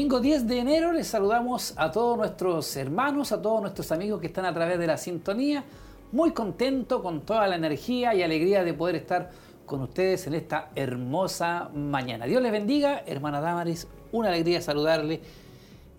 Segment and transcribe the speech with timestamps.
[0.00, 4.28] Domingo 10 de enero les saludamos a todos nuestros hermanos, a todos nuestros amigos que
[4.28, 5.62] están a través de la sintonía.
[6.10, 9.30] Muy contento con toda la energía y alegría de poder estar
[9.66, 12.24] con ustedes en esta hermosa mañana.
[12.24, 15.20] Dios les bendiga, hermana Damaris, una alegría saludarle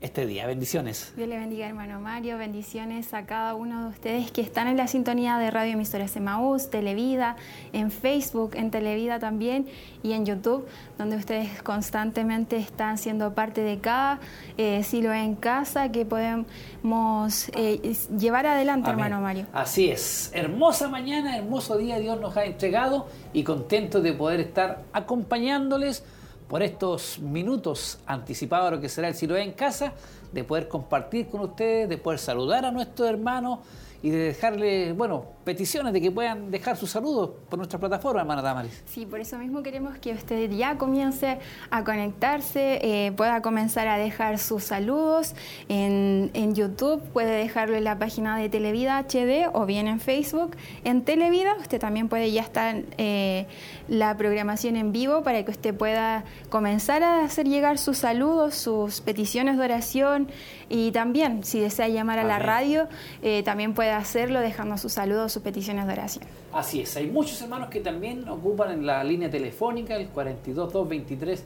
[0.01, 0.47] este día.
[0.47, 1.13] Bendiciones.
[1.15, 2.37] Dios le bendiga, hermano Mario.
[2.39, 6.71] Bendiciones a cada uno de ustedes que están en la sintonía de Radio Emisoras Emaús,
[6.71, 7.35] Televida,
[7.71, 9.67] en Facebook, en Televida también
[10.01, 10.67] y en YouTube,
[10.97, 14.19] donde ustedes constantemente están siendo parte de cada
[14.57, 19.45] eh, silo en casa que podemos eh, llevar adelante, hermano Mario.
[19.53, 20.31] Así es.
[20.33, 26.03] Hermosa mañana, hermoso día Dios nos ha entregado y contento de poder estar acompañándoles
[26.51, 29.93] por estos minutos anticipados a lo que será el Siloé en casa,
[30.33, 33.59] de poder compartir con ustedes, de poder saludar a nuestros hermanos
[34.03, 38.41] y de dejarle, bueno, peticiones de que puedan dejar sus saludos por nuestra plataforma, hermana
[38.41, 38.83] Damaris.
[38.85, 43.97] Sí, por eso mismo queremos que usted ya comience a conectarse, eh, pueda comenzar a
[43.97, 45.35] dejar sus saludos
[45.69, 50.57] en, YouTube, puede dejarlo en la página de Televida HD o bien en Facebook.
[50.83, 53.47] En Televida usted también puede ya estar eh,
[53.87, 59.01] la programación en vivo para que usted pueda comenzar a hacer llegar sus saludos, sus
[59.01, 60.27] peticiones de oración
[60.67, 62.87] y también si desea llamar a la radio,
[63.21, 66.25] eh, también puede hacerlo dejando sus saludos, sus peticiones de oración.
[66.53, 71.43] Así es, hay muchos hermanos que también ocupan en la línea telefónica el 42223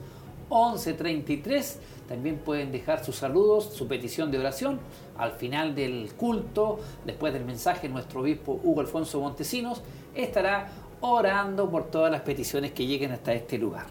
[0.50, 1.80] 1133.
[2.08, 4.80] También pueden dejar sus saludos, su petición de oración
[5.18, 9.82] al final del culto, después del mensaje, nuestro obispo Hugo Alfonso Montesinos
[10.14, 10.70] estará
[11.02, 13.86] orando por todas las peticiones que lleguen hasta este lugar.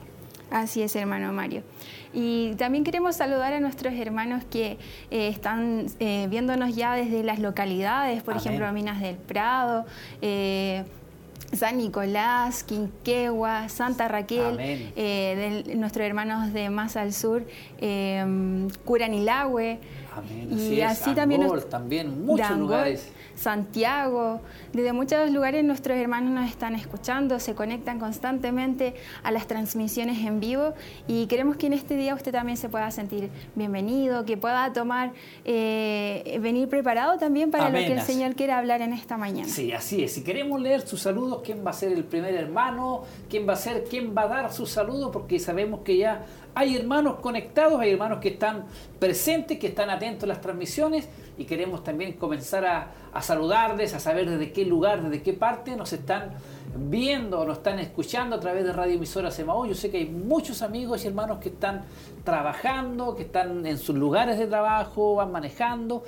[0.51, 1.63] Así es, hermano Mario.
[2.15, 4.79] Y también queremos saludar a nuestros hermanos que
[5.11, 9.85] eh, están eh, viéndonos ya desde las localidades, por ejemplo, Minas del Prado.
[10.23, 10.85] Eh,
[11.53, 17.45] San Nicolás, Quinquegua, Santa Raquel, de nuestros hermanos de más al sur,
[18.85, 19.79] Curanilagüe.
[20.51, 23.13] y así también, también muchos lugares.
[23.35, 24.41] Santiago,
[24.73, 30.41] desde muchos lugares nuestros hermanos nos están escuchando, se conectan constantemente a las transmisiones en
[30.41, 30.75] vivo
[31.07, 35.13] y queremos que en este día usted también se pueda sentir bienvenido, que pueda tomar,
[35.45, 39.49] eh, venir preparado también para lo que el Señor quiere hablar en esta mañana.
[39.49, 40.13] Sí, así es.
[40.13, 43.03] Si queremos leer sus saludos, ¿quién va a ser el primer hermano?
[43.29, 43.85] ¿Quién va a ser?
[43.85, 45.11] ¿Quién va a dar sus saludos?
[45.13, 46.25] Porque sabemos que ya
[46.55, 48.65] hay hermanos conectados, hay hermanos que están
[48.99, 54.31] presentes, que están atentos a las transmisiones y queremos también comenzar a, saludarles, a saber
[54.31, 56.31] desde qué lugar, desde qué parte nos están
[56.77, 59.67] viendo o nos están escuchando a través de Radio Emisora Semaú.
[59.67, 61.83] Yo sé que hay muchos amigos y hermanos que están
[62.23, 66.05] trabajando, que están en sus lugares de trabajo, van manejando.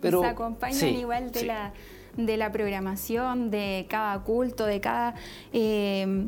[0.00, 1.74] Pero, se acompañan igual de, la,
[2.16, 5.14] de la programación, de cada culto, de cada...
[5.52, 6.26] Eh,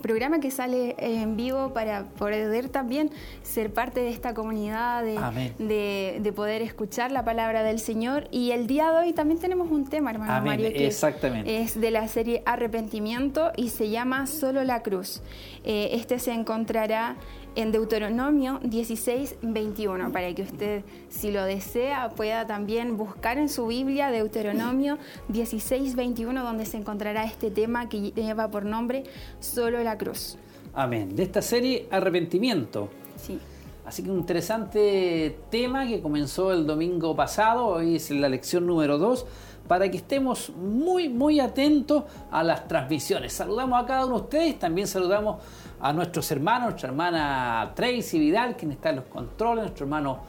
[0.00, 3.10] programa que sale en vivo para poder también
[3.42, 8.28] ser parte de esta comunidad, de, de, poder escuchar la palabra del Señor.
[8.30, 12.08] Y el día de hoy también tenemos un tema, hermano Mario, que es de la
[12.08, 15.22] serie Arrepentimiento y se llama Solo la Cruz.
[15.64, 17.16] Eh, este se encontrará
[17.54, 23.66] en Deuteronomio 16, 21, para que usted, si lo desea, pueda también buscar en su
[23.66, 24.98] Biblia Deuteronomio
[25.28, 29.04] 16, 21, donde se encontrará este tema que lleva por nombre
[29.40, 30.36] Solo la cruz.
[30.74, 31.14] Amén.
[31.14, 32.88] De esta serie, arrepentimiento.
[33.16, 33.38] Sí.
[33.84, 38.96] Así que un interesante tema que comenzó el domingo pasado, hoy es la lección número
[38.96, 39.26] 2
[39.66, 43.32] para que estemos muy, muy atentos a las transmisiones.
[43.32, 45.36] Saludamos a cada uno de ustedes, también saludamos
[45.82, 50.20] a nuestros hermanos, nuestra hermana Tracy Vidal, quien está en los controles, nuestro hermano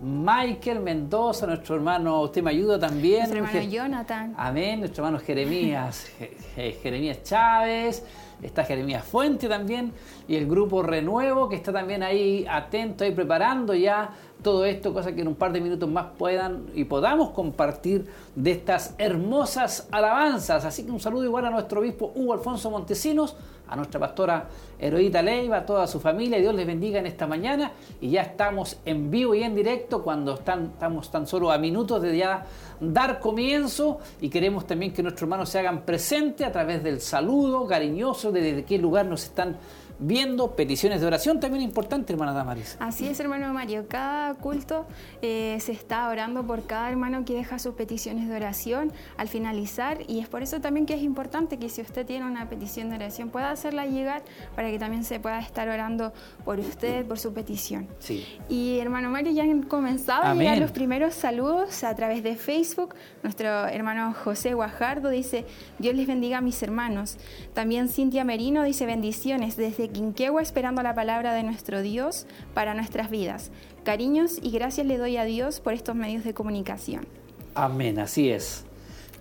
[0.00, 3.30] Michael Mendoza, nuestro hermano, usted me ayuda también.
[3.30, 4.34] Nuestro hermano Jonathan.
[4.36, 6.10] Amén, nuestro hermano Jeremías,
[6.82, 8.04] Jeremías Chávez,
[8.42, 9.92] está Jeremías Fuente también,
[10.26, 14.10] y el grupo Renuevo, que está también ahí atento, ahí preparando ya
[14.42, 18.50] todo esto, cosa que en un par de minutos más puedan y podamos compartir de
[18.50, 20.64] estas hermosas alabanzas.
[20.64, 23.36] Así que un saludo igual a nuestro obispo Hugo Alfonso Montesinos,
[23.68, 24.48] a nuestra pastora
[24.78, 26.38] Heroíta Leiva, a toda su familia.
[26.38, 27.72] Dios les bendiga en esta mañana.
[28.00, 32.16] Y ya estamos en vivo y en directo cuando estamos tan solo a minutos de
[32.16, 32.44] ya
[32.80, 37.66] dar comienzo y queremos también que nuestros hermanos se hagan presentes a través del saludo
[37.66, 39.56] cariñoso de desde qué lugar nos están
[39.98, 42.76] viendo peticiones de oración, también importante, hermana Damaris.
[42.80, 43.86] Así es, hermano Mario.
[43.88, 44.86] Cada culto
[45.22, 49.98] eh, se está orando por cada hermano que deja sus peticiones de oración al finalizar
[50.06, 52.96] y es por eso también que es importante que si usted tiene una petición de
[52.96, 54.22] oración pueda hacerla llegar
[54.54, 56.12] para que también se pueda estar orando
[56.44, 57.88] por usted, por su petición.
[57.98, 58.26] Sí.
[58.48, 62.94] Y hermano Mario, ya han comenzado a llegar los primeros saludos a través de Facebook.
[63.22, 65.44] Nuestro hermano José Guajardo dice,
[65.78, 67.16] Dios les bendiga a mis hermanos.
[67.54, 73.10] También Cintia Merino dice bendiciones desde Quinquegua esperando la palabra de nuestro Dios para nuestras
[73.10, 73.50] vidas.
[73.84, 77.06] Cariños y gracias le doy a Dios por estos medios de comunicación.
[77.54, 78.64] Amén, así es.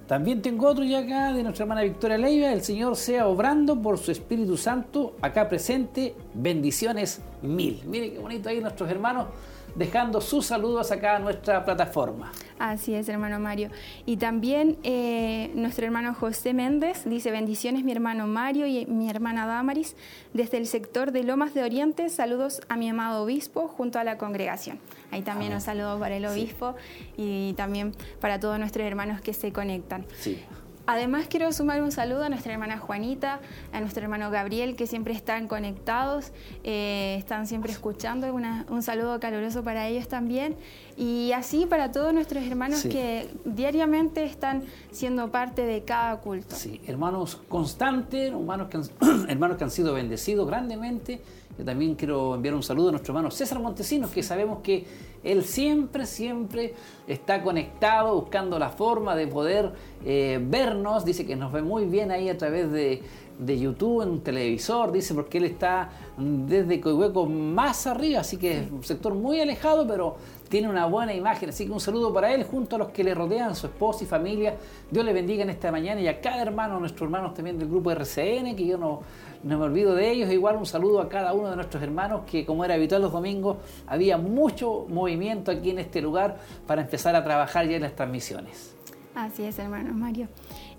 [0.08, 2.54] También tengo otro ya acá de nuestra hermana Victoria Leiva.
[2.54, 6.14] El Señor sea obrando por su Espíritu Santo acá presente.
[6.34, 7.82] Bendiciones mil.
[7.86, 9.28] Mire qué bonito ahí nuestros hermanos
[9.76, 12.32] dejando sus saludos acá a nuestra plataforma.
[12.58, 13.70] Así es, hermano Mario.
[14.06, 19.46] Y también eh, nuestro hermano José Méndez dice, bendiciones mi hermano Mario y mi hermana
[19.46, 19.96] Damaris,
[20.34, 24.18] desde el sector de Lomas de Oriente, saludos a mi amado obispo junto a la
[24.18, 24.80] congregación.
[25.12, 26.76] Ahí también un saludo para el obispo
[27.18, 30.06] y también para todos nuestros hermanos que se conectan.
[30.18, 30.42] Sí.
[30.88, 33.40] Además quiero sumar un saludo a nuestra hermana Juanita,
[33.74, 36.32] a nuestro hermano Gabriel, que siempre están conectados,
[36.64, 38.28] eh, están siempre escuchando.
[38.34, 40.56] un saludo caluroso para ellos también.
[40.98, 46.56] Y así para todos nuestros hermanos que diariamente están siendo parte de cada culto.
[46.56, 48.78] Sí, hermanos constantes, hermanos que
[49.28, 51.22] hermanos que han sido bendecidos grandemente
[51.58, 54.86] yo también quiero enviar un saludo a nuestro hermano César Montesinos, que sabemos que
[55.24, 56.74] él siempre, siempre
[57.08, 59.72] está conectado, buscando la forma de poder
[60.06, 61.06] eh, vernos.
[61.06, 63.02] Dice que nos ve muy bien ahí a través de,
[63.40, 68.60] de YouTube, en un televisor, dice, porque él está desde Coihueco más arriba, así que
[68.60, 70.16] es un sector muy alejado, pero
[70.48, 71.50] tiene una buena imagen.
[71.50, 74.08] Así que un saludo para él, junto a los que le rodean, su esposa y
[74.08, 74.56] familia.
[74.90, 77.92] Dios le bendiga en esta mañana y a cada hermano, nuestros hermanos también del grupo
[77.92, 79.02] RCN, que yo no,
[79.46, 80.30] no me olvido de ellos.
[80.32, 83.58] Igual un saludo a cada uno de nuestros hermanos, que como era habitual los domingos,
[83.86, 88.76] había mucho movimiento aquí en este lugar para empezar a trabajar ya en las transmisiones.
[89.14, 90.28] Así es, hermano Mario.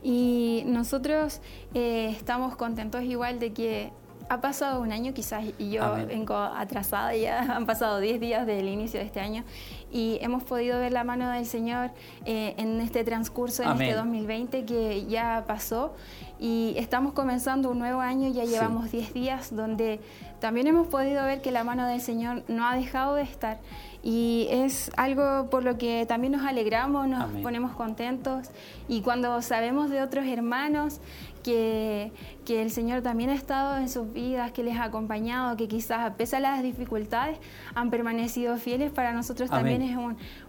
[0.02, 1.40] Y nosotros
[1.74, 3.92] eh, estamos contentos igual de que
[4.28, 8.69] ha pasado un año quizás y yo vengo atrasada, ya han pasado 10 días del
[8.69, 9.44] inicio de este año
[9.92, 11.90] y hemos podido ver la mano del Señor
[12.24, 15.94] eh, en este transcurso, en este 2020 que ya pasó.
[16.38, 20.00] Y estamos comenzando un nuevo año, ya llevamos 10 días donde
[20.40, 23.58] también hemos podido ver que la mano del Señor no ha dejado de estar.
[24.02, 28.50] Y es algo por lo que también nos alegramos, nos ponemos contentos.
[28.86, 31.00] Y cuando sabemos de otros hermanos
[31.42, 32.12] que,
[32.44, 36.00] que, el Señor también ha estado en sus vidas, que les ha acompañado, que quizás
[36.00, 37.38] a pesar de las dificultades
[37.74, 39.96] han permanecido fieles, para nosotros también es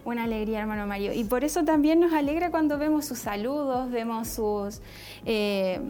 [0.04, 1.12] una alegría, hermano Mario.
[1.12, 4.80] Y por eso también nos alegra cuando vemos sus saludos, vemos sus...
[5.24, 5.80] Eh,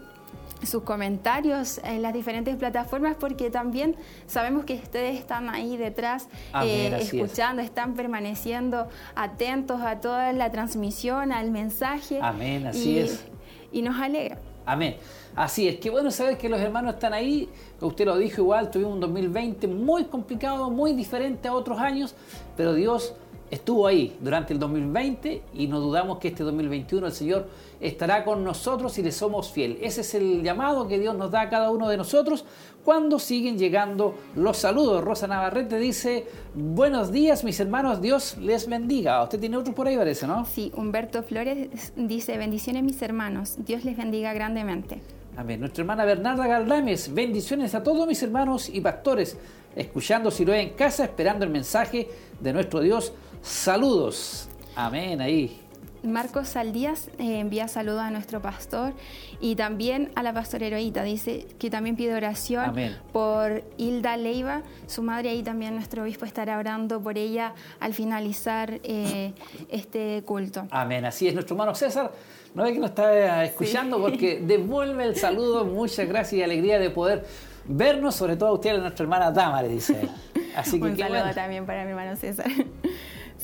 [0.62, 3.94] sus comentarios en las diferentes plataformas porque también
[4.26, 6.29] sabemos que ustedes están ahí detrás
[6.64, 12.19] eh, escuchando, están permaneciendo atentos a toda la transmisión, al mensaje.
[12.20, 13.25] Amén, así es.
[13.70, 14.38] Y nos alegra.
[14.67, 14.96] Amén.
[15.34, 17.49] Así es, qué bueno saber que los hermanos están ahí.
[17.81, 22.17] Usted lo dijo igual, tuvimos un 2020 muy complicado, muy diferente a otros años,
[22.56, 23.14] pero Dios
[23.50, 27.48] estuvo ahí durante el 2020 y no dudamos que este 2021 el Señor
[27.81, 29.78] estará con nosotros y le somos fiel.
[29.81, 32.44] Ese es el llamado que Dios nos da a cada uno de nosotros
[32.84, 35.02] cuando siguen llegando los saludos.
[35.02, 39.22] Rosa Navarrete dice, buenos días mis hermanos, Dios les bendiga.
[39.22, 40.44] Usted tiene otro por ahí parece, ¿no?
[40.44, 45.00] Sí, Humberto Flores dice, bendiciones mis hermanos, Dios les bendiga grandemente.
[45.38, 45.60] Amén.
[45.60, 49.38] Nuestra hermana Bernarda Galdames, bendiciones a todos mis hermanos y pastores,
[49.76, 52.08] escuchando si lo en casa, esperando el mensaje
[52.40, 54.48] de nuestro Dios Saludos.
[54.74, 55.60] Amén ahí.
[56.02, 58.92] Marcos Saldías eh, envía saludos a nuestro pastor
[59.40, 61.02] y también a la pastora Heroíta.
[61.02, 62.72] Dice que también pide oración
[63.12, 65.30] por Hilda Leiva, su madre.
[65.30, 69.32] Ahí también nuestro obispo estará orando por ella al finalizar eh,
[69.68, 70.66] este culto.
[70.70, 71.04] Amén.
[71.04, 72.12] Así es, nuestro hermano César.
[72.54, 75.64] No ve que nos está escuchando porque devuelve el saludo.
[75.64, 77.26] Muchas gracias y alegría de poder
[77.66, 80.08] vernos, sobre todo a usted, a nuestra hermana Tamara, dice.
[80.56, 82.46] Así que Un saludo también para mi hermano César.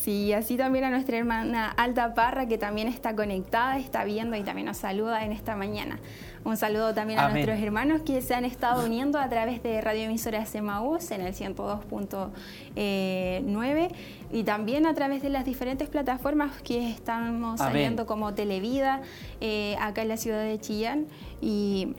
[0.04, 4.42] Sí, así también a nuestra hermana Alta Parra, que también está conectada, está viendo y
[4.42, 5.98] también nos saluda en esta mañana.
[6.44, 10.02] Un saludo también a nuestros hermanos que se han estado uniendo a través de Radio
[10.02, 13.88] Emisoras Emaús en el 102.9
[14.30, 19.00] y también a través de las diferentes plataformas que estamos saliendo como Televida
[19.40, 21.06] eh, acá en la ciudad de Chillán
[21.40, 21.94] y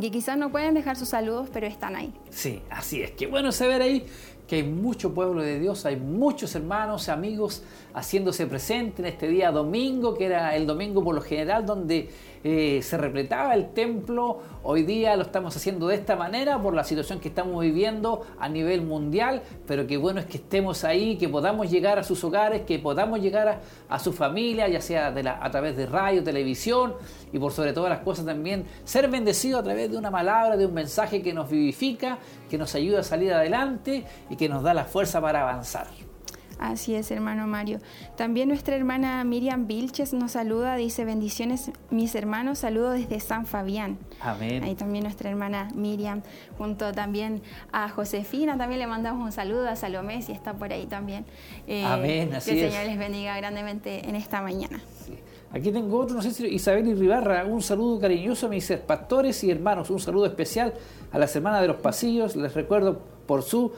[0.00, 2.12] que quizás no pueden dejar sus saludos, pero están ahí.
[2.30, 3.12] Sí, así es.
[3.12, 4.06] Qué bueno saber ahí
[4.46, 7.62] que hay mucho pueblo de Dios, hay muchos hermanos, amigos
[7.94, 12.10] haciéndose presente en este día domingo, que era el domingo por lo general donde
[12.44, 14.42] eh, se repletaba el templo.
[14.62, 18.50] Hoy día lo estamos haciendo de esta manera por la situación que estamos viviendo a
[18.50, 22.62] nivel mundial, pero qué bueno es que estemos ahí, que podamos llegar a sus hogares,
[22.62, 26.94] que podamos llegar a, su familia, ya sea a través de radio, televisión
[27.32, 30.66] y por sobre todas las cosas también ser bendecido a través de una palabra, de
[30.66, 32.18] un mensaje que nos vivifica,
[32.50, 36.03] que nos ayuda a salir adelante y que nos da la fuerza para avanzar.
[36.58, 37.80] Así es, hermano Mario.
[38.16, 43.98] También nuestra hermana Miriam Vilches nos saluda, dice bendiciones mis hermanos, saludo desde San Fabián.
[44.20, 44.62] Amén.
[44.62, 46.22] Ahí también nuestra hermana Miriam,
[46.56, 47.42] junto también
[47.72, 51.24] a Josefina, también le mandamos un saludo a Salomé, si está por ahí también.
[51.66, 54.80] Eh, Amén, así que el Señor les bendiga grandemente en esta mañana.
[55.52, 59.44] Aquí tengo otro, no sé si Isabel y Ribarra, un saludo cariñoso a mis pastores
[59.44, 60.74] y hermanos, un saludo especial
[61.12, 63.72] a las hermanas de los pasillos, les recuerdo por su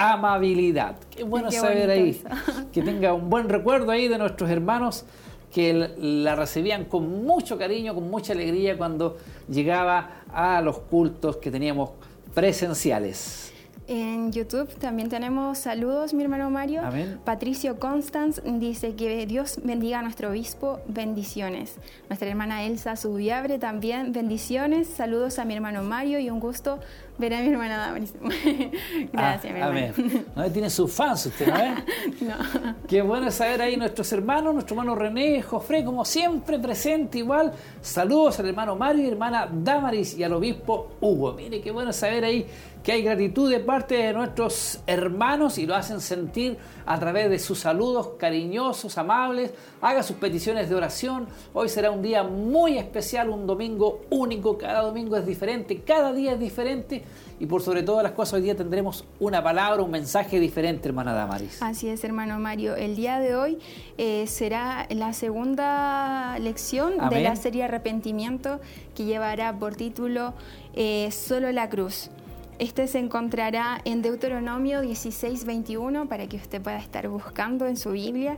[0.00, 0.96] amabilidad.
[1.14, 2.22] Qué bueno saber ahí,
[2.72, 5.04] que tenga un buen recuerdo ahí de nuestros hermanos
[5.52, 9.16] que la recibían con mucho cariño, con mucha alegría cuando
[9.48, 11.90] llegaba a los cultos que teníamos
[12.34, 13.52] presenciales.
[13.92, 16.82] En YouTube también tenemos saludos, mi hermano Mario.
[17.24, 21.74] Patricio Constance dice que Dios bendiga a nuestro obispo, bendiciones.
[22.08, 24.86] Nuestra hermana Elsa Subiabre también, bendiciones.
[24.86, 26.78] Saludos a mi hermano Mario y un gusto
[27.20, 28.14] ver a mi hermana Damaris.
[29.12, 29.94] Gracias, mi hermano.
[30.34, 30.50] ¿No?
[30.50, 32.26] Tiene sus fans usted, ¿no?
[32.26, 32.76] no.
[32.88, 37.52] Qué bueno saber ahí nuestros hermanos, nuestro hermano René, Jofre, como siempre presente igual.
[37.80, 41.34] Saludos al hermano Mario y hermana Damaris y al obispo Hugo.
[41.34, 42.46] Mire, qué bueno saber ahí
[42.82, 47.38] que hay gratitud de parte de nuestros hermanos y lo hacen sentir a través de
[47.38, 49.52] sus saludos cariñosos, amables.
[49.82, 51.26] Haga sus peticiones de oración.
[51.52, 54.56] Hoy será un día muy especial, un domingo único.
[54.56, 57.04] Cada domingo es diferente, cada día es diferente.
[57.38, 61.14] Y por sobre todas las cosas, hoy día tendremos una palabra, un mensaje diferente, hermana
[61.14, 61.62] Damaris.
[61.62, 62.76] Así es, hermano Mario.
[62.76, 63.58] El día de hoy
[63.96, 68.60] eh, será la segunda lección de la serie Arrepentimiento
[68.94, 70.34] que llevará por título
[70.74, 72.10] eh, Solo la cruz.
[72.60, 77.92] Este se encontrará en Deuteronomio 16, 21 para que usted pueda estar buscando en su
[77.92, 78.36] Biblia.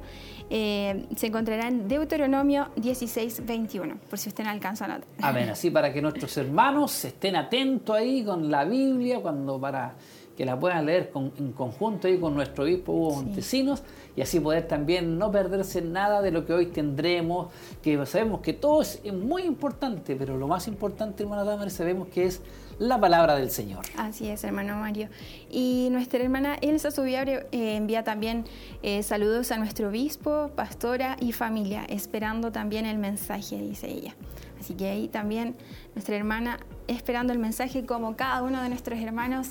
[0.49, 5.09] Eh, se encontrará en Deuteronomio 16, 21, por si usted no alcanza a notar.
[5.21, 9.97] Amén, así para que nuestros hermanos estén atentos ahí con la Biblia, cuando para
[10.37, 13.83] que la puedan leer en conjunto ahí con nuestro obispo Hugo Montesinos
[14.15, 17.49] y así poder también no perderse nada de lo que hoy tendremos,
[17.83, 22.27] que sabemos que todo es muy importante, pero lo más importante, hermana Damaris, sabemos que
[22.27, 22.41] es
[22.79, 23.85] la palabra del Señor.
[23.97, 25.09] Así es, hermano Mario.
[25.51, 28.45] Y nuestra hermana Elsa Subiabre eh, envía también
[28.83, 34.15] eh, saludos a nuestro obispo, pastora y familia, esperando también el mensaje, dice ella.
[34.61, 35.57] Así que ahí también
[35.95, 39.49] nuestra hermana esperando el mensaje como cada uno de nuestros hermanos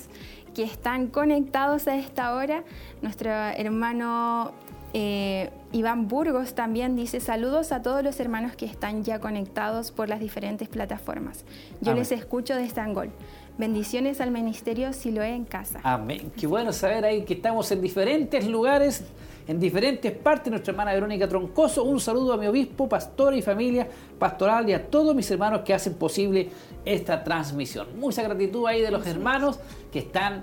[0.54, 2.64] que están conectados a esta hora.
[3.02, 4.52] Nuestro hermano
[4.94, 10.08] eh, Iván Burgos también dice saludos a todos los hermanos que están ya conectados por
[10.08, 11.44] las diferentes plataformas.
[11.80, 13.10] Yo les escucho de Estangol.
[13.56, 15.80] Bendiciones al ministerio si lo en casa.
[15.82, 16.32] Amén.
[16.36, 19.04] Qué bueno saber ahí que estamos en diferentes lugares,
[19.46, 20.50] en diferentes partes.
[20.50, 24.86] Nuestra hermana Verónica Troncoso, un saludo a mi obispo, pastor y familia pastoral y a
[24.90, 26.48] todos mis hermanos que hacen posible
[26.84, 27.88] esta transmisión.
[27.98, 29.58] Mucha gratitud ahí de los hermanos
[29.90, 30.42] que están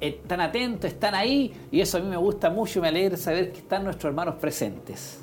[0.00, 3.58] están atentos, están ahí y eso a mí me gusta mucho, me alegra saber que
[3.58, 5.20] están nuestros hermanos presentes.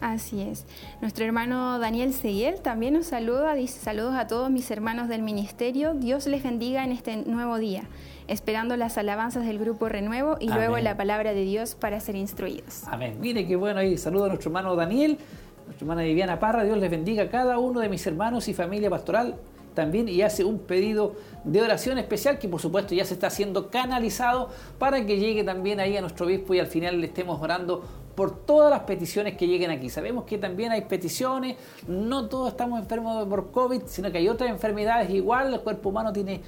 [0.00, 0.66] Así es.
[1.00, 5.94] Nuestro hermano Daniel Seguiel también nos saluda, dice saludos a todos mis hermanos del ministerio,
[5.94, 7.84] Dios les bendiga en este nuevo día,
[8.28, 12.82] esperando las alabanzas del grupo Renuevo y luego la palabra de Dios para ser instruidos.
[12.86, 13.16] Amén.
[13.18, 15.16] Mire qué bueno ahí, saludo a nuestro hermano Daniel,
[15.64, 18.90] nuestra hermana Viviana Parra, Dios les bendiga a cada uno de mis hermanos y familia
[18.90, 19.36] pastoral
[19.74, 21.14] también y hace un pedido
[21.44, 25.80] de oración especial que por supuesto ya se está haciendo canalizado para que llegue también
[25.80, 27.82] ahí a nuestro obispo y al final le estemos orando
[28.14, 29.90] por todas las peticiones que lleguen aquí.
[29.90, 31.56] Sabemos que también hay peticiones,
[31.88, 36.12] no todos estamos enfermos por COVID, sino que hay otras enfermedades igual, el cuerpo humano
[36.12, 36.40] tiene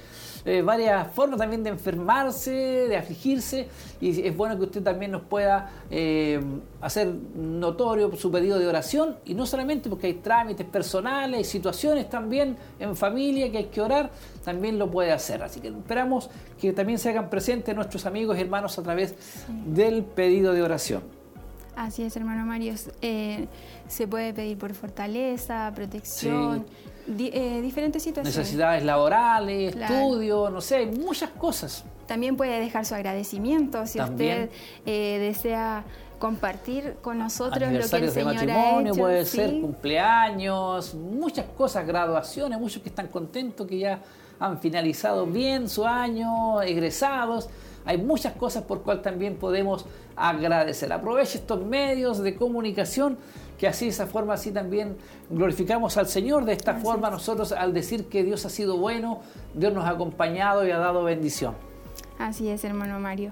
[0.47, 3.67] eh, varias formas también de enfermarse, de afligirse,
[3.99, 6.41] y es bueno que usted también nos pueda eh,
[6.79, 12.09] hacer notorio su pedido de oración, y no solamente porque hay trámites personales, hay situaciones
[12.09, 14.09] también en familia que hay que orar,
[14.43, 15.43] también lo puede hacer.
[15.43, 19.15] Así que esperamos que también se hagan presentes nuestros amigos y hermanos a través
[19.65, 21.03] del pedido de oración.
[21.75, 22.73] Así es, hermano Mario.
[23.01, 23.47] Eh,
[23.87, 26.65] se puede pedir por fortaleza, protección,
[27.07, 28.37] eh, diferentes situaciones.
[28.37, 31.83] Necesidades laborales, estudio, no sé, muchas cosas.
[32.05, 34.49] También puede dejar su agradecimiento si usted
[34.85, 35.83] eh, desea
[36.19, 42.59] compartir con nosotros lo que el Señor de matrimonio, puede ser cumpleaños, muchas cosas, graduaciones,
[42.59, 43.99] muchos que están contentos que ya
[44.39, 47.49] han finalizado bien su año, egresados.
[47.87, 50.91] Hay muchas cosas por cual también podemos agradecer.
[50.91, 53.17] Aproveche estos medios de comunicación
[53.57, 54.97] que así de esa forma así también
[55.29, 59.21] glorificamos al Señor de esta forma nosotros al decir que Dios ha sido bueno,
[59.55, 61.55] Dios nos ha acompañado y ha dado bendición.
[62.19, 63.31] Así es, hermano Mario.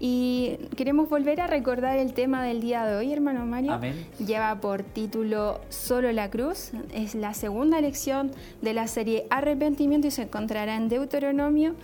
[0.00, 3.72] Y queremos volver a recordar el tema del día de hoy, hermano Mario.
[3.72, 4.06] Amén.
[4.24, 6.70] Lleva por título Solo la cruz.
[6.94, 8.30] Es la segunda lección
[8.62, 11.74] de la serie Arrepentimiento y se encontrará en Deuteronomio.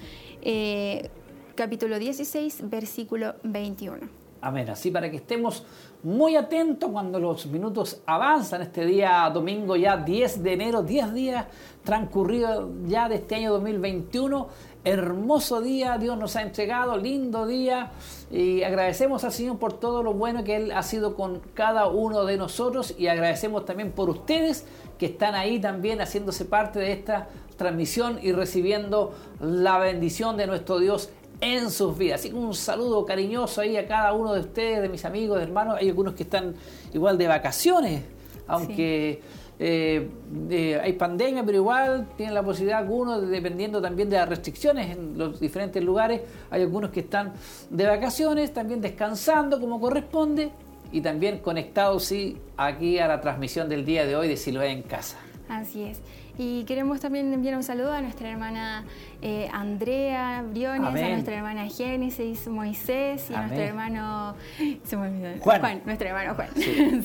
[0.42, 1.11] Eh,
[1.54, 4.25] capítulo 16, versículo 21.
[4.44, 4.68] Amén.
[4.68, 5.64] Así para que estemos
[6.02, 11.46] muy atentos cuando los minutos avanzan este día domingo ya 10 de enero, 10 días
[11.82, 14.49] transcurridos ya de este año 2021.
[14.84, 17.92] Hermoso día Dios nos ha entregado, lindo día
[18.30, 22.26] y agradecemos al Señor por todo lo bueno que Él ha sido con cada uno
[22.26, 24.66] de nosotros y agradecemos también por ustedes
[24.99, 30.78] que están ahí también haciéndose parte de esta transmisión y recibiendo la bendición de nuestro
[30.78, 31.08] Dios
[31.44, 32.20] en sus vidas.
[32.20, 35.44] Así que un saludo cariñoso ahí a cada uno de ustedes, de mis amigos, de
[35.44, 35.76] hermanos.
[35.78, 36.54] Hay algunos que están
[36.92, 38.02] igual de vacaciones,
[38.46, 39.20] aunque
[39.58, 45.16] eh, hay pandemia, pero igual tienen la posibilidad algunos, dependiendo también de las restricciones en
[45.16, 47.32] los diferentes lugares, hay algunos que están
[47.70, 50.50] de vacaciones, también descansando como corresponde
[50.92, 54.82] y también conectados sí aquí a la transmisión del día de hoy de Siloé en
[54.82, 55.18] casa.
[55.48, 56.00] Así es.
[56.37, 58.85] Y queremos también enviar un saludo a nuestra hermana
[59.23, 64.35] eh, Andrea Briones, a nuestra hermana Génesis Moisés y a nuestro hermano
[65.41, 65.83] Juan.
[65.85, 66.49] nuestro hermano Juan.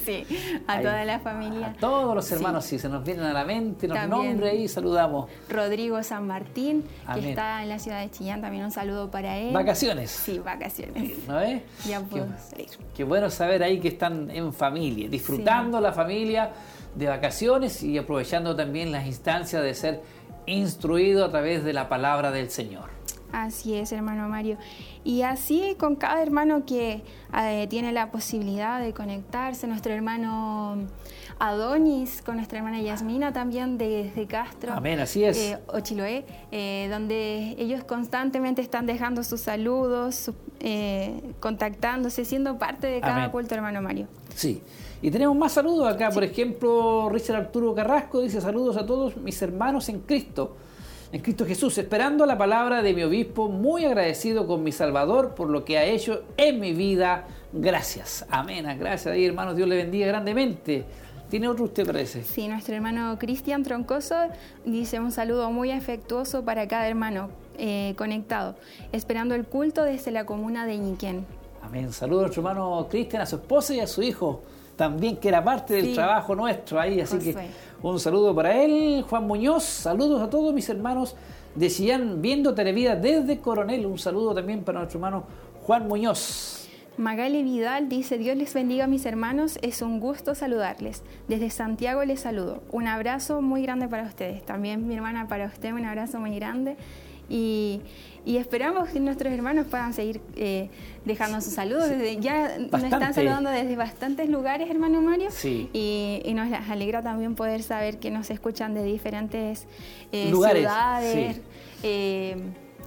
[0.04, 0.26] Sí,
[0.68, 1.68] a toda la familia.
[1.68, 5.30] A todos los hermanos, si se nos vienen a la mente, nos nombre ahí, saludamos.
[5.48, 6.84] Rodrigo San Martín,
[7.14, 9.54] que está en la ciudad de Chillán, también un saludo para él.
[9.54, 10.10] ¿Vacaciones?
[10.10, 11.28] Sí, vacaciones.
[11.28, 11.62] ¿No es?
[11.86, 12.68] Ya puedo salir.
[12.96, 16.52] Qué bueno saber ahí que están en familia, disfrutando la familia
[16.96, 20.02] de vacaciones y aprovechando también las instancias de ser
[20.46, 23.00] instruido a través de la palabra del Señor.
[23.32, 24.58] Así es, hermano Mario.
[25.04, 27.04] Y así con cada hermano que
[27.38, 30.88] eh, tiene la posibilidad de conectarse, nuestro hermano
[31.38, 34.74] Adonis, con nuestra hermana Yasmina también desde Castro.
[34.74, 35.38] Amén, así es.
[35.38, 40.32] Eh, Ochiloé, eh, donde ellos constantemente están dejando sus saludos,
[41.40, 44.08] contactándose, siendo parte de cada culto, hermano Mario.
[44.36, 44.62] Sí.
[45.02, 49.42] Y tenemos más saludos acá, por ejemplo, Richard Arturo Carrasco dice saludos a todos mis
[49.42, 50.58] hermanos en Cristo,
[51.14, 55.50] en Cristo Jesús, esperando la palabra de mi obispo, muy agradecido con mi Salvador por
[55.50, 57.26] lo que ha hecho en mi vida.
[57.54, 58.26] Gracias.
[58.30, 58.66] Amén.
[58.78, 59.56] Gracias ahí, hermanos.
[59.56, 60.84] Dios le bendiga grandemente.
[61.30, 62.24] ¿Tiene otro usted, parece?
[62.24, 64.16] Sí, nuestro hermano Cristian Troncoso
[64.66, 68.56] dice un saludo muy afectuoso para cada hermano eh, conectado,
[68.92, 71.26] esperando el culto desde la comuna de Ñiquén.
[71.64, 71.94] Amén.
[71.94, 74.42] Saludos a nuestro hermano Cristian, a su esposa y a su hijo
[74.80, 77.02] también que era parte del trabajo nuestro ahí.
[77.02, 77.36] Así que
[77.84, 79.66] un saludo para él, Juan Muñoz.
[79.66, 81.18] Saludos a todos mis hermanos
[81.54, 83.86] de Sillán viendo Televida desde Coronel.
[83.86, 85.26] Un saludo también para nuestro hermano
[85.64, 86.70] Juan Muñoz.
[86.96, 91.04] Magali Vidal dice, Dios les bendiga a mis hermanos, es un gusto saludarles.
[91.28, 92.64] Desde Santiago les saludo.
[92.72, 94.46] Un abrazo muy grande para ustedes.
[94.46, 96.78] También mi hermana para usted, un abrazo muy grande.
[97.28, 97.82] Y,
[98.26, 100.70] esperamos que nuestros hermanos puedan seguir eh,
[101.06, 101.90] dejando sus saludos.
[102.20, 105.30] ya nos están saludando desde bastantes lugares, hermano Mario.
[105.44, 109.68] Y, nos alegra también poder saber que nos escuchan de diferentes
[110.12, 111.42] eh, ciudades.
[111.84, 112.38] Eh,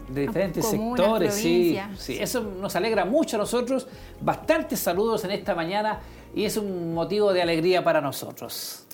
[0.08, 2.18] de diferentes sectores, sí, sí.
[2.20, 3.86] Eso nos alegra mucho a nosotros.
[4.20, 6.00] Bastantes saludos en esta mañana
[6.34, 8.86] y es un motivo de alegría para nosotros.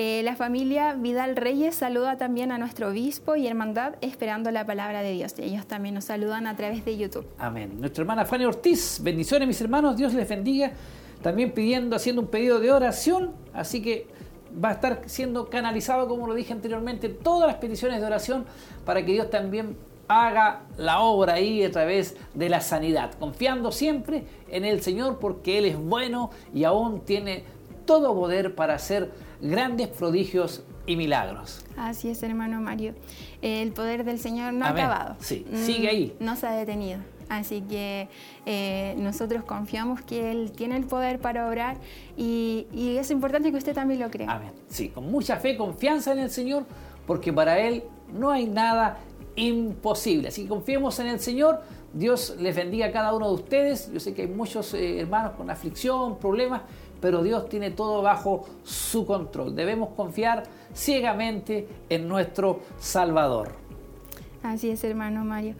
[0.00, 5.02] Eh, la familia Vidal Reyes saluda también a nuestro obispo y hermandad esperando la palabra
[5.02, 5.34] de Dios.
[5.40, 7.26] Ellos también nos saludan a través de YouTube.
[7.36, 7.80] Amén.
[7.80, 10.70] Nuestra hermana Fanny Ortiz, bendiciones mis hermanos, Dios les bendiga.
[11.20, 14.06] También pidiendo, haciendo un pedido de oración, así que
[14.64, 18.44] va a estar siendo canalizado, como lo dije anteriormente, todas las peticiones de oración
[18.84, 24.22] para que Dios también haga la obra ahí a través de la sanidad, confiando siempre
[24.48, 27.42] en el Señor porque Él es bueno y aún tiene
[27.84, 31.64] todo poder para hacer grandes prodigios y milagros.
[31.76, 32.94] Así es, hermano Mario.
[33.42, 35.16] El poder del Señor no ha acabado.
[35.20, 36.16] Sí, sigue ahí.
[36.18, 36.98] Mm, no se ha detenido.
[37.28, 38.08] Así que
[38.46, 41.76] eh, nosotros confiamos que Él tiene el poder para obrar
[42.16, 42.66] y,
[42.98, 44.30] es importante que usted también lo crea.
[44.30, 44.52] Amén.
[44.68, 46.64] Sí, con mucha fe, confianza en el Señor,
[47.06, 48.98] porque para Él no hay nada
[49.36, 50.28] imposible.
[50.28, 51.60] Así que confiemos en el Señor.
[51.92, 53.90] Dios les bendiga a cada uno de ustedes.
[53.92, 56.62] Yo sé que hay muchos eh, hermanos con aflicción, problemas,
[57.00, 59.54] pero Dios tiene todo bajo su control.
[59.54, 63.52] Debemos confiar ciegamente en nuestro Salvador.
[64.42, 65.54] Así es, hermano Mario.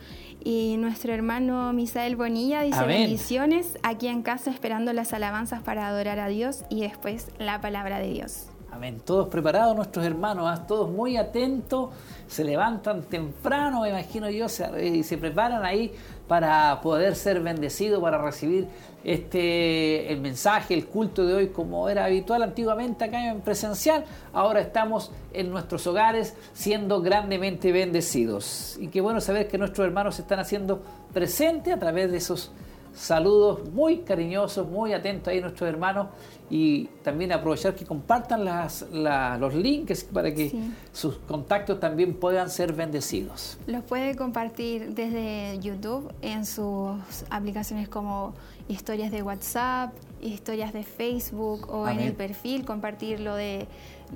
[0.44, 6.20] Y nuestro hermano Misael Bonilla dice bendiciones aquí en casa esperando las alabanzas para adorar
[6.20, 8.46] a Dios y después la palabra de Dios.
[8.70, 9.01] Amén.
[9.05, 10.66] Todos preparados, nuestros hermanos, ¿ah?
[10.66, 11.90] todos muy atentos,
[12.29, 14.46] se levantan temprano, me imagino yo,
[14.81, 15.92] y se preparan ahí
[16.29, 18.69] para poder ser bendecidos, para recibir
[19.03, 24.05] este, el mensaje, el culto de hoy, como era habitual antiguamente acá en presencial.
[24.33, 28.77] Ahora estamos en nuestros hogares siendo grandemente bendecidos.
[28.79, 32.53] Y qué bueno saber que nuestros hermanos se están haciendo presentes a través de esos
[32.99, 36.09] saludos muy cariñosos, muy atentos ahí nuestros hermanos
[36.51, 40.53] y también aprovechar que compartan las, los links para que
[40.93, 43.59] sus contactos también puedan ser bendecidos.
[43.67, 46.99] Los puede compartir desde YouTube en sus
[47.31, 48.35] aplicaciones como
[48.69, 53.69] historias de WhatsApp, historias de Facebook o en el perfil, compartir lo de,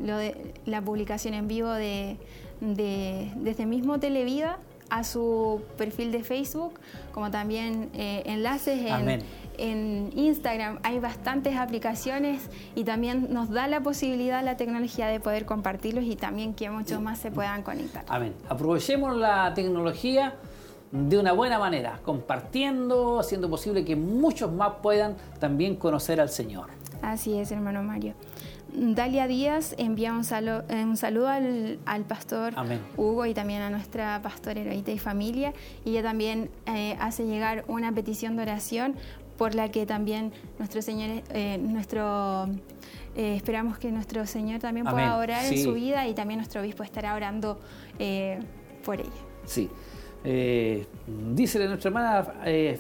[0.02, 2.16] lo de la publicación en vivo de,
[2.60, 4.58] de desde mismo Televida
[4.92, 6.74] a su perfil de Facebook,
[7.12, 9.24] como también eh, enlaces en,
[9.56, 10.80] en, Instagram.
[10.82, 12.42] Hay bastantes aplicaciones
[12.74, 17.00] y también nos da la posibilidad la tecnología de poder compartirlos y también que muchos
[17.00, 18.04] más se puedan conectar.
[18.06, 18.34] Amén.
[18.50, 20.34] Aprovechemos la tecnología
[20.90, 26.66] de una buena manera, compartiendo, haciendo posible que muchos más puedan también conocer al Señor.
[27.00, 28.12] Así es, hermano Mario.
[28.74, 32.54] Dalia Díaz envía un, saludo al, pastor
[32.96, 35.52] Hugo y también a nuestra pastora Heroíta y familia.
[35.84, 38.94] Y ella también eh, hace llegar una petición de oración
[39.36, 42.48] por la que también nuestro Señor, eh, nuestro,
[43.14, 46.82] eh, esperamos que nuestro Señor también pueda orar en su vida y también nuestro obispo
[46.82, 47.60] estará orando
[48.84, 49.10] por ella.
[49.44, 49.68] Sí.
[50.24, 52.26] dice nuestra hermana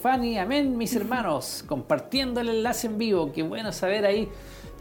[0.00, 3.30] Fanny, amén, mis hermanos, compartiendo el enlace en vivo.
[3.30, 4.28] Qué bueno saber ahí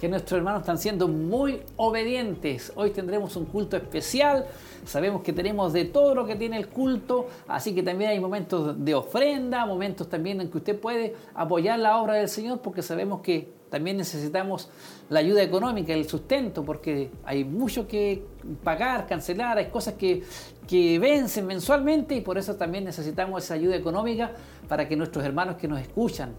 [0.02, 2.74] que nuestros hermanos están siendo muy obedientes.
[2.76, 4.48] Hoy tendremos un culto especial.
[4.84, 8.84] Sabemos que tenemos de todo lo que tiene el culto, así que también hay momentos
[8.84, 13.22] de ofrenda, momentos también en que usted puede apoyar la obra del Señor, porque sabemos
[13.22, 14.72] que también necesitamos
[15.08, 18.26] la ayuda económica, el sustento, porque hay mucho que
[18.64, 20.24] pagar, cancelar, hay cosas que,
[20.68, 24.32] que vencen mensualmente y por eso también necesitamos esa ayuda económica
[24.68, 26.34] para que nuestros hermanos que nos escuchan,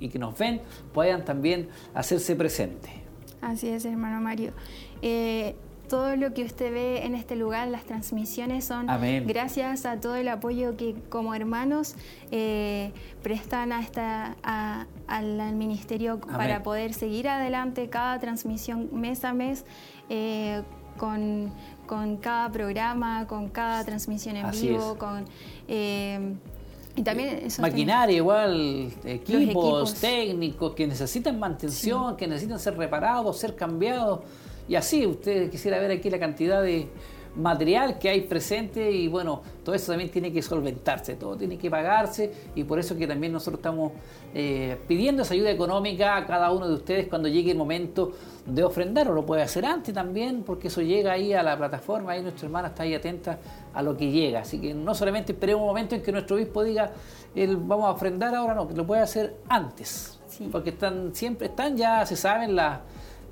[0.00, 0.60] y, que nos ven
[0.92, 2.90] puedan también hacerse presentes.
[3.40, 4.52] Así es, hermano Mario.
[5.02, 5.54] Eh,
[5.88, 8.86] todo lo que usted ve en este lugar, las transmisiones son
[9.26, 11.94] gracias a todo el apoyo que como hermanos
[12.30, 14.36] eh, prestan a esta,
[15.06, 19.64] al, ministerio para poder seguir adelante cada transmisión mes a mes.
[20.08, 20.62] Eh,
[20.96, 21.52] con,
[22.20, 25.24] cada programa, con cada transmisión en vivo, con
[26.96, 34.20] y también maquinaria igual, equipos, técnicos que necesitan mantención, que necesitan ser reparados, ser cambiados.
[34.68, 36.88] Y así, usted quisiera ver aquí la cantidad de,
[37.36, 41.70] material que hay presente y bueno, todo eso también tiene que solventarse, todo tiene que
[41.70, 43.92] pagarse y por eso que también nosotros estamos
[44.34, 48.12] eh, pidiendo esa ayuda económica a cada uno de ustedes cuando llegue el momento
[48.46, 52.12] de ofrendar, o lo puede hacer antes también, porque eso llega ahí a la plataforma,
[52.12, 53.38] ahí nuestra hermana está ahí atenta
[53.72, 56.62] a lo que llega, así que no solamente esperemos un momento en que nuestro obispo
[56.62, 56.92] diga,
[57.34, 60.20] el, vamos a ofrendar ahora, no, que lo puede hacer antes,
[60.52, 62.80] porque están siempre están ya, se saben las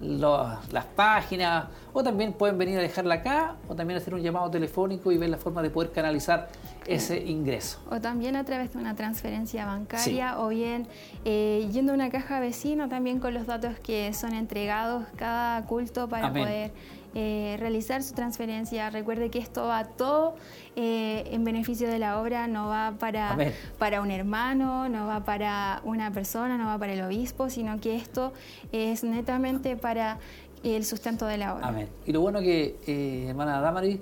[0.02, 5.12] las páginas, o también pueden venir a dejarla acá, o también hacer un llamado telefónico
[5.12, 6.48] y ver la forma de poder canalizar
[6.86, 7.78] ese ingreso.
[7.90, 10.88] O también a través de una transferencia bancaria, o bien
[11.24, 16.08] eh, yendo a una caja vecina también con los datos que son entregados cada culto
[16.08, 16.72] para poder
[17.14, 18.90] eh, realizar su transferencia.
[18.90, 20.34] Recuerde que esto va todo
[20.76, 23.36] eh, en beneficio de la obra, no va para,
[23.78, 27.96] para un hermano, no va para una persona, no va para el obispo, sino que
[27.96, 28.32] esto
[28.72, 30.18] es netamente para
[30.64, 31.68] el sustento de la obra.
[31.68, 31.88] Amén.
[32.06, 34.00] Y lo bueno que, eh, hermana Damari,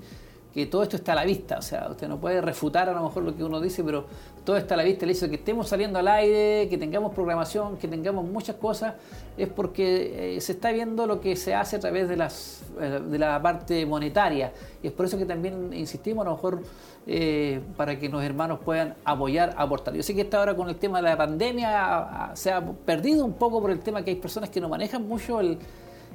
[0.52, 3.04] que todo esto está a la vista, o sea, usted no puede refutar a lo
[3.04, 4.06] mejor lo que uno dice, pero
[4.44, 7.76] todo está a la vista, el hecho que estemos saliendo al aire, que tengamos programación,
[7.76, 8.94] que tengamos muchas cosas,
[9.36, 13.00] es porque eh, se está viendo lo que se hace a través de, las, eh,
[13.04, 14.52] de la parte monetaria.
[14.82, 16.62] Y es por eso que también insistimos a lo mejor
[17.06, 19.94] eh, para que los hermanos puedan apoyar, aportar.
[19.94, 23.34] Yo sé que esta hora con el tema de la pandemia se ha perdido un
[23.34, 25.58] poco por el tema que hay personas que no manejan mucho el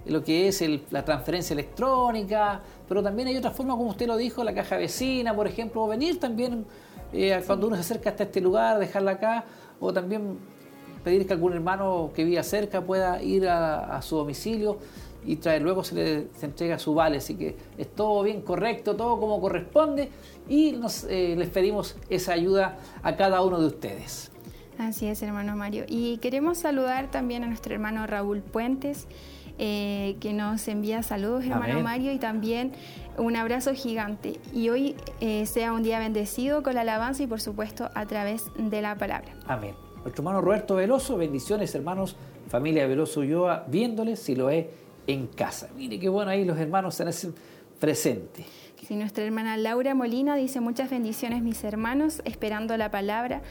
[0.06, 4.44] lo que es la transferencia electrónica, pero también hay otra forma, como usted lo dijo,
[4.44, 6.66] la caja vecina, por ejemplo, o venir también
[7.14, 9.46] eh, cuando uno se acerca hasta este lugar, dejarla acá,
[9.80, 10.38] o también
[11.04, 14.80] pedir que algún hermano que viva cerca pueda ir a, su domicilio
[15.24, 19.20] y traer, luego se le entrega su vale, así que es todo bien correcto, todo
[19.20, 20.10] como corresponde
[20.50, 24.32] y eh, les pedimos esa ayuda a cada uno de ustedes.
[24.78, 25.86] Así es, hermano Mario.
[25.88, 29.08] Y queremos saludar también a nuestro hermano Raúl Puentes,
[29.58, 32.74] eh, que nos envía saludos, hermano Mario, y también
[33.18, 34.40] un abrazo gigante.
[34.54, 38.44] Y hoy eh, sea un día bendecido con la alabanza y por supuesto a través
[38.58, 39.32] de la palabra.
[39.48, 39.76] Amén.
[40.04, 42.16] Nuestro hermano Roberto Veloso, bendiciones hermanos,
[42.50, 44.68] familia Veloso Ulloa, viéndoles si lo es
[45.08, 45.70] en casa.
[45.76, 47.34] Mire qué bueno ahí los hermanos se hacen
[47.80, 48.46] presentes.
[48.88, 53.42] Sí, nuestra hermana Laura Molina dice muchas bendiciones mis hermanos, esperando la palabra.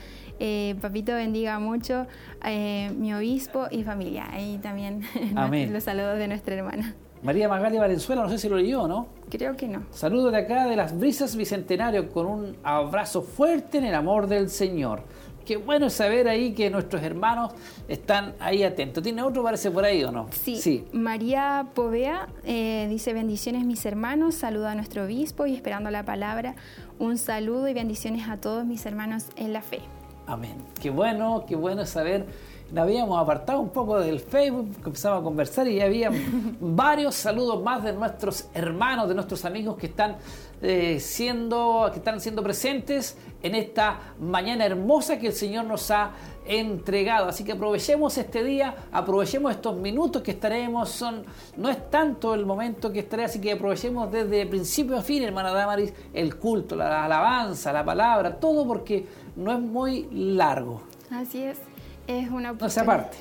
[0.40, 2.06] Eh, papito bendiga mucho
[2.44, 4.26] eh, mi obispo y familia.
[4.30, 5.02] Ahí también
[5.72, 6.94] los saludos de nuestra hermana.
[7.24, 9.06] María Magali Valenzuela, no sé si lo leyó, ¿no?
[9.30, 9.84] Creo que no.
[9.90, 14.50] Saludos de acá de las brisas bicentenario con un abrazo fuerte en el amor del
[14.50, 15.02] Señor.
[15.46, 17.52] qué bueno saber ahí que nuestros hermanos
[17.88, 19.02] están ahí atentos.
[19.02, 20.28] ¿Tiene otro, parece, por ahí o no?
[20.32, 20.84] Sí.
[20.92, 26.56] María Povea eh, dice, bendiciones mis hermanos, saluda a nuestro obispo y esperando la palabra,
[26.98, 29.80] un saludo y bendiciones a todos mis hermanos en la fe.
[30.26, 30.56] Amén.
[30.80, 32.26] Qué bueno, qué bueno saber
[32.72, 36.10] nos habíamos apartado un poco del Facebook, empezamos a conversar y había
[36.60, 40.16] varios saludos más de nuestros hermanos, de nuestros amigos que están
[40.62, 46.12] eh, siendo, que están siendo presentes en esta mañana hermosa que el Señor nos ha
[46.46, 47.28] entregado.
[47.28, 50.88] Así que aprovechemos este día, aprovechemos estos minutos que estaremos.
[50.88, 51.24] Son,
[51.56, 55.52] no es tanto el momento que estaré, así que aprovechemos desde principio a fin, hermana
[55.52, 60.82] Damaris, el culto, la alabanza, la palabra, todo porque no es muy largo.
[61.10, 61.58] Así es.
[62.06, 63.16] Es una No se aparte.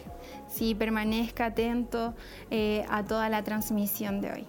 [0.49, 2.13] Sí, permanezca atento
[2.51, 4.45] eh, a toda la transmisión de hoy.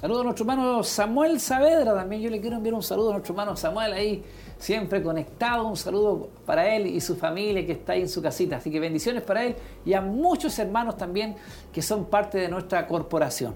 [0.00, 2.20] Saludo a nuestro hermano Samuel Saavedra también.
[2.20, 4.22] Yo le quiero enviar un saludo a nuestro hermano Samuel ahí,
[4.58, 5.66] siempre conectado.
[5.66, 8.56] Un saludo para él y su familia que está ahí en su casita.
[8.56, 11.36] Así que bendiciones para él y a muchos hermanos también
[11.72, 13.54] que son parte de nuestra corporación.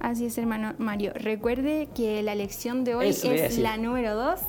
[0.00, 1.12] Así es, hermano Mario.
[1.14, 4.40] Recuerde que la lección de hoy es la número 2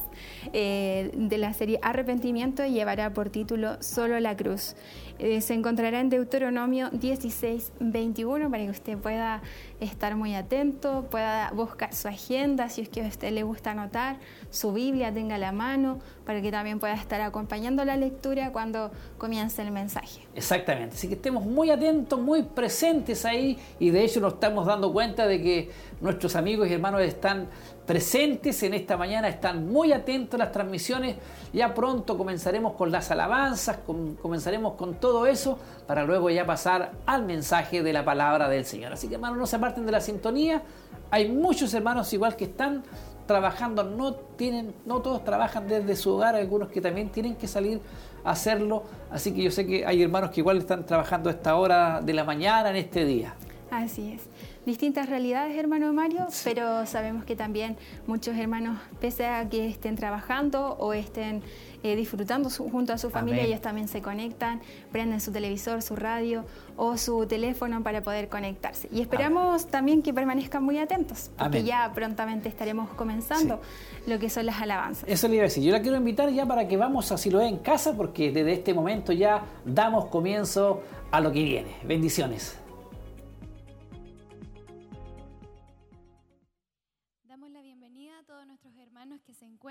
[0.53, 4.75] eh, de la serie Arrepentimiento y llevará por título Solo la cruz.
[5.19, 9.41] Eh, se encontrará en Deuteronomio 16, 21 para que usted pueda
[9.81, 14.17] estar muy atento, pueda buscar su agenda, si es que a usted le gusta anotar,
[14.49, 19.61] su Biblia tenga la mano, para que también pueda estar acompañando la lectura cuando comience
[19.61, 20.21] el mensaje.
[20.35, 24.93] Exactamente, así que estemos muy atentos, muy presentes ahí y de hecho nos estamos dando
[24.93, 27.49] cuenta de que nuestros amigos y hermanos están
[27.89, 31.15] presentes en esta mañana, están muy atentos a las transmisiones.
[31.51, 33.79] Ya pronto comenzaremos con las alabanzas,
[34.21, 38.93] comenzaremos con todo eso para luego ya pasar al mensaje de la palabra del Señor.
[38.93, 40.61] Así que hermanos, no se aparten de la sintonía.
[41.09, 42.83] Hay muchos hermanos igual que están
[43.25, 47.81] trabajando, no tienen, no todos trabajan desde su hogar, algunos que también tienen que salir
[48.23, 48.83] a hacerlo.
[49.09, 52.13] Así que yo sé que hay hermanos que igual están trabajando a esta hora de
[52.13, 53.33] la mañana en este día.
[53.71, 54.27] Así es
[54.65, 60.75] distintas realidades, hermano Mario, pero sabemos que también muchos hermanos, pese a que estén trabajando
[60.79, 61.41] o estén
[61.81, 66.45] eh, disfrutando junto a su familia, ellos también se conectan, prenden su televisor, su radio
[66.75, 68.89] o su teléfono para poder conectarse.
[68.91, 73.61] Y esperamos también que permanezcan muy atentos, porque ya prontamente estaremos comenzando
[74.07, 75.07] lo que son las alabanzas.
[75.07, 75.63] Eso le iba a decir.
[75.63, 78.73] Yo la quiero invitar ya para que vamos a Siloé en casa, porque desde este
[78.73, 81.75] momento ya damos comienzo a lo que viene.
[81.83, 82.57] Bendiciones.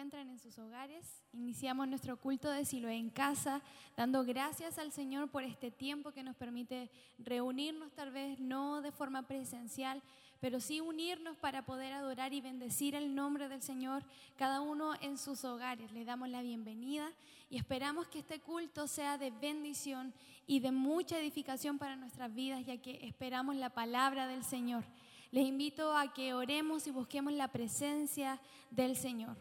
[0.08, 1.22] Encuentran en sus hogares.
[1.34, 3.60] Iniciamos nuestro culto de Siloé en casa,
[3.94, 8.90] dando gracias al Señor por este tiempo que nos permite reunirnos, tal vez no de
[8.90, 10.02] forma presencial,
[10.40, 14.02] pero sí unirnos para poder adorar y bendecir el nombre del Señor,
[14.38, 15.92] cada uno en sus hogares.
[15.92, 17.12] Le damos la bienvenida
[17.50, 20.14] y esperamos que este culto sea de bendición
[20.46, 24.84] y de mucha edificación para nuestras vidas, ya que esperamos la palabra del Señor.
[25.32, 28.40] Les invito a que oremos y busquemos la presencia
[28.70, 29.36] del Señor.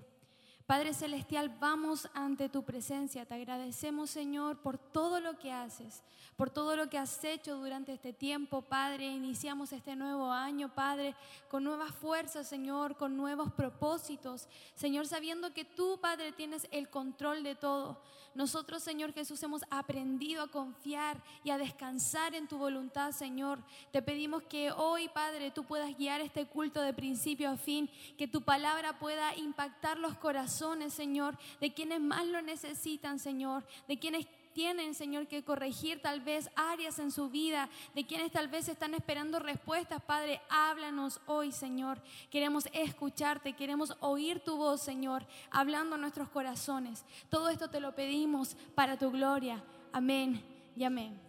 [0.67, 3.25] Padre Celestial, vamos ante tu presencia.
[3.25, 6.03] Te agradecemos, Señor, por todo lo que haces,
[6.35, 9.05] por todo lo que has hecho durante este tiempo, Padre.
[9.05, 11.15] Iniciamos este nuevo año, Padre,
[11.49, 14.49] con nuevas fuerzas, Señor, con nuevos propósitos.
[14.75, 18.01] Señor, sabiendo que tú, Padre, tienes el control de todo.
[18.37, 23.57] Nosotros, Señor Jesús, hemos aprendido a confiar y a descansar en tu voluntad, Señor.
[23.91, 28.27] Te pedimos que hoy, Padre, tú puedas guiar este culto de principio a fin, que
[28.27, 34.27] tu palabra pueda impactar los corazones, Señor, de quienes más lo necesitan, Señor, de quienes
[34.57, 38.95] tienen, Señor, que corregir tal vez áreas en su vida, de quienes tal vez están
[38.95, 40.01] esperando respuestas.
[40.01, 42.01] Padre, háblanos hoy, Señor.
[42.31, 47.05] Queremos escucharte, queremos oír tu voz, Señor, hablando a nuestros corazones.
[47.29, 49.63] Todo esto te lo pedimos para tu gloria.
[49.93, 50.43] Amén
[50.75, 51.21] y amén.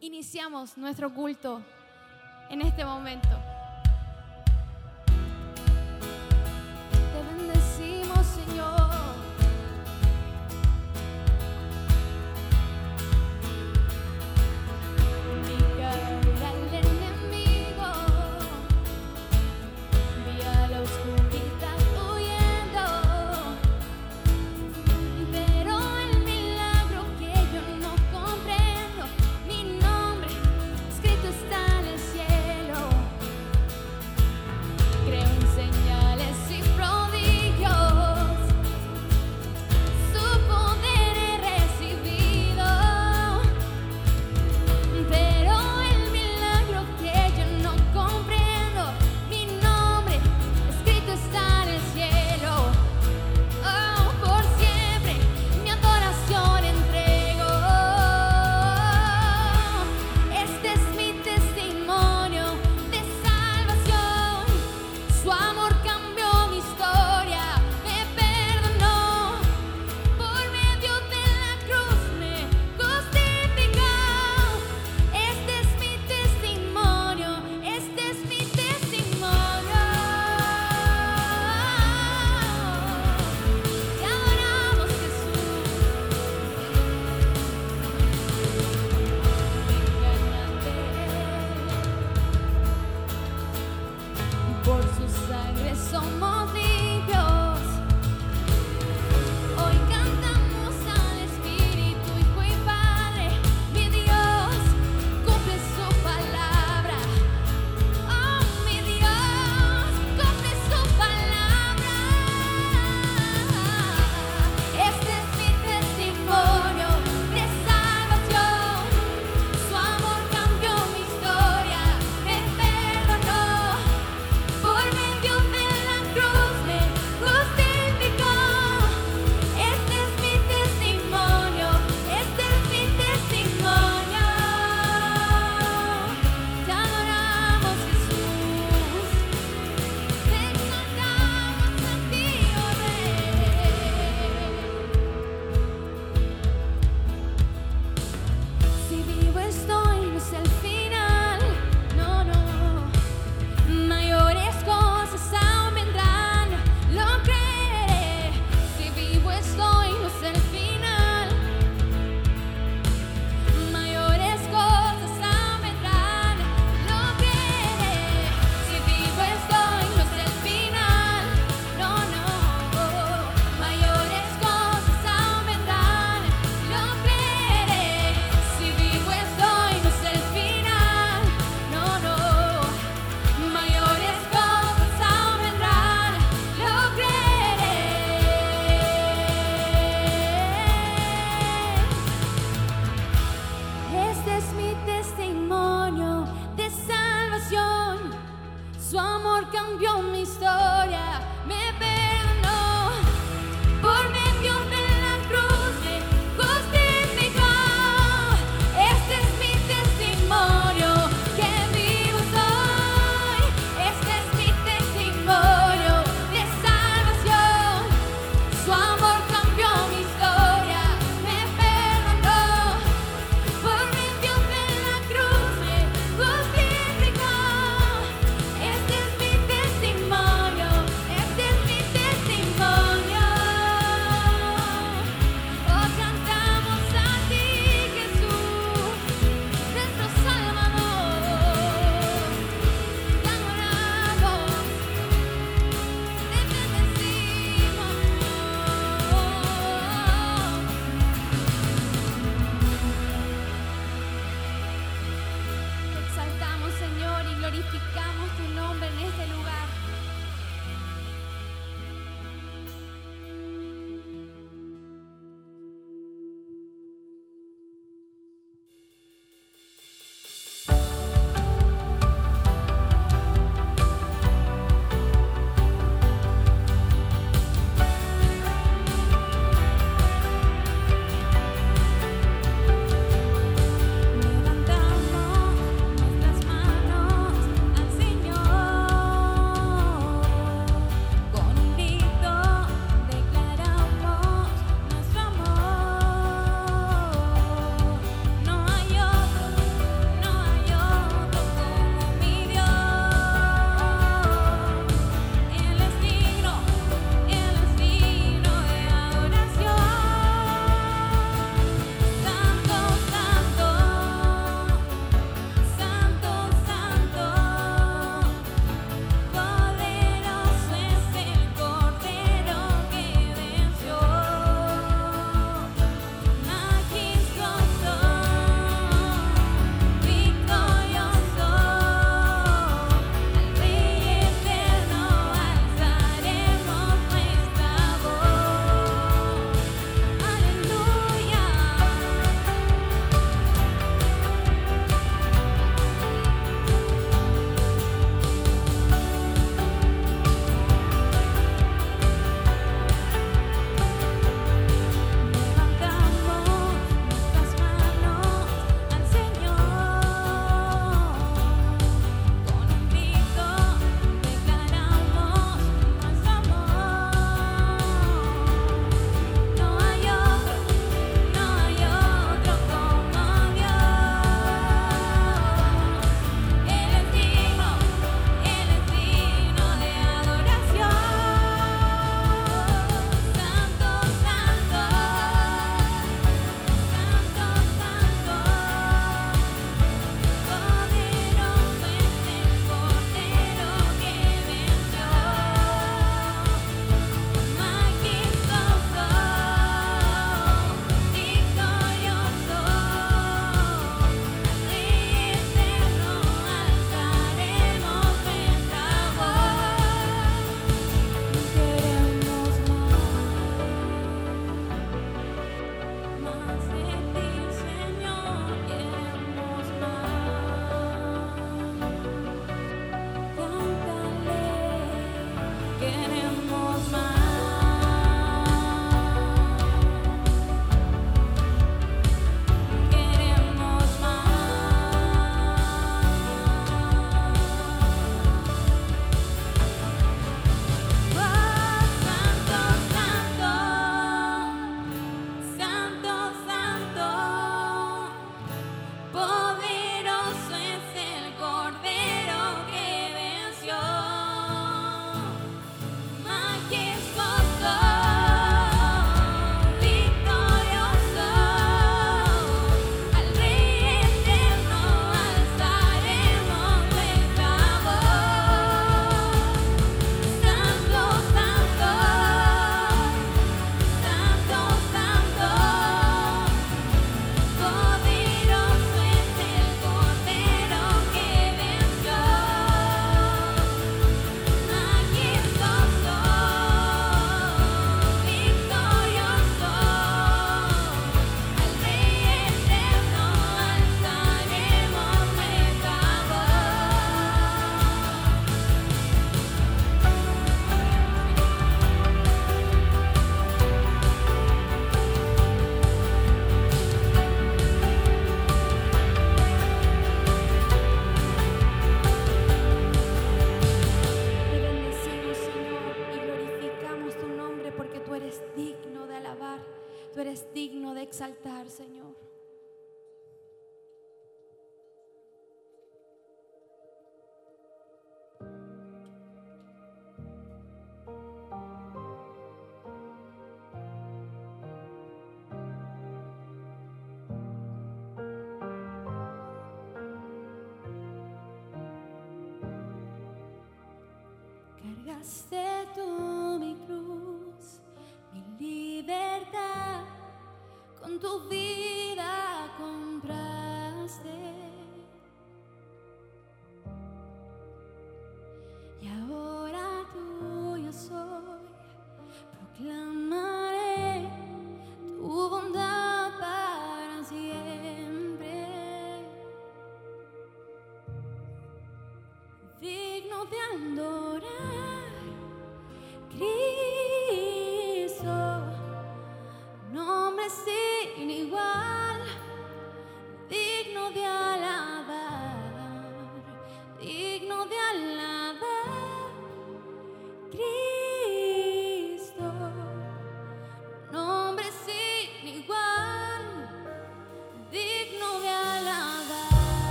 [0.00, 1.62] Iniciamos nuestro culto
[2.48, 3.51] en este momento.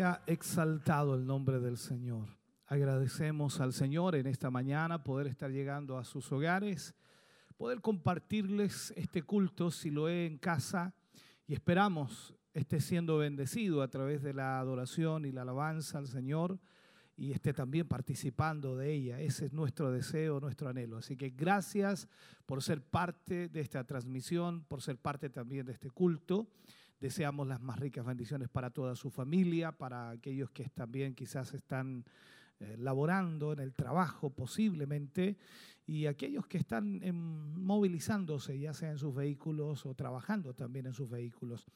[0.00, 2.30] Sea exaltado el nombre del Señor.
[2.64, 6.94] Agradecemos al Señor en esta mañana poder estar llegando a sus hogares,
[7.58, 10.94] poder compartirles este culto si lo he en casa
[11.46, 16.58] y esperamos esté siendo bendecido a través de la adoración y la alabanza al Señor
[17.14, 19.20] y esté también participando de ella.
[19.20, 20.96] Ese es nuestro deseo, nuestro anhelo.
[20.96, 22.08] Así que gracias
[22.46, 26.48] por ser parte de esta transmisión, por ser parte también de este culto.
[27.00, 32.04] Deseamos las más ricas bendiciones para toda su familia, para aquellos que también quizás están
[32.60, 35.38] eh, laborando en el trabajo posiblemente
[35.86, 37.00] y aquellos que están
[37.56, 41.66] movilizándose ya sea en sus vehículos o trabajando también en sus vehículos.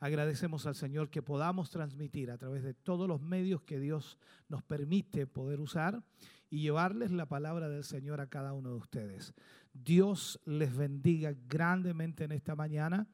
[0.00, 4.18] Agradecemos al Señor que podamos transmitir a través de todos los medios que Dios
[4.48, 6.02] nos permite poder usar
[6.50, 9.32] y llevarles la palabra del Señor a cada uno de ustedes.
[9.72, 13.06] Dios les bendiga grandemente en esta mañana.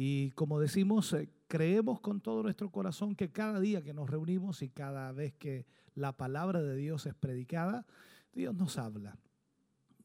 [0.00, 4.62] Y como decimos, eh, creemos con todo nuestro corazón que cada día que nos reunimos
[4.62, 7.84] y cada vez que la palabra de Dios es predicada,
[8.32, 9.18] Dios nos habla,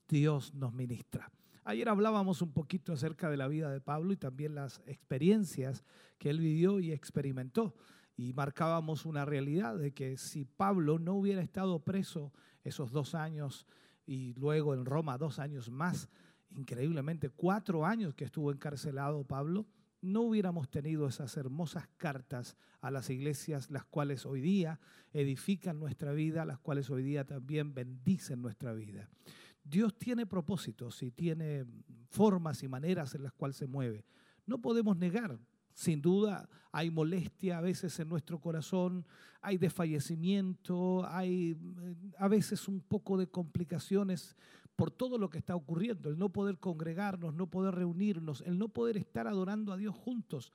[0.09, 1.29] Dios nos ministra.
[1.63, 5.85] Ayer hablábamos un poquito acerca de la vida de Pablo y también las experiencias
[6.17, 7.75] que él vivió y experimentó.
[8.17, 12.33] Y marcábamos una realidad de que si Pablo no hubiera estado preso
[12.63, 13.67] esos dos años
[14.07, 16.09] y luego en Roma dos años más,
[16.49, 19.67] increíblemente cuatro años que estuvo encarcelado Pablo,
[20.03, 24.79] no hubiéramos tenido esas hermosas cartas a las iglesias, las cuales hoy día
[25.13, 29.09] edifican nuestra vida, las cuales hoy día también bendicen nuestra vida.
[29.63, 31.65] Dios tiene propósitos y tiene
[32.09, 34.05] formas y maneras en las cuales se mueve.
[34.45, 35.39] No podemos negar,
[35.73, 39.05] sin duda hay molestia a veces en nuestro corazón,
[39.41, 44.35] hay desfallecimiento, hay eh, a veces un poco de complicaciones
[44.75, 48.69] por todo lo que está ocurriendo, el no poder congregarnos, no poder reunirnos, el no
[48.69, 50.51] poder estar adorando a Dios juntos.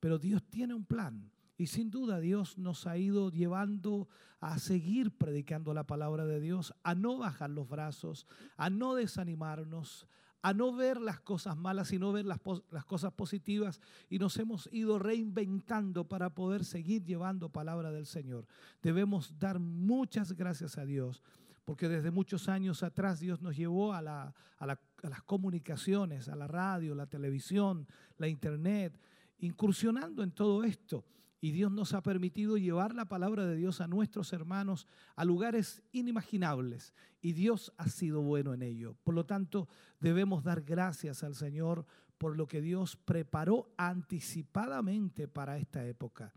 [0.00, 4.08] Pero Dios tiene un plan y sin duda Dios nos ha ido llevando
[4.40, 10.08] a seguir predicando la palabra de Dios, a no bajar los brazos, a no desanimarnos,
[10.42, 12.40] a no ver las cosas malas, sino ver las,
[12.72, 13.80] las, cosas positivas.
[14.10, 18.46] Y nos hemos ido reinventando para poder seguir llevando palabra del Señor.
[18.82, 21.22] Debemos dar muchas gracias a Dios
[21.64, 27.06] porque desde muchos años atrás Dios nos llevó a, las comunicaciones, a la radio, la
[27.06, 27.86] televisión,
[28.18, 28.98] la internet,
[29.38, 31.04] incursionando en todo esto.
[31.40, 34.86] Y Dios nos ha permitido llevar la palabra de Dios a nuestros hermanos
[35.16, 36.94] a lugares inimaginables.
[37.20, 38.96] Y Dios ha sido bueno en ello.
[39.02, 41.84] Por lo tanto, debemos dar gracias al Señor
[42.16, 46.32] por lo que Dios preparó anticipadamente para esta época.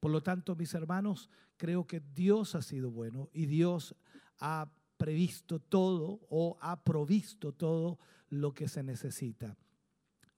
[0.00, 3.94] Por lo tanto, mis hermanos, creo que Dios ha sido bueno y Dios
[4.40, 7.98] ha previsto todo o ha provisto todo
[8.30, 9.56] lo que se necesita.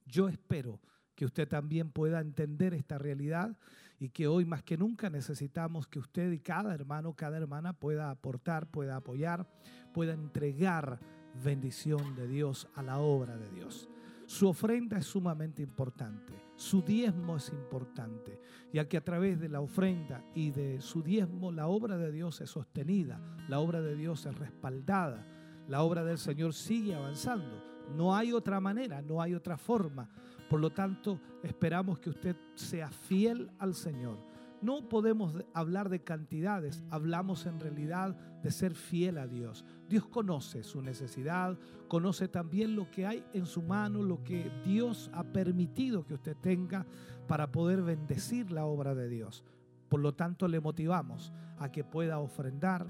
[0.05, 0.79] Yo espero
[1.15, 3.57] que usted también pueda entender esta realidad
[3.99, 8.09] y que hoy más que nunca necesitamos que usted y cada hermano, cada hermana pueda
[8.09, 9.47] aportar, pueda apoyar,
[9.93, 10.99] pueda entregar
[11.43, 13.87] bendición de Dios a la obra de Dios.
[14.31, 18.39] Su ofrenda es sumamente importante, su diezmo es importante,
[18.71, 22.39] ya que a través de la ofrenda y de su diezmo la obra de Dios
[22.39, 23.19] es sostenida,
[23.49, 25.27] la obra de Dios es respaldada,
[25.67, 27.61] la obra del Señor sigue avanzando.
[27.93, 30.09] No hay otra manera, no hay otra forma.
[30.49, 34.30] Por lo tanto, esperamos que usted sea fiel al Señor
[34.61, 39.65] no podemos hablar de cantidades, hablamos en realidad de ser fiel a Dios.
[39.89, 41.57] Dios conoce su necesidad,
[41.87, 46.37] conoce también lo que hay en su mano, lo que Dios ha permitido que usted
[46.37, 46.85] tenga
[47.27, 49.43] para poder bendecir la obra de Dios.
[49.89, 52.87] Por lo tanto, le motivamos a que pueda ofrendar,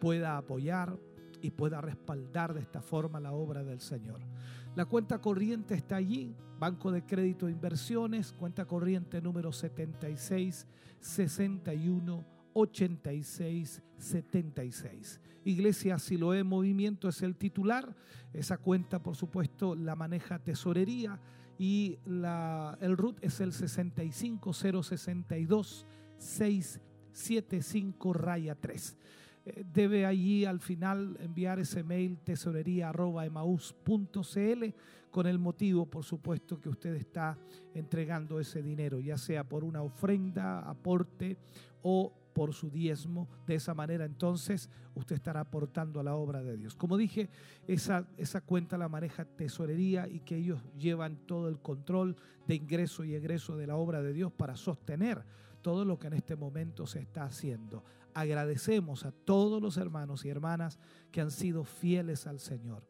[0.00, 0.98] pueda apoyar
[1.42, 4.20] y pueda respaldar de esta forma la obra del Señor.
[4.74, 10.66] La cuenta corriente está allí, Banco de Crédito e Inversiones, cuenta corriente número 76
[10.98, 15.20] 61 86 76.
[15.44, 17.94] Iglesia Siloé Movimiento es el titular.
[18.32, 21.20] Esa cuenta, por supuesto, la maneja Tesorería
[21.58, 25.86] y la, el RUT es el 65062
[26.18, 28.96] 675 raya 3
[29.72, 34.64] debe allí al final enviar ese mail tesorería.emaús.cl
[35.10, 37.38] con el motivo, por supuesto, que usted está
[37.74, 41.38] entregando ese dinero, ya sea por una ofrenda, aporte
[41.82, 43.28] o por su diezmo.
[43.46, 46.76] De esa manera entonces usted estará aportando a la obra de Dios.
[46.76, 47.30] Como dije,
[47.66, 52.14] esa, esa cuenta la maneja tesorería y que ellos llevan todo el control
[52.46, 55.24] de ingreso y egreso de la obra de Dios para sostener
[55.62, 57.84] todo lo que en este momento se está haciendo.
[58.18, 60.80] Agradecemos a todos los hermanos y hermanas
[61.12, 62.82] que han sido fieles al Señor.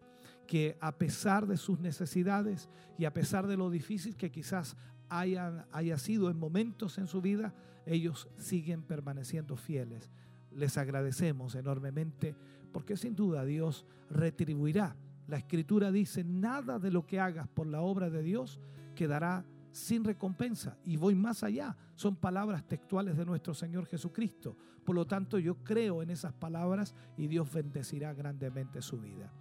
[0.46, 4.78] que a pesar de sus necesidades y a pesar de lo difícil que quizás
[5.10, 7.54] hayan, haya sido en momentos en su vida,
[7.84, 10.08] ellos siguen permaneciendo fieles.
[10.50, 12.34] Les agradecemos enormemente
[12.72, 14.96] porque sin duda Dios retribuirá.
[15.26, 18.58] La escritura dice, nada de lo que hagas por la obra de Dios
[18.94, 20.76] quedará sin recompensa.
[20.84, 21.76] Y voy más allá.
[21.94, 24.56] Son palabras textuales de nuestro Señor Jesucristo.
[24.84, 29.32] Por lo tanto, yo creo en esas palabras y Dios bendecirá grandemente su vida.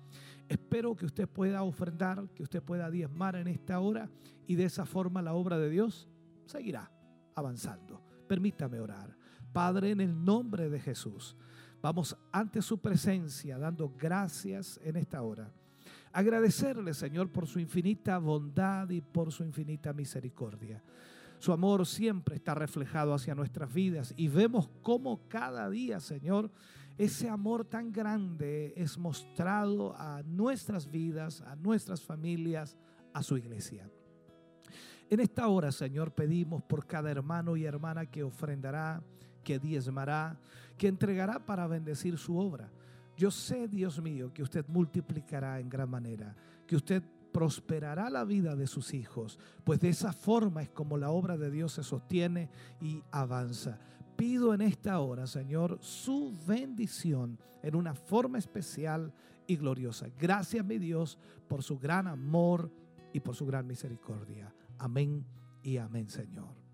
[0.49, 4.09] Espero que usted pueda ofrendar, que usted pueda diezmar en esta hora
[4.45, 6.07] y de esa forma la obra de Dios
[6.45, 6.91] seguirá
[7.35, 8.01] avanzando.
[8.27, 9.15] Permítame orar.
[9.51, 11.35] Padre, en el nombre de Jesús,
[11.81, 15.51] vamos ante su presencia dando gracias en esta hora.
[16.17, 20.81] Agradecerle, Señor, por su infinita bondad y por su infinita misericordia.
[21.37, 26.49] Su amor siempre está reflejado hacia nuestras vidas y vemos cómo cada día, Señor,
[26.97, 32.75] ese amor tan grande es mostrado a nuestras vidas, a nuestras familias,
[33.13, 33.87] a su iglesia.
[35.11, 39.03] En esta hora, Señor, pedimos por cada hermano y hermana que ofrendará,
[39.43, 40.39] que diezmará,
[40.79, 42.71] que entregará para bendecir su obra.
[43.17, 46.35] Yo sé, Dios mío, que usted multiplicará en gran manera,
[46.67, 51.09] que usted prosperará la vida de sus hijos, pues de esa forma es como la
[51.09, 52.49] obra de Dios se sostiene
[52.79, 53.79] y avanza.
[54.15, 59.13] Pido en esta hora, Señor, su bendición en una forma especial
[59.47, 60.07] y gloriosa.
[60.19, 62.71] Gracias, mi Dios, por su gran amor
[63.13, 64.53] y por su gran misericordia.
[64.77, 65.25] Amén
[65.63, 66.66] y amén, Señor.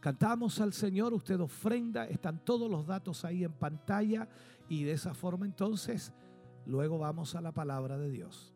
[0.00, 4.28] Cantamos al Señor, usted ofrenda, están todos los datos ahí en pantalla
[4.68, 6.12] y de esa forma entonces,
[6.66, 8.54] luego vamos a la palabra de Dios.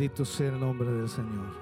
[0.00, 1.52] Bendito sea el nombre del Señor.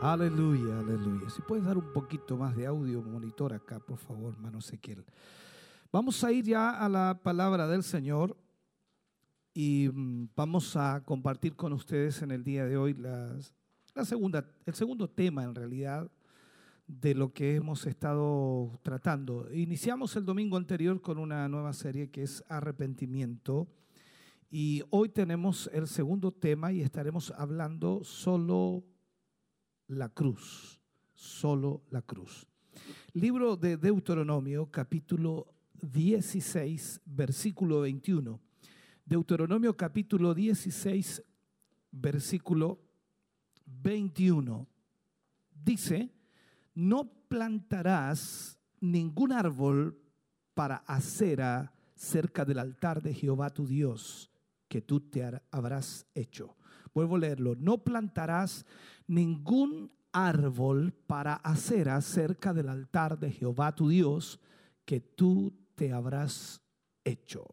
[0.00, 1.28] Aleluya, aleluya.
[1.28, 5.04] Si puedes dar un poquito más de audio monitor acá, por favor, hermano Ezequiel.
[5.90, 8.36] Vamos a ir ya a la palabra del Señor
[9.52, 13.34] y mm, vamos a compartir con ustedes en el día de hoy la
[14.04, 16.08] segunda, el segundo tema en realidad
[16.86, 19.52] de lo que hemos estado tratando.
[19.52, 23.66] Iniciamos el domingo anterior con una nueva serie que es arrepentimiento
[24.50, 28.84] y hoy tenemos el segundo tema y estaremos hablando solo
[29.86, 30.80] la cruz,
[31.12, 32.46] solo la cruz.
[33.12, 38.40] Libro de Deuteronomio, capítulo 16, versículo 21.
[39.04, 41.22] Deuteronomio capítulo 16,
[41.90, 42.80] versículo
[43.66, 44.66] 21.
[45.52, 46.10] Dice,
[46.74, 50.00] no plantarás ningún árbol
[50.54, 54.30] para acera cerca del altar de Jehová tu Dios
[54.68, 56.56] que tú te habrás hecho.
[56.94, 57.54] Vuelvo a leerlo.
[57.56, 58.66] No plantarás
[59.06, 64.40] ningún árbol para acera cerca del altar de Jehová tu Dios
[64.84, 66.62] que tú te habrás
[67.04, 67.44] hecho.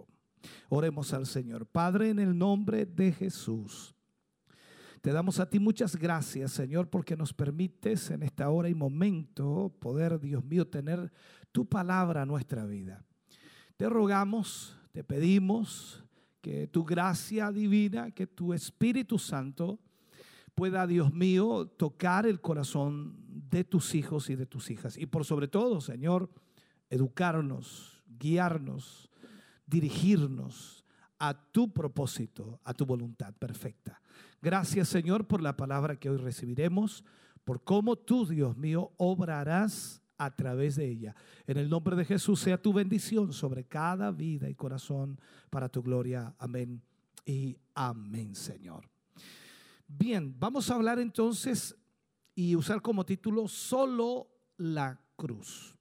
[0.69, 1.65] Oremos al Señor.
[1.65, 3.95] Padre, en el nombre de Jesús.
[5.01, 9.75] Te damos a ti muchas gracias, Señor, porque nos permites en esta hora y momento
[9.79, 11.11] poder, Dios mío, tener
[11.51, 13.05] tu palabra en nuestra vida.
[13.77, 16.04] Te rogamos, te pedimos
[16.45, 19.79] que tu gracia divina, que tu Espíritu Santo
[20.53, 23.15] pueda, Dios mío, tocar el corazón
[23.49, 24.95] de tus hijos y de tus hijas.
[24.95, 26.29] Y por sobre todo, Señor,
[26.91, 29.09] educarnos, guiarnos,
[29.65, 30.85] dirigirnos
[31.17, 33.99] a tu propósito, a tu voluntad perfecta.
[34.39, 37.03] Gracias Señor por la palabra que hoy recibiremos,
[37.43, 41.15] por cómo tú, Dios mío, obrarás a través de ella.
[41.47, 45.81] En el nombre de Jesús sea tu bendición sobre cada vida y corazón para tu
[45.81, 46.35] gloria.
[46.39, 46.81] Amén
[47.25, 48.89] y amén, Señor.
[49.87, 51.75] Bien, vamos a hablar entonces
[52.33, 55.75] y usar como título solo la cruz,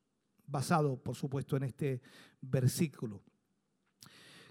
[0.47, 2.03] basado por supuesto en este
[2.41, 3.23] versículo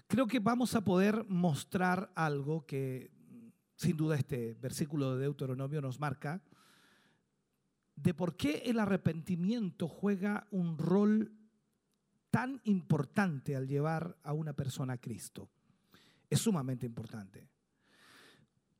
[0.06, 3.10] creo que vamos a poder mostrar algo que
[3.76, 6.42] sin duda este versículo de Deuteronomio nos marca,
[7.96, 11.32] de por qué el arrepentimiento juega un rol
[12.30, 15.48] tan importante al llevar a una persona a Cristo.
[16.28, 17.48] Es sumamente importante.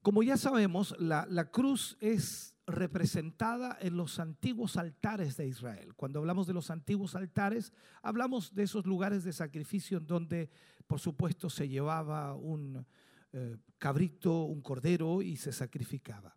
[0.02, 5.94] Como ya sabemos, la, cruz es representada en los antiguos altares de Israel.
[5.94, 10.50] Cuando hablamos de los antiguos altares, hablamos de esos lugares de sacrificio en donde,
[10.86, 12.84] por supuesto, se llevaba un
[13.32, 16.36] eh, cabrito, un cordero y se sacrificaba.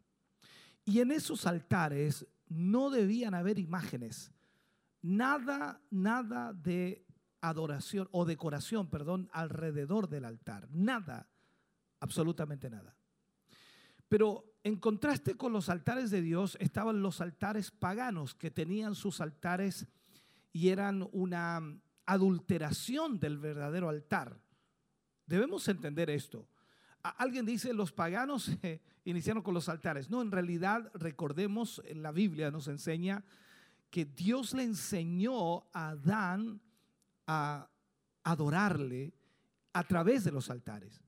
[0.86, 4.32] Y en esos altares no debían haber imágenes,
[5.02, 7.06] nada, nada de
[7.42, 11.30] adoración o decoración, perdón, alrededor del altar, nada,
[12.00, 12.96] absolutamente nada.
[14.10, 19.22] Pero en contraste con los altares de Dios estaban los altares paganos que tenían sus
[19.22, 19.88] altares
[20.52, 21.62] y eran una
[22.06, 24.40] adulteración del verdadero altar.
[25.26, 26.48] Debemos entender esto.
[27.04, 28.50] Alguien dice, los paganos
[29.10, 30.10] iniciaron con los altares.
[30.10, 33.24] No, en realidad recordemos, en la Biblia nos enseña
[33.90, 36.62] que Dios le enseñó a Adán
[37.26, 37.70] a
[38.24, 39.14] adorarle
[39.72, 41.02] a través de los altares.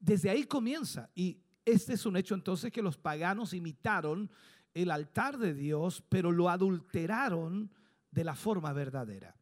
[0.00, 4.30] Desde ahí comienza y este es un hecho entonces que los paganos imitaron
[4.72, 7.70] el altar de Dios, pero lo adulteraron
[8.10, 9.36] de la forma verdadera.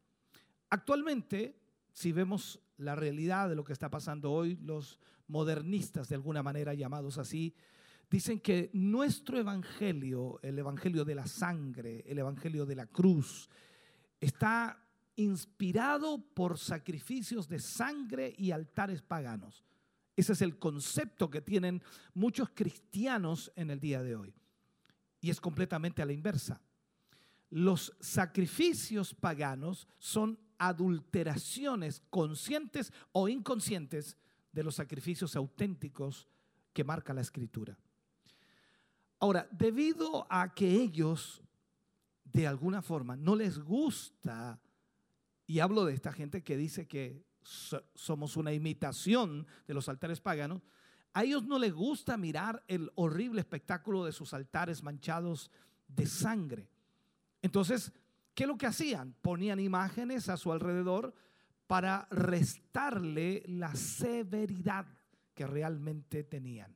[0.69, 1.57] Actualmente,
[1.93, 6.73] si vemos la realidad de lo que está pasando hoy, los modernistas, de alguna manera
[6.73, 7.55] llamados así,
[8.09, 13.49] dicen que nuestro evangelio, el evangelio de la sangre, el evangelio de la cruz,
[14.19, 14.81] está
[15.15, 19.63] inspirado por sacrificios de sangre y altares paganos.
[20.15, 21.81] Ese es el concepto que tienen
[22.13, 24.33] muchos cristianos en el día de hoy.
[25.19, 26.61] Y es completamente a la inversa.
[27.49, 34.17] Los sacrificios paganos son adulteraciones conscientes o inconscientes
[34.51, 36.27] de los sacrificios auténticos
[36.73, 37.77] que marca la escritura.
[39.19, 41.41] Ahora, debido a que ellos
[42.25, 44.59] de alguna forma no les gusta,
[45.47, 47.23] y hablo de esta gente que dice que
[47.93, 50.61] somos una imitación de los altares paganos,
[51.13, 55.49] a ellos no les gusta mirar el horrible espectáculo de sus altares manchados
[55.87, 56.69] de sangre.
[57.41, 57.93] Entonces,
[58.33, 59.15] ¿qué es lo que hacían?
[59.21, 61.13] Ponían imágenes a su alrededor
[61.67, 64.85] para restarle la severidad
[65.33, 66.75] que realmente tenían.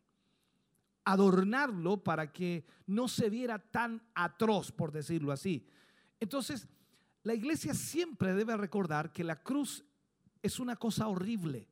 [1.12, 5.66] Adornarlo para que no se viera tan atroz, por decirlo así.
[6.20, 6.68] Entonces,
[7.24, 9.84] la iglesia siempre debe recordar que la cruz
[10.41, 11.68] es una cosa horrible.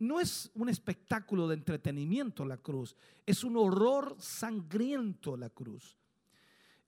[0.00, 2.96] no es un espectáculo de entretenimiento la cruz,
[3.26, 5.98] es un horror sangriento la cruz.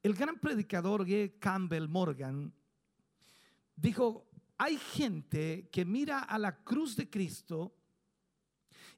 [0.03, 1.39] El gran predicador G.
[1.39, 2.53] Campbell Morgan
[3.77, 7.77] dijo, hay gente que mira a la cruz de Cristo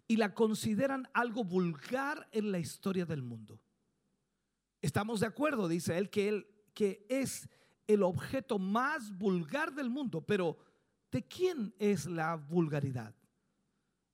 [0.07, 3.61] y la consideran algo vulgar en la historia del mundo.
[4.83, 7.49] Estamos de acuerdo, dice él, que, él, que es
[7.87, 10.59] el objeto más vulgar del mundo, pero
[11.11, 13.15] ¿de quién es la vulgaridad?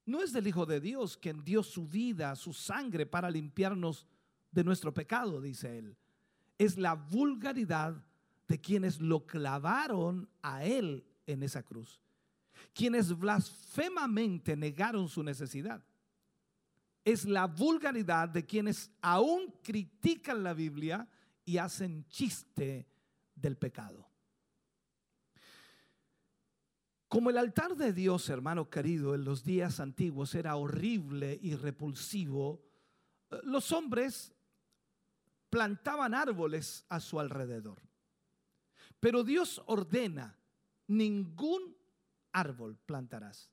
[0.06, 4.06] No es del Hijo de Dios quien dio su vida, su sangre para limpiarnos
[4.50, 5.96] de nuestro pecado, dice él.
[6.58, 8.04] Es la vulgaridad
[8.46, 12.00] de quienes lo clavaron a él en esa cruz.
[12.74, 15.82] Quienes blasfemamente negaron su necesidad.
[17.04, 21.08] Es la vulgaridad de quienes aún critican la Biblia
[21.44, 22.86] y hacen chiste
[23.34, 24.08] del pecado.
[27.08, 32.62] Como el altar de Dios, hermano querido, en los días antiguos era horrible y repulsivo,
[33.42, 34.32] los hombres
[35.48, 37.82] plantaban árboles a su alrededor.
[39.00, 40.38] Pero Dios ordena,
[40.86, 41.76] ningún
[42.32, 43.50] árbol plantarás.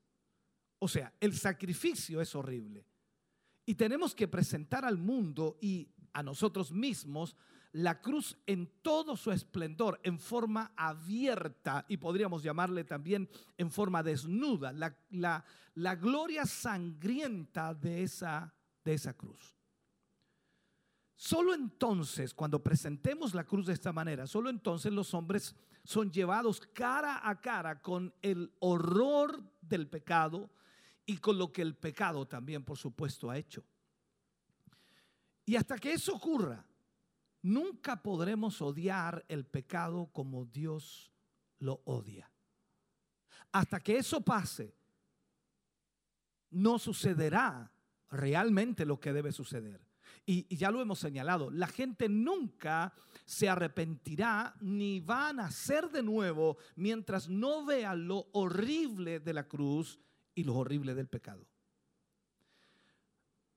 [0.79, 2.85] O sea, el sacrificio es horrible.
[3.65, 7.35] Y tenemos que presentar al mundo y a nosotros mismos
[7.73, 14.01] la cruz en todo su esplendor, en forma abierta y podríamos llamarle también en forma
[14.03, 14.95] desnuda, la,
[15.75, 18.53] la, gloria sangrienta de esa,
[18.83, 19.56] de esa cruz.
[21.17, 25.53] Solo entonces, cuando presentemos la cruz de esta manera, solo entonces los hombres
[25.83, 30.49] son llevados cara a cara con el horror del pecado
[31.05, 33.65] y con lo que el pecado también, por supuesto, ha hecho.
[35.45, 36.65] Y hasta que eso ocurra,
[37.47, 41.13] Nunca podremos odiar el pecado como Dios
[41.59, 42.29] lo odia.
[43.53, 44.75] Hasta que eso pase,
[46.49, 47.71] no sucederá
[48.09, 49.86] realmente lo que debe suceder.
[50.29, 56.03] Y, ya lo hemos señalado, la gente nunca se arrepentirá ni va a nacer de
[56.03, 60.01] nuevo mientras no vea lo horrible de la cruz
[60.35, 61.47] y lo horrible del pecado.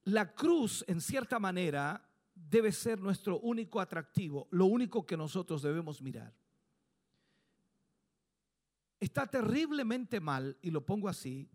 [0.04, 6.00] La cruz, en cierta manera, debe ser nuestro único atractivo, lo único que nosotros debemos
[6.00, 6.32] mirar.
[9.00, 11.50] Está terriblemente mal, y lo pongo así,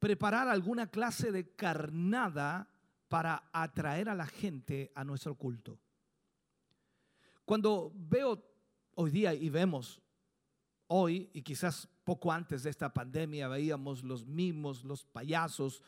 [0.00, 2.73] preparar alguna clase de carnada
[3.14, 5.78] para atraer a la gente a nuestro culto.
[7.44, 8.44] Cuando veo
[8.96, 10.02] hoy día y vemos
[10.88, 15.80] hoy, y quizás poco antes de esta pandemia, veíamos los mimos, los payasos,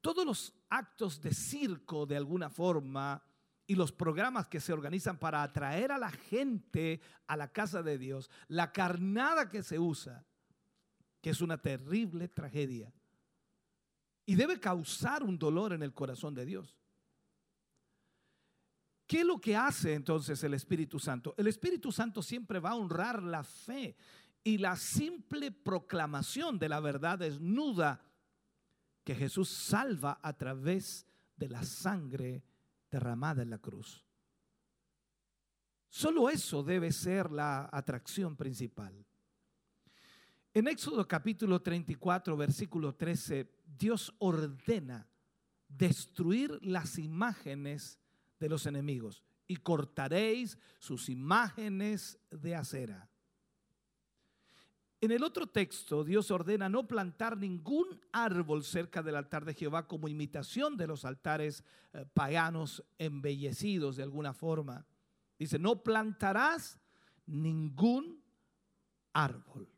[0.00, 3.22] todos los actos de circo de alguna forma
[3.66, 7.98] y los programas que se organizan para atraer a la gente a la casa de
[7.98, 10.24] Dios, la carnada que se usa,
[11.20, 12.90] que es una terrible tragedia
[14.26, 16.76] y debe causar un dolor en el corazón de Dios.
[19.06, 21.34] ¿Qué es lo que hace entonces el Espíritu Santo?
[21.36, 23.96] El Espíritu Santo siempre va a honrar la fe
[24.44, 28.00] y la simple proclamación de la verdad desnuda
[29.02, 31.06] que Jesús salva a través
[31.36, 32.44] de la sangre
[32.90, 34.04] derramada en la cruz.
[35.88, 39.04] Solo eso debe ser la atracción principal.
[40.54, 43.44] En Éxodo capítulo 34, versículo 13,
[43.78, 45.08] Dios ordena
[45.68, 47.98] destruir las imágenes
[48.38, 53.10] de los enemigos y cortaréis sus imágenes de acera.
[55.02, 59.88] En el otro texto, Dios ordena no plantar ningún árbol cerca del altar de Jehová
[59.88, 61.64] como imitación de los altares
[61.94, 64.86] eh, paganos embellecidos de alguna forma.
[65.38, 66.78] Dice, no plantarás
[67.24, 68.22] ningún
[69.14, 69.68] árbol.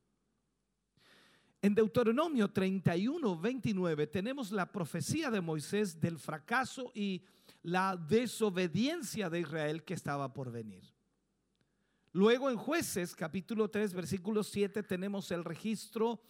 [1.64, 7.24] En Deuteronomio 31, 29 tenemos la profecía de Moisés del fracaso y
[7.62, 10.82] la desobediencia de Israel que estaba por venir.
[12.10, 16.20] Luego en jueces capítulo 3 versículo 7 tenemos el registro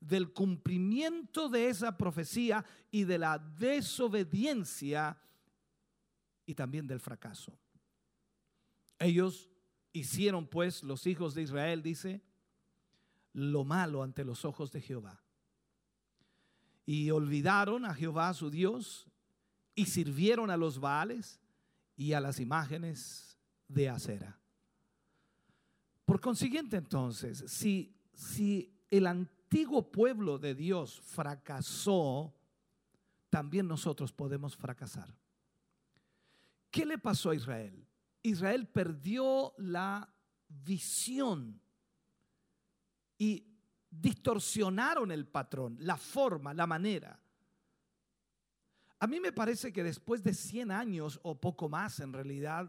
[0.00, 5.18] del cumplimiento de esa profecía y de la desobediencia
[6.46, 7.52] y también del fracaso.
[8.98, 9.50] Ellos
[9.92, 12.22] hicieron pues los hijos de Israel, dice,
[13.32, 15.22] lo malo ante los ojos de Jehová.
[16.86, 19.06] Y olvidaron a Jehová su Dios
[19.74, 21.40] y sirvieron a los Baales
[21.96, 24.38] y a las imágenes de acera.
[26.04, 32.34] Por consiguiente, entonces, si, si el antiguo pueblo de Dios fracasó,
[33.28, 35.14] también nosotros podemos fracasar.
[36.70, 37.86] ¿Qué le pasó a Israel?
[38.22, 40.12] Israel perdió la
[40.48, 41.60] visión
[43.18, 43.44] y
[43.90, 47.20] distorsionaron el patrón, la forma, la manera.
[49.00, 52.68] A mí me parece que después de 100 años o poco más en realidad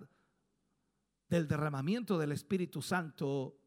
[1.28, 3.58] del derramamiento del Espíritu Santo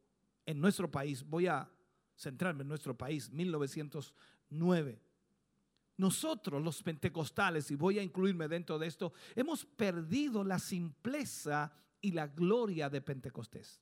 [0.45, 1.71] en nuestro país, voy a
[2.17, 5.01] centrarme en nuestro país, 1909.
[5.97, 12.13] Nosotros los pentecostales, y voy a incluirme dentro de esto, hemos perdido la simpleza y
[12.13, 13.81] la gloria de Pentecostés.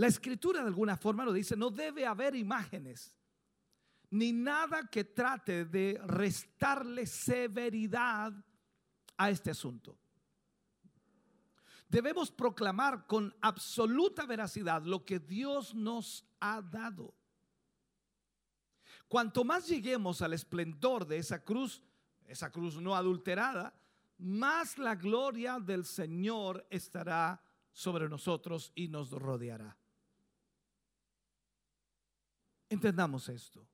[0.00, 3.18] La escritura de alguna forma lo dice, no debe haber imágenes,
[4.08, 8.32] ni nada que trate de restarle severidad
[9.18, 9.98] a este asunto.
[11.86, 17.14] Debemos proclamar con absoluta veracidad lo que Dios nos ha dado.
[19.06, 21.82] Cuanto más lleguemos al esplendor de esa cruz,
[22.24, 23.78] esa cruz no adulterada,
[24.16, 29.76] más la gloria del Señor estará sobre nosotros y nos rodeará.
[32.70, 33.68] Entendamos esto.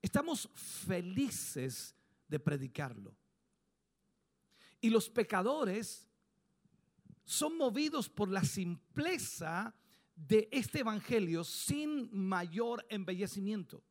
[0.00, 1.94] Estamos felices
[2.26, 3.14] de predicarlo.
[4.80, 6.08] Y los pecadores
[7.24, 9.74] son movidos por la simpleza
[10.14, 13.84] de este evangelio sin mayor embellecimiento.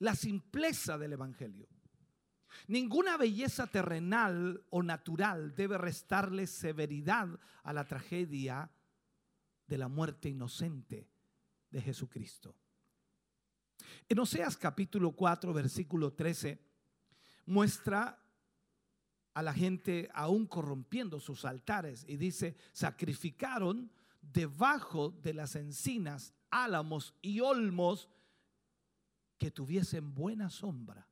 [0.00, 1.68] La simpleza del evangelio.
[2.66, 7.28] Ninguna belleza terrenal o natural debe restarle severidad
[7.62, 8.72] a la tragedia
[9.68, 11.08] de la muerte inocente
[11.70, 12.56] de Jesucristo.
[14.08, 16.60] En Oseas capítulo 4, versículo 13,
[17.46, 18.22] muestra
[19.34, 27.14] a la gente aún corrompiendo sus altares y dice, sacrificaron debajo de las encinas, álamos
[27.20, 28.08] y olmos
[29.38, 31.08] que tuviesen buena sombra.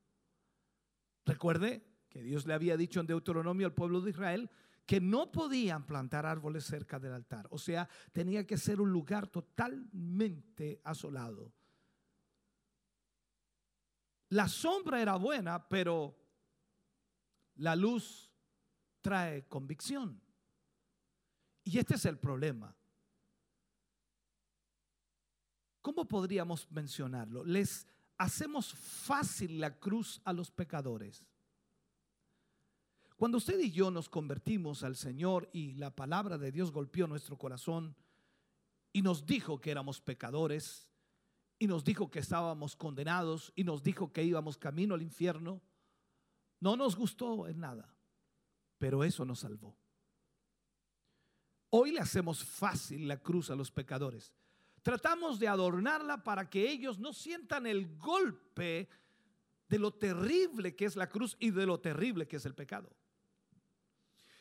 [1.26, 4.50] Recuerde que Dios le había dicho en Deuteronomio al pueblo de Israel
[4.86, 7.48] que no podían plantar árboles cerca del altar.
[7.50, 11.52] O sea, tenía que ser un lugar totalmente asolado.
[14.30, 16.16] La sombra era buena, pero
[17.56, 18.30] la luz
[19.00, 20.20] trae convicción.
[21.64, 22.74] Y este es el problema.
[25.80, 27.44] ¿Cómo podríamos mencionarlo?
[27.44, 27.86] Les
[28.16, 31.26] hacemos fácil la cruz a los pecadores.
[33.16, 37.36] Cuando usted y yo nos convertimos al Señor y la palabra de Dios golpeó nuestro
[37.38, 37.96] corazón
[38.92, 40.90] y nos dijo que éramos pecadores
[41.58, 45.62] y nos dijo que estábamos condenados y nos dijo que íbamos camino al infierno,
[46.60, 47.94] no nos gustó en nada,
[48.78, 49.76] pero eso nos salvó.
[51.70, 54.32] Hoy le hacemos fácil la cruz a los pecadores.
[54.82, 58.88] Tratamos de adornarla para que ellos no sientan el golpe
[59.68, 62.94] de lo terrible que es la cruz y de lo terrible que es el pecado.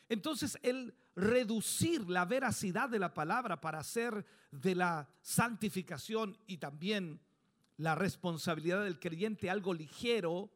[0.08, 7.20] Entonces, el reducir la veracidad de la palabra para hacer de la santificación y también
[7.76, 10.50] la responsabilidad del creyente algo ligero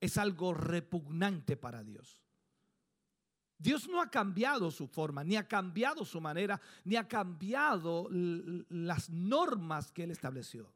[0.00, 2.22] es algo repugnante para Dios.
[3.58, 9.08] Dios no ha cambiado su forma, ni ha cambiado su manera, ni ha cambiado las
[9.08, 10.70] normas que Él estableció.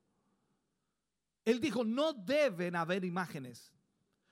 [1.44, 3.72] Él dijo, no deben haber imágenes,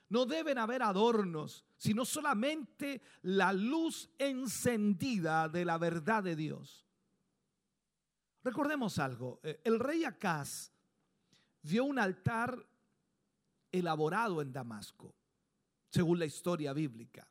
[0.08, 6.86] no deben haber adornos, sino solamente la luz encendida de la verdad de Dios.
[8.42, 10.72] Recordemos algo, eh, el rey Acaz
[11.62, 12.66] vio un altar
[13.70, 15.14] elaborado en Damasco,
[15.90, 17.28] según la historia bíblica.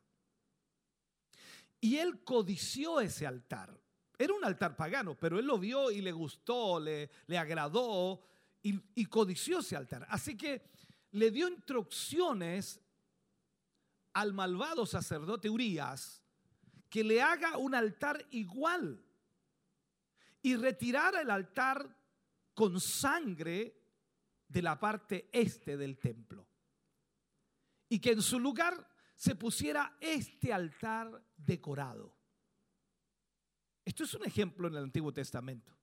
[1.80, 3.76] Y él codició ese altar.
[4.16, 8.20] Era un altar pagano, pero él lo vio y le gustó, le, le agradó
[8.62, 10.06] y, y codició ese altar.
[10.10, 10.62] Así que
[11.12, 12.80] le dio instrucciones
[14.12, 16.22] al malvado sacerdote Urias
[16.88, 19.04] que le haga un altar igual
[20.42, 21.96] y retirara el altar
[22.54, 23.76] con sangre
[24.48, 26.46] de la parte este del templo.
[27.88, 32.14] Y que en su lugar se pusiera este altar decorado.
[33.84, 35.76] Esto es un ejemplo en el Antiguo Testamento.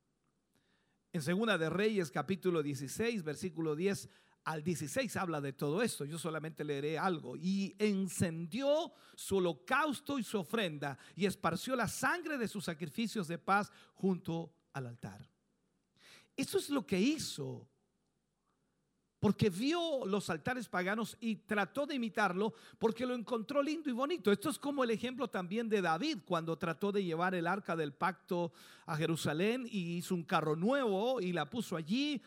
[1.12, 4.10] En Segunda de Reyes capítulo 16, versículo 10
[4.46, 6.06] al 16 habla de todo esto.
[6.06, 7.36] Yo solamente leeré algo.
[7.36, 13.40] Y encendió su holocausto y su ofrenda y esparció la sangre de sus sacrificios de
[13.40, 15.28] paz junto al altar.
[16.38, 17.68] Eso es lo que hizo
[19.20, 24.32] porque vio los altares paganos y trató de imitarlo porque lo encontró lindo y bonito.
[24.32, 27.94] Esto es como el ejemplo también de David cuando trató de llevar el arca del
[27.94, 28.54] pacto
[28.86, 32.22] a Jerusalén y hizo un carro nuevo y la puso allí.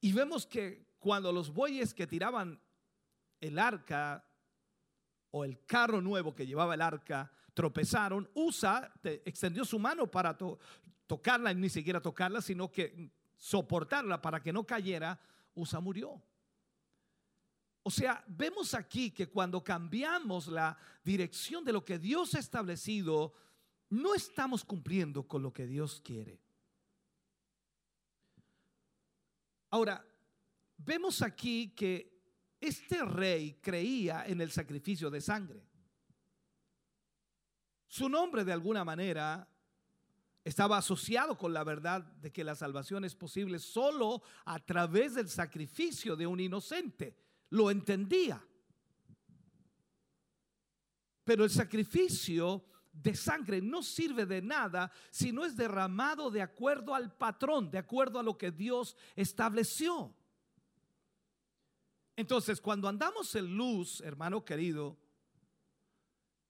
[0.00, 2.60] Y vemos que cuando los bueyes que tiraban
[3.40, 4.24] el arca
[5.30, 10.36] o el carro nuevo que llevaba el arca tropezaron, Usa extendió su mano para
[11.06, 15.18] tocarla, ni siquiera tocarla, sino que soportarla para que no cayera,
[15.54, 16.22] Usa murió.
[17.82, 23.32] O sea, vemos aquí que cuando cambiamos la dirección de lo que Dios ha establecido,
[23.88, 26.38] no estamos cumpliendo con lo que Dios quiere.
[29.70, 30.04] Ahora,
[30.84, 32.20] vemos aquí que
[32.60, 35.66] este rey creía en el sacrificio de sangre.
[37.86, 39.48] Su nombre de alguna manera
[40.44, 45.28] estaba asociado con la verdad de que la salvación es posible solo a través del
[45.28, 47.16] sacrificio de un inocente.
[47.50, 48.42] Lo entendía.
[51.24, 56.94] Pero el sacrificio de sangre no sirve de nada si no es derramado de acuerdo
[56.94, 60.14] al patrón, de acuerdo a lo que Dios estableció.
[62.20, 64.98] Entonces, cuando andamos en luz, hermano querido,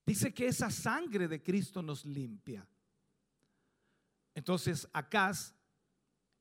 [0.04, 2.68] dice que esa sangre de Cristo nos limpia.
[4.34, 5.54] Entonces, Acaz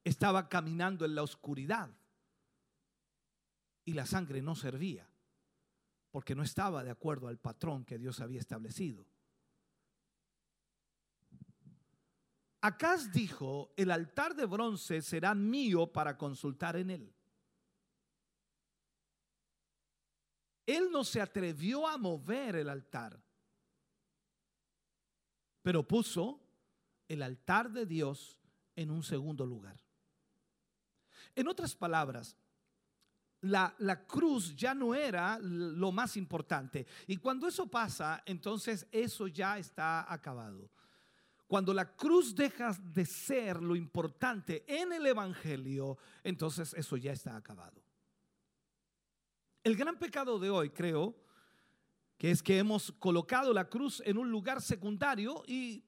[0.04, 1.96] estaba caminando en la oscuridad
[3.86, 5.08] y la sangre no servía
[6.10, 9.06] porque no estaba de acuerdo al patrón que Dios había establecido.
[12.62, 17.19] Acaz dijo, el altar de bronce será mío para consultar en él.
[20.70, 23.20] Él no se atrevió a mover el altar,
[25.64, 26.40] pero puso
[27.08, 28.40] el altar de Dios
[28.76, 29.84] en un segundo lugar.
[31.36, 32.38] En otras palabras,
[33.42, 36.86] la, la, cruz ya no era lo más importante.
[37.08, 40.70] Y cuando eso pasa, entonces eso ya está acabado.
[41.48, 47.36] Cuando la cruz deja de ser lo importante en el Evangelio, entonces eso ya está
[47.36, 47.89] acabado.
[49.64, 51.16] El gran pecado de hoy, creo,
[52.18, 55.84] que es que hemos colocado la cruz en un lugar secundario y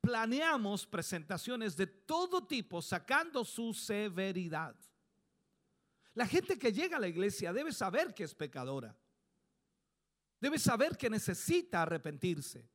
[0.00, 4.74] planeamos presentaciones de todo tipo sacando su severidad.
[6.14, 8.96] La gente que llega a la iglesia debe saber que es pecadora.
[10.40, 12.68] Debe saber que necesita arrepentirse.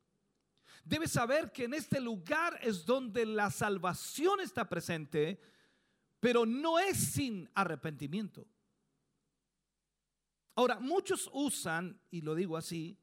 [0.84, 5.40] Debe saber que en este lugar es donde la salvación está presente,
[6.22, 8.48] pero no es sin arrepentimiento.
[10.58, 13.00] Ahora, muchos usan, y lo digo así,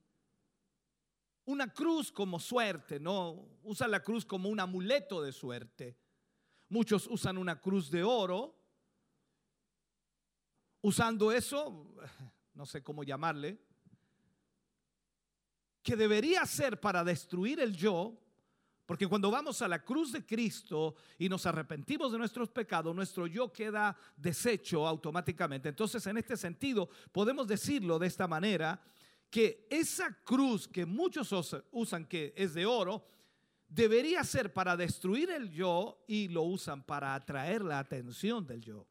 [1.45, 5.97] una cruz como suerte, no usan la cruz como un amuleto de suerte.
[6.69, 8.59] Muchos usan una cruz de oro.
[10.81, 11.95] Usando eso,
[12.55, 13.65] no sé cómo llamarle,
[15.81, 18.21] que debería ser para destruir el yo,
[18.87, 23.27] porque cuando vamos a la cruz de Cristo y nos arrepentimos de nuestros pecados, nuestro
[23.27, 25.71] yo queda deshecho automáticamente.
[25.71, 28.81] Entonces, en este sentido, podemos decirlo de esta manera,
[29.31, 31.35] que esa cruz que muchos
[31.73, 33.05] usan, que es de oro,
[33.67, 38.87] debería ser para destruir el yo y lo usan para atraer la atención del yo.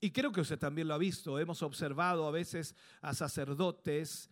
[0.00, 1.38] Y creo que usted también lo ha visto.
[1.38, 4.30] Hemos observado a veces a sacerdotes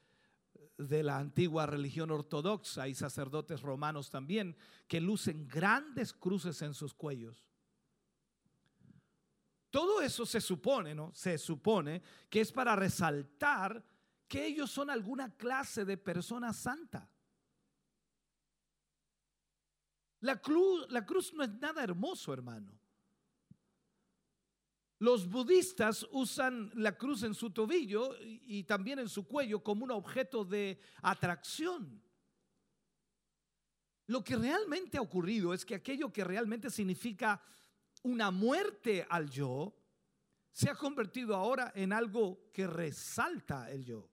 [0.78, 6.94] de la antigua religión ortodoxa y sacerdotes romanos también, que lucen grandes cruces en sus
[6.94, 7.46] cuellos.
[9.70, 11.12] Todo eso se supone, ¿no?
[11.14, 13.84] Se supone que es para resaltar
[14.28, 17.10] que ellos son alguna clase de persona santa.
[20.20, 22.72] La cruz, la cruz no es nada hermoso, hermano.
[24.98, 29.90] Los budistas usan la cruz en su tobillo y también en su cuello como un
[29.90, 32.02] objeto de atracción.
[34.06, 37.42] Lo que realmente ha ocurrido es que aquello que realmente significa
[38.04, 39.74] una muerte al yo
[40.52, 44.08] se ha convertido ahora en algo que resalta el yo.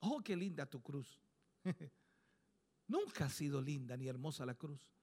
[0.00, 1.20] Oh, qué linda tu cruz.
[2.88, 4.93] Nunca ha sido linda ni hermosa la cruz.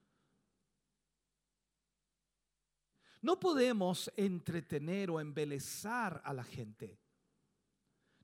[3.22, 7.00] No podemos entretener o embelezar a la gente.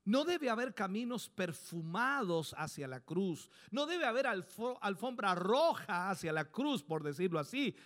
[0.04, 3.50] No debe haber caminos perfumados hacia la cruz.
[3.70, 7.76] No debe haber alfombra roja hacia la cruz, por decirlo así.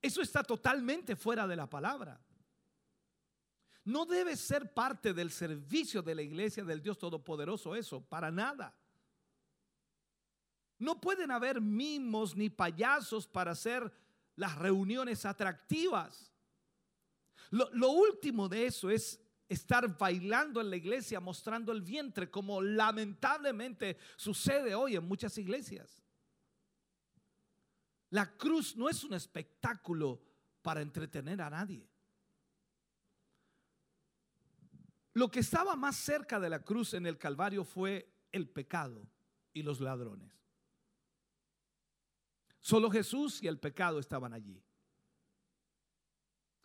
[0.00, 2.20] Eso está totalmente fuera de la palabra.
[3.84, 8.74] No debe ser parte del servicio de la iglesia del Dios Todopoderoso eso, para nada.
[10.78, 13.92] No pueden haber mimos ni payasos para hacer
[14.36, 16.32] las reuniones atractivas.
[17.50, 23.96] Lo, último de eso es estar bailando en la iglesia mostrando el vientre, como lamentablemente
[24.16, 26.02] sucede hoy en muchas iglesias.
[28.10, 30.22] La cruz no es un espectáculo
[30.62, 31.88] para entretener a nadie.
[35.14, 39.08] Lo que estaba más cerca de la cruz en el Calvario fue el pecado
[39.54, 40.30] y los ladrones.
[42.66, 44.60] Solo Jesús y el pecado estaban allí.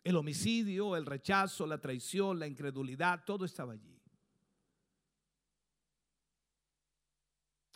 [0.02, 4.02] El homicidio, el rechazo, la traición, la incredulidad, todo estaba allí.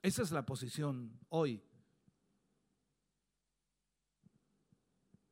[0.03, 1.63] Esa es la posición hoy.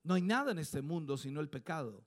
[0.05, 2.07] No hay nada en este mundo sino el pecado.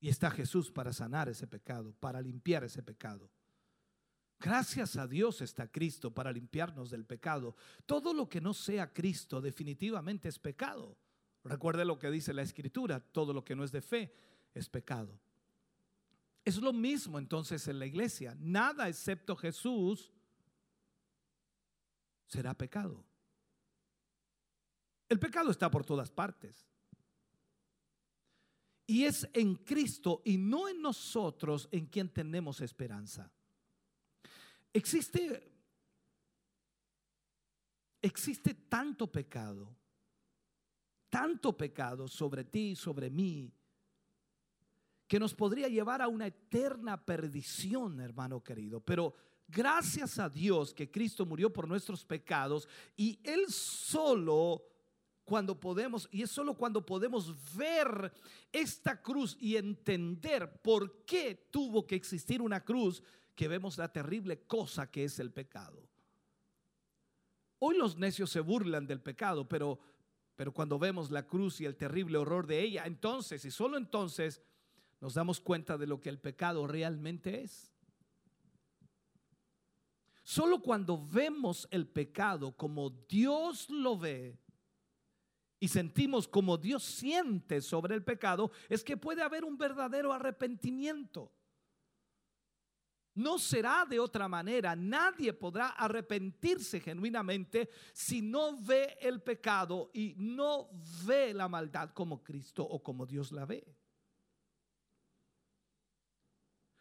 [0.00, 3.30] Y está Jesús para sanar ese pecado, para limpiar ese pecado.
[4.38, 7.56] Gracias a Dios está Cristo para limpiarnos del pecado.
[7.86, 10.96] Todo lo que no sea Cristo definitivamente es pecado.
[11.42, 14.12] Recuerde lo que dice la Escritura, todo lo que no es de fe
[14.52, 15.18] es pecado.
[16.44, 18.36] Es lo mismo entonces en la iglesia.
[18.38, 20.12] Nada excepto Jesús
[22.26, 23.04] será pecado.
[25.08, 26.68] El pecado está por todas partes.
[28.86, 33.32] Y es en Cristo y no en nosotros en quien tenemos esperanza.
[34.76, 35.42] Existe,
[38.02, 39.74] existe tanto pecado,
[41.08, 43.50] tanto pecado sobre ti sobre mí,
[45.08, 48.80] que nos podría llevar a una eterna perdición, hermano querido.
[48.80, 49.14] Pero
[49.48, 54.62] gracias a Dios que Cristo murió por nuestros pecados y Él solo
[55.24, 58.12] cuando podemos, y es solo cuando podemos ver
[58.52, 63.02] esta cruz y entender por qué tuvo que existir una cruz,
[63.36, 65.86] que vemos la terrible cosa que es el pecado.
[67.58, 69.78] Hoy los necios se burlan del pecado, pero,
[70.34, 74.42] pero cuando vemos la cruz y el terrible horror de ella, entonces y solo entonces
[75.00, 77.72] nos damos cuenta de lo que el pecado realmente es.
[80.22, 84.40] Solo cuando vemos el pecado como Dios lo ve
[85.60, 91.32] y sentimos como Dios siente sobre el pecado, es que puede haber un verdadero arrepentimiento.
[93.16, 94.76] No será de otra manera.
[94.76, 100.68] Nadie podrá arrepentirse genuinamente si no ve el pecado y no
[101.06, 103.66] ve la maldad como Cristo o como Dios la ve.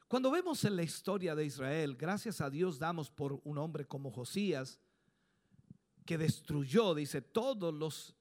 [0.10, 4.12] Cuando vemos en la historia de Israel, gracias a Dios damos por un hombre como
[4.12, 4.80] Josías,
[6.06, 8.14] que destruyó, dice, todos los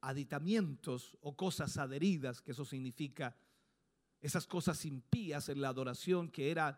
[0.00, 3.36] aditamientos o cosas adheridas, que eso significa
[4.20, 6.76] esas cosas impías en la adoración que eran,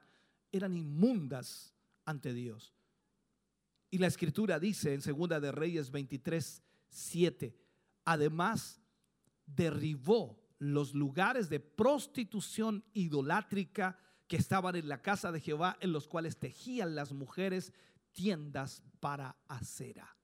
[0.51, 1.74] eran inmundas
[2.05, 2.74] ante Dios.
[3.90, 7.56] Y la escritura dice en Segunda de Reyes 23, 7,
[8.05, 8.81] además
[9.47, 13.98] derribó los lugares de prostitución idolátrica
[14.28, 17.73] que estaban en la casa de Jehová, en los cuales tejían las mujeres
[18.12, 20.16] tiendas para acera.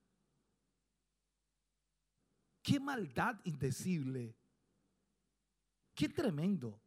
[2.61, 4.35] Qué maldad indecible.
[5.93, 6.81] Qué tremendo.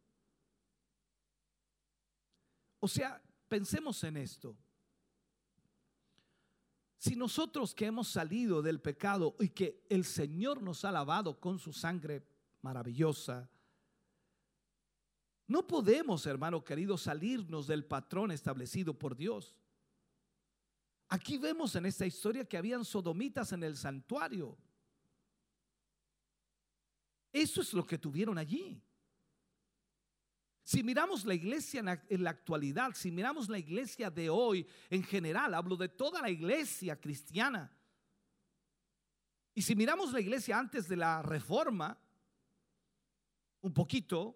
[2.83, 4.57] O sea, pensemos en esto.
[6.97, 11.59] Si nosotros que hemos salido del pecado y que el Señor nos ha lavado con
[11.59, 12.27] su sangre
[12.61, 13.49] maravillosa,
[15.47, 19.55] no podemos, hermano querido, salirnos del patrón establecido por Dios.
[21.07, 24.57] Aquí vemos en esta historia que habían sodomitas en el santuario.
[27.31, 28.83] Eso es lo que tuvieron allí.
[30.63, 35.53] Si miramos la iglesia en la, actualidad, si miramos la iglesia de hoy en general,
[35.53, 37.71] hablo de toda la iglesia cristiana,
[39.55, 41.99] y si miramos la iglesia antes de la reforma,
[43.61, 44.35] un poquito,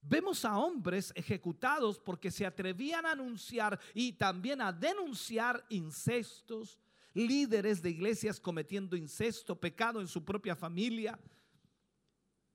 [0.00, 6.80] vemos a hombres ejecutados porque se atrevían a anunciar y también a denunciar incestos,
[7.14, 11.18] líderes de iglesias cometiendo incesto, pecado en su propia familia,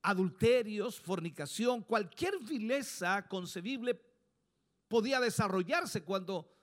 [0.01, 3.99] adulterios, fornicación, cualquier vileza concebible
[4.87, 6.53] podía desarrollarse cuando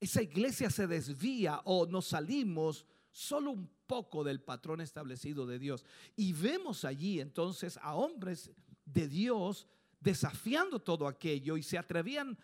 [0.00, 5.84] esa iglesia se desvía o nos salimos solo un poco del patrón establecido de Dios.
[6.16, 8.50] Y vemos allí entonces a hombres
[8.84, 9.68] de Dios
[10.00, 12.36] desafiando todo aquello y se atrevían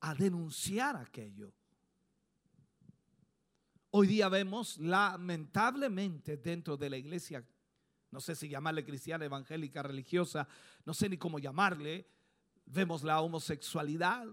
[0.00, 1.52] a denunciar aquello.
[3.90, 7.44] Hoy día vemos lamentablemente dentro de la iglesia
[8.10, 10.48] no sé si llamarle cristiana, evangélica, religiosa,
[10.84, 12.08] no sé ni cómo llamarle,
[12.66, 14.26] vemos la homosexualidad,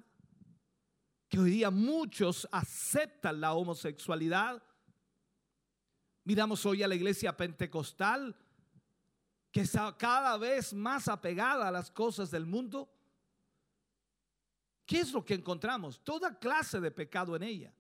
[1.28, 4.62] que hoy día muchos aceptan la homosexualidad.
[6.24, 8.36] Miramos hoy a la iglesia pentecostal,
[9.52, 12.92] que está cada vez más apegada a las cosas del mundo.
[14.86, 16.04] ¿Qué es lo que encontramos?
[16.04, 17.74] Toda clase de pecado en ella.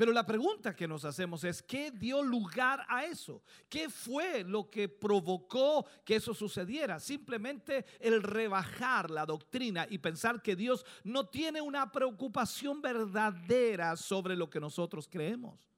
[0.00, 3.42] Pero la pregunta que nos hacemos es, ¿qué dio lugar a eso?
[3.68, 6.98] ¿Qué fue lo que provocó que eso sucediera?
[6.98, 14.36] Simplemente el rebajar la doctrina y pensar que Dios no tiene una preocupación verdadera sobre
[14.36, 15.70] lo que nosotros creemos.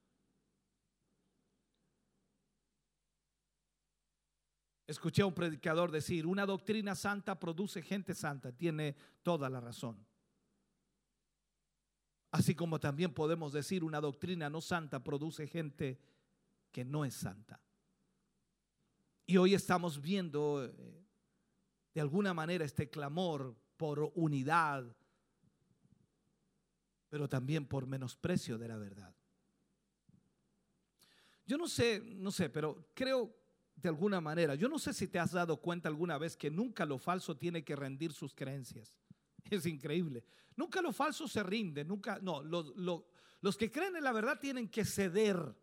[4.86, 8.52] Escuché a un predicador decir, una doctrina santa produce gente santa.
[8.52, 8.94] Tiene
[9.24, 10.11] toda la razón.
[12.32, 16.00] Así como también podemos decir una doctrina no santa produce gente
[16.72, 17.60] que no es santa.
[19.26, 21.04] Y hoy estamos viendo eh,
[21.94, 24.96] de alguna manera este clamor por unidad,
[27.10, 29.14] pero también por menosprecio de la verdad.
[31.44, 33.36] Yo no sé, no sé, pero creo
[33.76, 36.86] de alguna manera, yo no sé si te has dado cuenta alguna vez que nunca
[36.86, 38.94] lo falso tiene que rendir sus creencias.
[39.51, 40.24] Es increíble.
[40.56, 44.69] Nunca lo falso se rinde, nunca, no, los, los que creen en la verdad tienen
[44.69, 45.55] que ceder.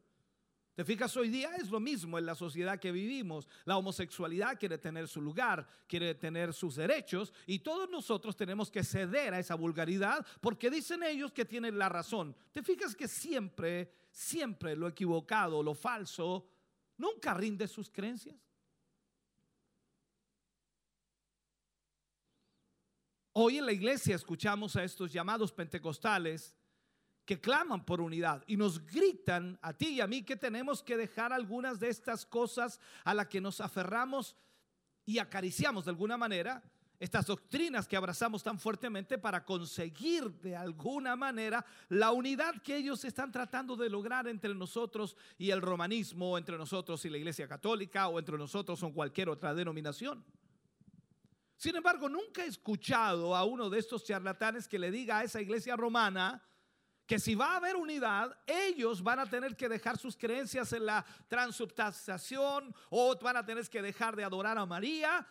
[0.80, 1.18] ¿Te fijas?
[1.18, 3.50] Hoy día es lo mismo en la sociedad que vivimos.
[3.66, 8.84] La homosexualidad quiere tener su lugar, quiere tener sus derechos y todos nosotros tenemos que
[8.86, 12.34] ceder a esa vulgaridad porque dicen ellos que tienen la razón.
[12.54, 16.48] ¿Te fijas que siempre, siempre lo equivocado, lo falso,
[16.98, 18.38] nunca rinde sus creencias?
[23.34, 26.56] Hoy en la iglesia escuchamos a estos llamados pentecostales
[27.26, 30.98] que claman por unidad y nos gritan a ti y a mí que tenemos que
[30.98, 34.36] dejar algunas de estas cosas a las que nos aferramos
[35.06, 36.64] y acariciamos de alguna manera,
[37.00, 43.06] estas doctrinas que abrazamos tan fuertemente para conseguir de alguna manera la unidad que ellos
[43.06, 48.08] están tratando de lograr entre nosotros y el romanismo, entre nosotros y la iglesia católica
[48.08, 50.26] o entre nosotros con cualquier otra denominación.
[51.60, 55.42] Sin embargo, nunca he escuchado a uno de estos charlatanes que le diga a esa
[55.42, 56.42] iglesia romana
[57.06, 60.86] que si va a haber unidad, ellos van a tener que dejar sus creencias en
[60.86, 65.28] la transubstanciación o van a tener que dejar de adorar a María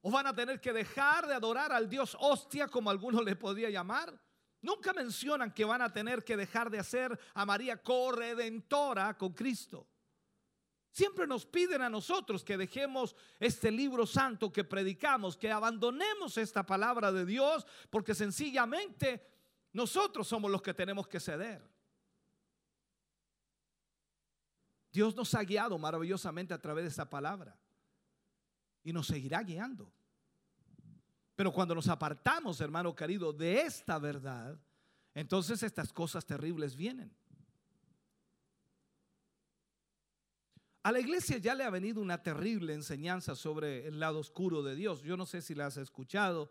[0.00, 3.68] o van a tener que dejar de adorar al Dios hostia como algunos le podía
[3.68, 4.18] llamar.
[4.62, 9.86] Nunca mencionan que van a tener que dejar de hacer a María corredentora con Cristo.
[10.98, 16.66] Siempre nos piden a nosotros que dejemos este libro santo que predicamos, que abandonemos esta
[16.66, 19.24] palabra de Dios, porque sencillamente
[19.72, 21.62] nosotros somos los que tenemos que ceder.
[24.90, 27.56] Dios nos ha guiado maravillosamente a través de esta palabra
[28.82, 29.92] y nos seguirá guiando.
[31.36, 34.60] Pero cuando nos apartamos, hermano querido, de esta verdad,
[35.14, 37.16] entonces estas cosas terribles vienen.
[40.88, 44.74] A la iglesia ya le ha venido una terrible enseñanza sobre el lado oscuro de
[44.74, 45.02] Dios.
[45.02, 46.50] Yo no sé si la has escuchado,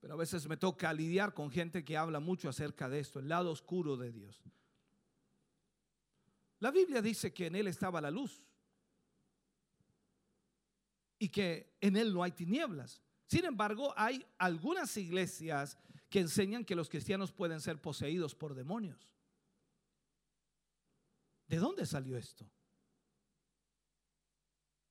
[0.00, 3.28] pero a veces me toca lidiar con gente que habla mucho acerca de esto, el
[3.28, 4.42] lado oscuro de Dios.
[6.58, 8.42] La Biblia dice que en Él estaba la luz
[11.20, 13.00] y que en Él no hay tinieblas.
[13.28, 15.78] Sin embargo, hay algunas iglesias
[16.08, 19.14] que enseñan que los cristianos pueden ser poseídos por demonios.
[21.46, 22.50] ¿De dónde salió esto?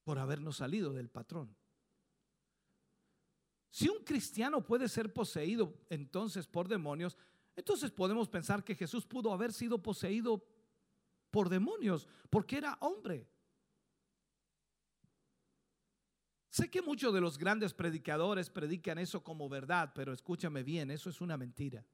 [0.03, 1.55] Por habernos salido del patrón.
[3.69, 7.17] Si un cristiano puede ser poseído entonces por demonios,
[7.55, 10.43] entonces podemos pensar que Jesús pudo haber sido poseído
[11.29, 13.27] por demonios porque era hombre.
[16.49, 21.09] Sé que muchos de los grandes predicadores predican eso como verdad, pero escúchame bien, eso
[21.09, 21.85] es una mentira.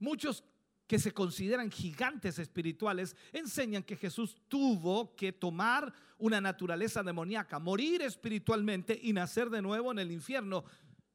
[0.00, 0.44] Muchos
[0.88, 8.00] que se consideran gigantes espirituales, enseñan que Jesús tuvo que tomar una naturaleza demoníaca, morir
[8.00, 10.64] espiritualmente y nacer de nuevo en el infierno,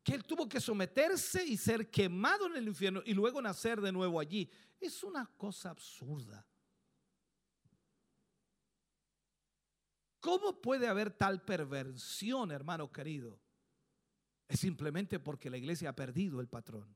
[0.03, 3.91] que él tuvo que someterse y ser quemado en el infierno y luego nacer de
[3.91, 4.47] nuevo allí.
[4.79, 6.45] Es una cosa absurda.
[10.19, 13.41] ¿Cómo puede haber tal perversión, hermano querido?
[14.47, 16.95] Es simplemente porque la iglesia ha perdido el patrón,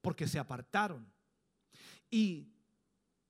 [0.00, 1.16] porque se apartaron
[2.10, 2.52] y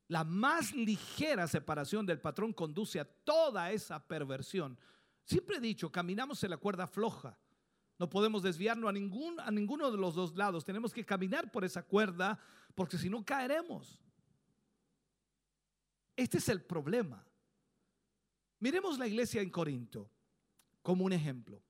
[0.09, 4.79] la más ligera separación del patrón conduce a toda esa perversión.
[5.25, 7.39] Siempre he dicho, caminamos en la cuerda floja.
[7.99, 10.65] No podemos desviarnos a, ningún, a ninguno de los dos lados.
[10.65, 12.39] Tenemos que caminar por esa cuerda
[12.75, 14.01] porque si no caeremos.
[16.17, 17.25] Este es el problema.
[18.61, 20.11] Miremos la iglesia en Corinto
[20.83, 21.63] como un ejemplo.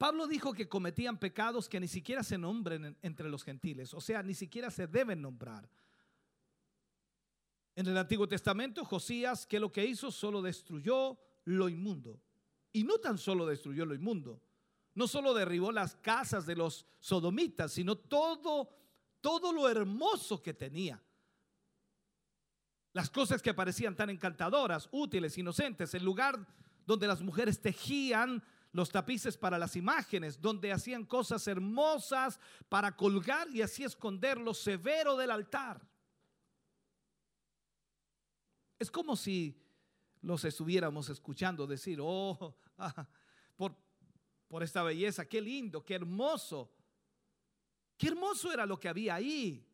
[0.00, 4.22] Pablo dijo que cometían pecados que ni siquiera se nombren entre los gentiles, o sea,
[4.22, 5.68] ni siquiera se deben nombrar.
[7.76, 10.10] En el Antiguo Testamento, Josías, que lo que hizo?
[10.10, 12.18] Solo destruyó lo inmundo.
[12.72, 14.40] Y no tan solo destruyó lo inmundo,
[14.94, 18.70] no solo derribó las casas de los sodomitas, sino todo,
[19.20, 20.98] todo lo hermoso que tenía.
[22.94, 26.46] Las cosas que parecían tan encantadoras, útiles, inocentes, el lugar
[26.86, 32.38] donde las mujeres tejían los tapices para las imágenes, donde hacían cosas hermosas
[32.68, 35.80] para colgar y así esconder lo severo del altar.
[38.78, 39.60] Es como si
[40.22, 43.06] los estuviéramos escuchando decir, oh, ah,
[43.56, 43.76] por,
[44.48, 46.72] por esta belleza, qué lindo, qué hermoso.
[47.96, 49.66] Qué hermoso era lo que había ahí.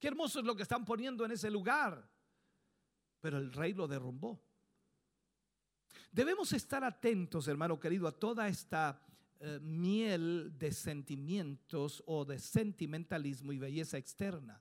[0.00, 2.10] Qué hermoso es lo que están poniendo en ese lugar.
[3.20, 4.42] Pero el rey lo derrumbó.
[6.12, 9.00] Debemos estar atentos, hermano querido, a toda esta
[9.38, 14.60] eh, miel de sentimientos o de sentimentalismo y belleza externa.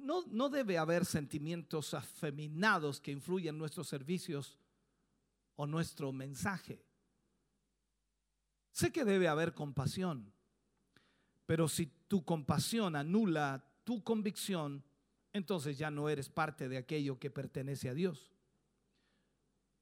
[0.00, 4.58] No, no debe haber sentimientos afeminados que influyan nuestros servicios
[5.56, 6.82] o nuestro mensaje.
[8.72, 10.32] Sé que debe haber compasión,
[11.44, 14.82] pero si tu compasión anula tu convicción,
[15.32, 18.29] entonces ya no eres parte de aquello que pertenece a Dios.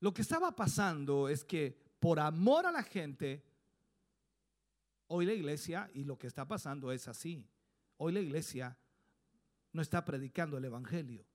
[0.01, 3.45] Lo que estaba pasando es que por amor a la gente,
[5.09, 7.49] hoy la iglesia, y lo que está pasando es así,
[7.97, 8.79] hoy la iglesia
[9.73, 11.27] no está predicando el Evangelio.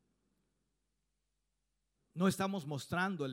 [2.14, 3.28] No estamos mostrando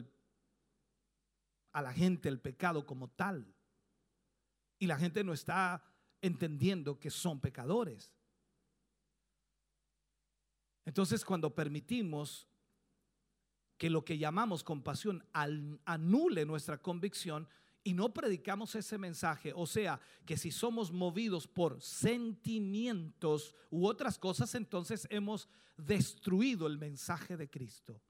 [1.73, 3.55] a la gente el pecado como tal.
[4.79, 5.85] Y la gente no está
[6.23, 8.13] entendiendo que son pecadores.
[10.85, 12.50] Entonces cuando permitimos
[13.81, 17.49] que lo que llamamos compasión anule nuestra convicción
[17.83, 19.55] y no predicamos ese mensaje.
[19.57, 25.49] O sea, que si somos movidos por sentimientos u otras cosas, entonces hemos
[25.79, 28.03] destruido el mensaje de Cristo.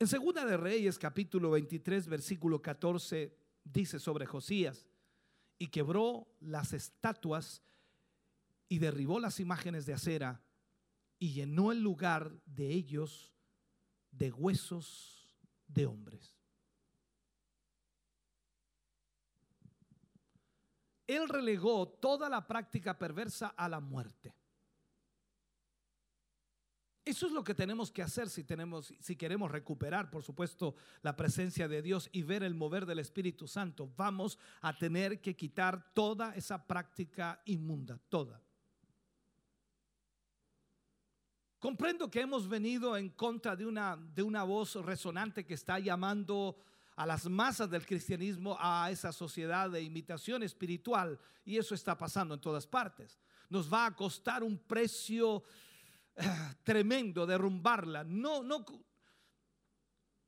[0.00, 4.88] En Segunda de Reyes, capítulo 23, versículo 14, dice sobre Josías,
[5.56, 7.62] y quebró las estatuas
[8.68, 10.42] y derribó las imágenes de acera
[11.18, 13.32] y llenó el lugar de ellos
[14.10, 15.36] de huesos
[15.66, 16.36] de hombres.
[21.06, 24.34] Él relegó toda la práctica perversa a la muerte.
[27.08, 31.16] Eso es lo que tenemos que hacer si, tenemos, si queremos recuperar, por supuesto, la
[31.16, 33.90] presencia de Dios y ver el mover del Espíritu Santo.
[33.96, 38.42] Vamos a tener que quitar toda esa práctica inmunda, toda.
[41.58, 46.56] Comprendo que hemos venido en contra de una, de una voz resonante que está llamando
[46.94, 52.34] a las masas del cristianismo a esa sociedad de imitación espiritual y eso está pasando
[52.34, 53.18] en todas partes.
[53.48, 55.42] Nos va a costar un precio
[56.14, 56.22] eh,
[56.62, 58.04] tremendo derrumbarla.
[58.04, 58.64] No, no,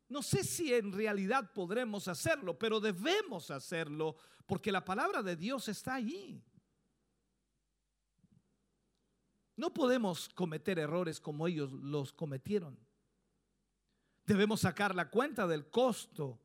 [0.08, 4.16] no sé si en realidad podremos hacerlo, pero debemos hacerlo
[4.46, 6.42] porque la palabra de Dios está allí.
[9.60, 12.78] No podemos cometer errores como ellos los cometieron.
[14.24, 16.40] Debemos sacar la cuenta del costo.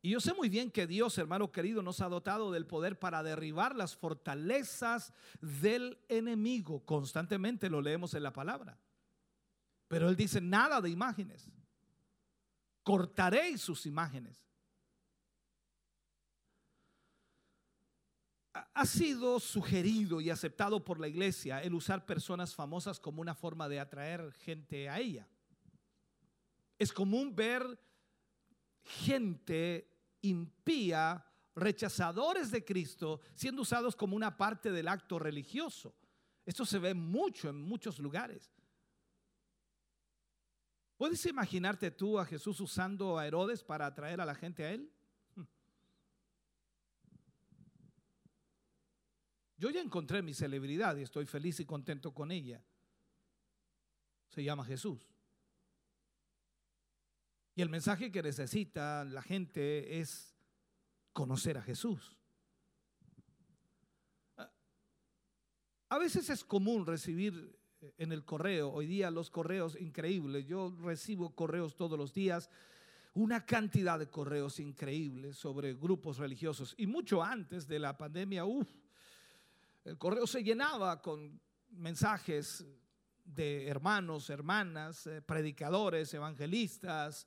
[0.00, 3.22] Y yo sé muy bien que Dios, hermano querido, nos ha dotado del poder para
[3.22, 6.82] derribar las fortalezas del enemigo.
[6.86, 8.80] Constantemente lo leemos en la palabra.
[9.86, 11.50] Pero Él dice nada de imágenes.
[12.84, 14.42] Cortaréis sus imágenes.
[18.54, 23.68] Ha sido sugerido y aceptado por la iglesia el usar personas famosas como una forma
[23.68, 25.28] de atraer gente a ella.
[26.78, 27.78] Es común ver
[28.84, 29.90] gente
[30.20, 31.26] impía,
[31.56, 35.94] rechazadores de Cristo, siendo usados como una parte del acto religioso.
[36.46, 38.52] Esto se ve mucho en muchos lugares.
[40.96, 44.93] ¿Puedes imaginarte tú a Jesús usando a Herodes para atraer a la gente a él?
[49.64, 52.62] Yo ya encontré mi celebridad y estoy feliz y contento con ella.
[54.28, 55.08] Se llama Jesús.
[57.54, 60.36] Y el mensaje que necesita la gente es
[61.14, 62.14] conocer a Jesús.
[65.88, 67.58] A veces es común recibir
[67.96, 72.50] en el correo, hoy día los correos increíbles, yo recibo correos todos los días,
[73.14, 78.83] una cantidad de correos increíbles sobre grupos religiosos y mucho antes de la pandemia, uff,
[79.84, 82.64] el correo se llenaba con mensajes
[83.22, 87.26] de hermanos, hermanas, eh, predicadores, evangelistas,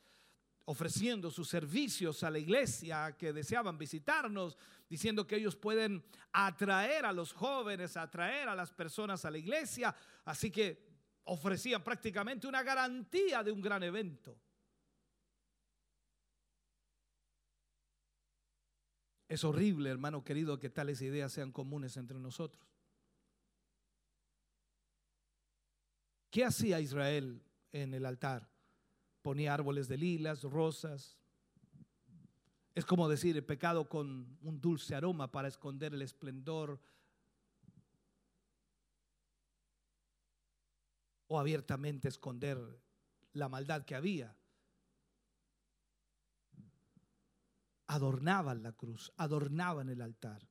[0.66, 4.58] ofreciendo sus servicios a la iglesia que deseaban visitarnos,
[4.90, 6.04] diciendo que ellos pueden
[6.34, 9.96] atraer a los jóvenes, atraer a las personas a la iglesia.
[10.26, 10.86] Así que
[11.24, 14.38] ofrecían prácticamente una garantía de un gran evento.
[19.28, 22.66] Es horrible, hermano querido, que tales ideas sean comunes entre nosotros.
[26.30, 27.42] ¿Qué hacía Israel
[27.72, 28.50] en el altar?
[29.22, 31.18] Ponía árboles de lilas, rosas.
[32.74, 36.80] Es como decir el pecado con un dulce aroma para esconder el esplendor
[41.28, 42.58] o abiertamente esconder
[43.34, 44.38] la maldad que había.
[47.88, 50.48] Adornaban la cruz, adornaban el altar.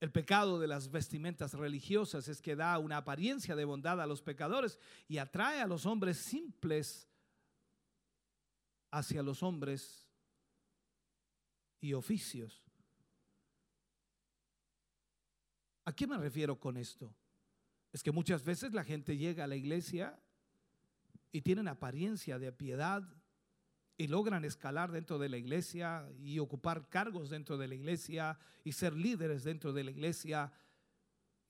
[0.00, 4.22] El pecado de las vestimentas religiosas es que da una apariencia de bondad a los
[4.22, 7.06] pecadores y atrae a los hombres simples
[8.90, 10.08] hacia los hombres
[11.80, 12.64] y oficios.
[15.84, 17.14] ¿A qué me refiero con esto?
[17.92, 20.18] Es que muchas veces la gente llega a la iglesia
[21.32, 23.02] y tienen apariencia de piedad
[24.00, 28.72] y logran escalar dentro de la iglesia y ocupar cargos dentro de la iglesia y
[28.72, 30.50] ser líderes dentro de la iglesia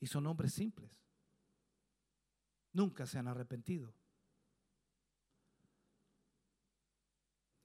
[0.01, 0.91] y son hombres simples.
[2.73, 3.95] Nunca se han arrepentido.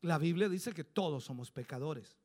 [0.02, 2.20] La Biblia dice que todos somos pecadores.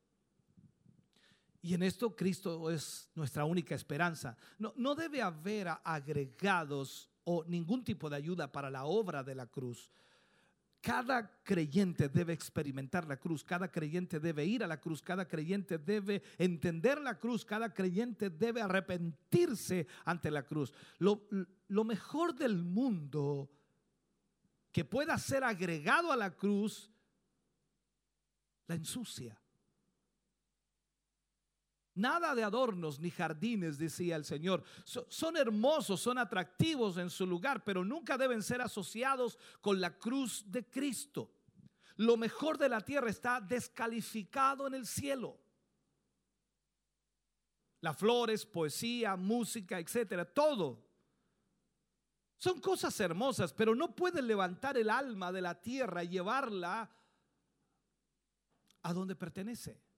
[1.63, 4.37] Y en esto Cristo es nuestra única esperanza.
[4.59, 9.47] No, no debe haber agregados o ningún tipo de ayuda para la obra de la
[9.47, 9.89] cruz.
[10.81, 15.77] Cada creyente debe experimentar la cruz, cada creyente debe ir a la cruz, cada creyente
[15.77, 20.73] debe entender la cruz, cada creyente debe arrepentirse ante la cruz.
[20.97, 21.27] Lo,
[21.83, 23.51] mejor del mundo
[24.71, 26.91] que pueda ser agregado a la cruz,
[28.67, 29.40] la ensucia.
[32.01, 34.63] Nada de adornos ni jardines, decía el Señor.
[34.83, 40.43] son hermosos, son atractivos en su lugar, pero nunca deben ser asociados con la cruz
[40.47, 41.31] de Cristo.
[41.97, 45.39] Lo mejor de la tierra está descalificado en el cielo.
[47.81, 50.83] Las flores, poesía, música, etcétera, todo.
[52.39, 56.89] Son cosas hermosas, pero no pueden levantar el alma de la tierra y llevarla
[58.81, 59.90] a donde pertenece.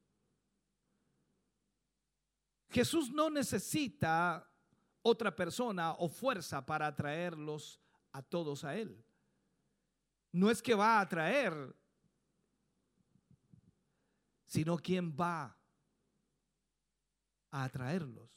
[2.74, 4.50] Jesús no necesita
[5.04, 7.80] otra persona o fuerza para atraerlos
[8.12, 9.06] a todos a Él.
[10.32, 11.54] No es que va a atraer,
[14.48, 15.56] sino quien va
[17.52, 18.30] a atraerlos.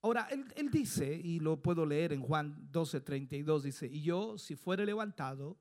[0.00, 4.36] Ahora, él, él, dice, y lo puedo leer en Juan 12, 32, dice, y yo,
[4.38, 5.58] si fuere levantado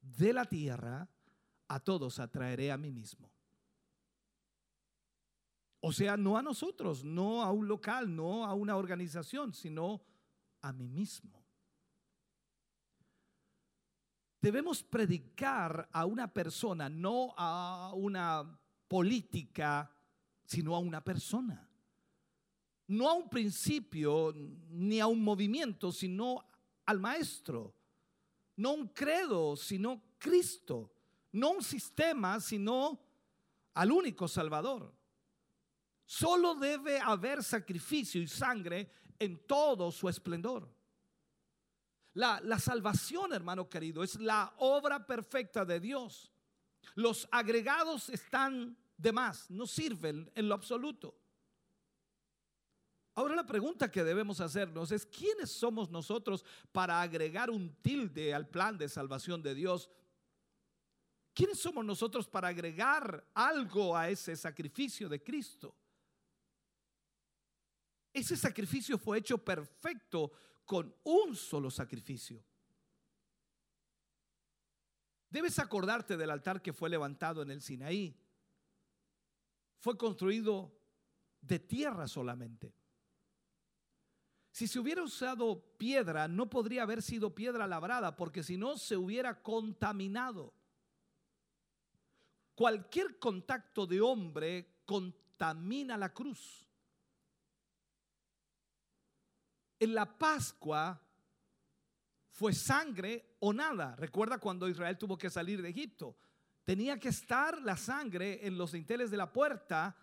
[0.00, 1.10] de la tierra,
[1.66, 3.30] a todos atraeré a mí mismo.
[5.80, 10.02] O sea, no a nosotros, no a un local, no a una organización, sino
[10.60, 11.44] a mí mismo.
[14.40, 19.90] Debemos predicar a una persona, no a una política,
[20.44, 21.68] sino a una persona.
[22.86, 24.32] No a un principio
[24.70, 26.44] ni a un movimiento, sino
[26.86, 27.74] al maestro.
[28.56, 30.90] No un credo, sino Cristo.
[31.32, 32.98] No un sistema, sino
[33.74, 34.97] al único Salvador.
[36.08, 40.66] Solo debe haber sacrificio y sangre en todo su esplendor.
[42.14, 46.32] La, la, salvación, hermano querido, es la obra perfecta de Dios.
[46.94, 51.14] Los agregados están de más, no sirven en lo absoluto.
[53.14, 58.48] Ahora la pregunta que debemos hacernos es, ¿quiénes somos nosotros para agregar un tilde al
[58.48, 59.90] plan de salvación de Dios?
[61.34, 65.76] ¿Quiénes somos nosotros para agregar algo a ese sacrificio de Cristo?
[68.12, 70.32] Ese sacrificio fue hecho perfecto
[70.64, 72.44] con un solo sacrificio.
[75.30, 78.16] Debes acordarte del altar que fue levantado en el Sinaí.
[79.78, 80.78] Fue construido
[81.40, 82.74] de tierra solamente.
[84.50, 88.96] Si se hubiera usado piedra, no podría haber sido piedra labrada, porque si no se
[88.96, 90.52] hubiera contaminado.
[92.54, 96.67] Cualquier contacto de hombre contamina la cruz.
[99.78, 101.00] En la Pascua
[102.30, 103.96] fue sangre o nada.
[103.96, 106.16] Recuerda cuando Israel tuvo que salir de Egipto.
[106.64, 109.96] Tenía que estar la sangre en los dinteles de la puerta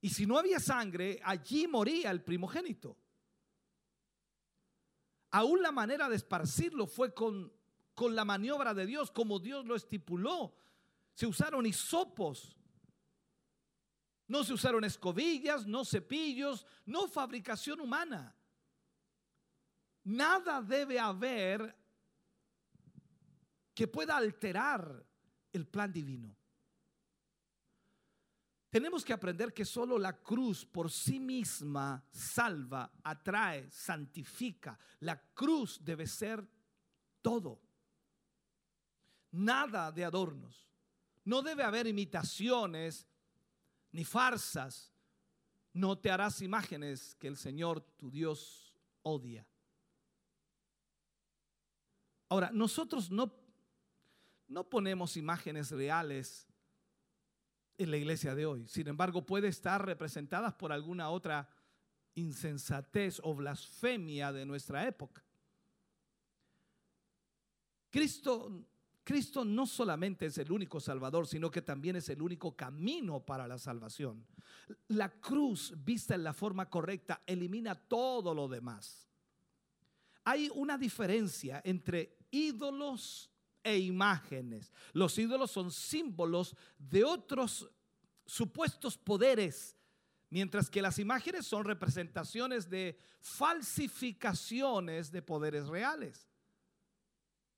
[0.00, 2.96] y si no había sangre, allí moría el primogénito.
[5.30, 7.52] Aún la manera de esparcirlo fue con,
[7.94, 10.54] con la maniobra de Dios, como Dios lo estipuló.
[11.14, 12.56] Se usaron hisopos.
[14.28, 18.34] No se usaron escobillas, no cepillos, no fabricación humana.
[20.06, 21.74] Nada debe haber
[23.74, 25.04] que pueda alterar
[25.52, 26.36] el plan divino.
[28.70, 34.78] Tenemos que aprender que solo la cruz por sí misma salva, atrae, santifica.
[35.00, 36.46] La cruz debe ser
[37.20, 37.60] todo.
[39.32, 40.68] Nada de adornos.
[41.24, 43.08] No debe haber imitaciones
[43.90, 44.92] ni farsas.
[45.72, 48.72] No te harás imágenes que el Señor tu Dios
[49.02, 49.44] odia.
[52.28, 53.32] Ahora, nosotros no,
[54.48, 56.48] no ponemos imágenes reales
[57.78, 58.66] en la iglesia de hoy.
[58.68, 61.48] Sin embargo, puede estar representadas por alguna otra
[62.14, 65.22] insensatez o blasfemia de nuestra época.
[67.90, 68.66] Cristo,
[69.04, 73.46] Cristo no solamente es el único Salvador, sino que también es el único camino para
[73.46, 74.26] la salvación.
[74.88, 79.06] La cruz, vista en la forma correcta, elimina todo lo demás.
[80.24, 83.30] Hay una diferencia entre ídolos
[83.62, 84.72] e imágenes.
[84.92, 87.68] Los ídolos son símbolos de otros
[88.24, 89.76] supuestos poderes,
[90.30, 96.28] mientras que las imágenes son representaciones de falsificaciones de poderes reales.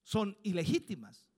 [0.03, 1.29] Son ilegítimas.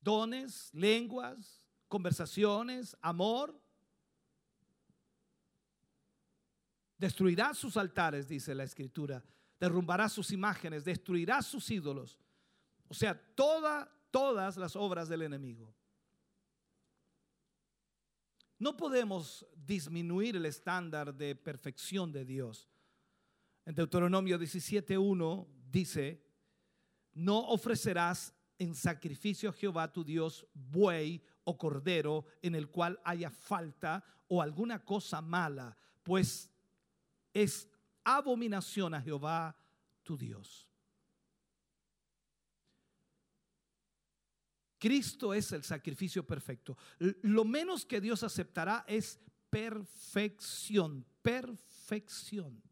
[0.00, 3.60] Dones, lenguas, conversaciones, amor.
[6.96, 9.22] Destruirá sus altares, dice la escritura
[9.58, 12.18] derrumbará sus imágenes, destruirá sus ídolos.
[12.88, 15.74] O sea, toda, todas las obras del enemigo.
[18.58, 22.68] No podemos disminuir el estándar de perfección de Dios.
[23.66, 26.24] En Deuteronomio 17.1 dice,
[27.12, 33.30] no ofrecerás en sacrificio a Jehová tu Dios buey o cordero en el cual haya
[33.30, 36.50] falta o alguna cosa mala, pues
[37.34, 37.68] es
[38.06, 39.56] abominación a Jehová
[40.04, 40.68] tu Dios.
[44.78, 46.76] Cristo es el sacrificio perfecto.
[46.98, 49.18] Lo menos que Dios aceptará es
[49.50, 52.62] perfección, perfección.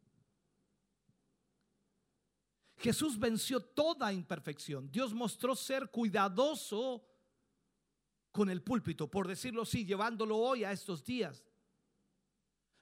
[2.77, 4.91] Jesús venció toda imperfección.
[4.93, 7.05] Dios mostró ser cuidadoso
[8.31, 11.43] con el púlpito, por decirlo así, llevándolo hoy a estos días.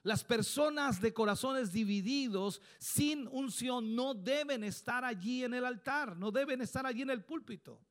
[0.03, 6.29] Las personas de corazones divididos sin unción no deben estar allí en el altar, no
[6.29, 7.81] deben estar allí en el púlpito.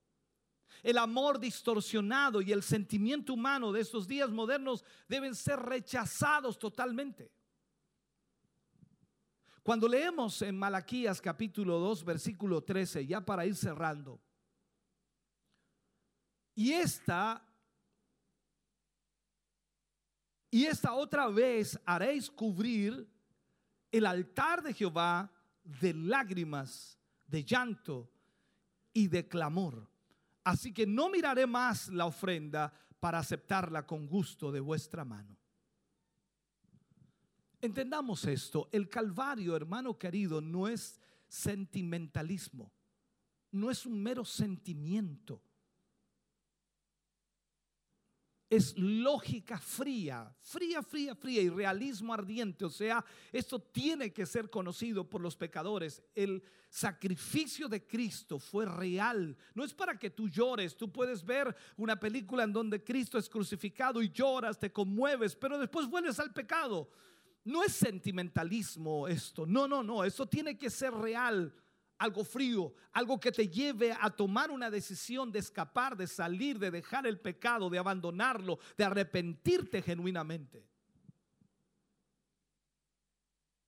[0.83, 7.33] El amor distorsionado y el sentimiento humano de estos días modernos deben ser rechazados totalmente.
[9.63, 14.21] Cuando leemos en Malaquías capítulo 2, versículo 13, ya para ir cerrando,
[16.55, 17.43] y esta
[20.53, 23.09] y esta otra vez haréis cubrir
[23.91, 25.33] el altar de Jehová
[25.65, 28.13] de lágrimas, de llanto
[28.93, 29.91] y de clamor.
[30.45, 32.71] Así que no miraré más la ofrenda
[33.01, 35.39] para aceptarla con gusto de vuestra mano.
[37.59, 42.71] Entendamos esto, el Calvario, hermano querido, no es sentimentalismo,
[43.53, 45.43] no es un mero sentimiento
[48.53, 52.67] es lógica fría, fría, fría, fría y realismo ardiente.
[52.67, 53.03] O sea,
[53.33, 56.03] esto tiene que ser conocido por los pecadores.
[56.15, 59.39] El sacrificio de Cristo fue real.
[59.55, 60.77] No es para que tú llores.
[60.77, 65.59] Tú puedes ver una película en donde Cristo es crucificado y lloras, te conmueves, pero
[65.59, 66.91] después vuelves al pecado.
[67.45, 69.47] No es sentimentalismo esto.
[69.47, 70.05] No, no, no.
[70.05, 71.55] Eso tiene que ser real
[71.99, 76.71] algo frío, algo que te lleve a tomar una decisión de escapar, de salir, de
[76.71, 80.67] dejar el pecado, de abandonarlo, de arrepentirte genuinamente.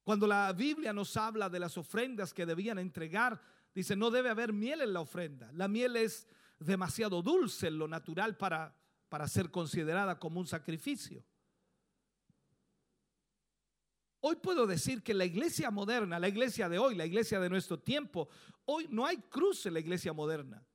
[0.03, 3.41] Cuando la Biblia nos habla de las ofrendas que debían entregar,
[3.75, 5.51] dice, no debe haber miel en la ofrenda.
[5.53, 6.29] La miel es
[6.59, 8.77] demasiado dulce en lo natural para,
[9.09, 11.25] para ser considerada como un sacrificio.
[14.27, 17.79] Hoy puedo decir que la iglesia moderna, la iglesia de hoy, la iglesia de nuestro
[17.79, 18.27] tiempo,
[18.65, 20.67] hoy no hay cruz en la iglesia moderna.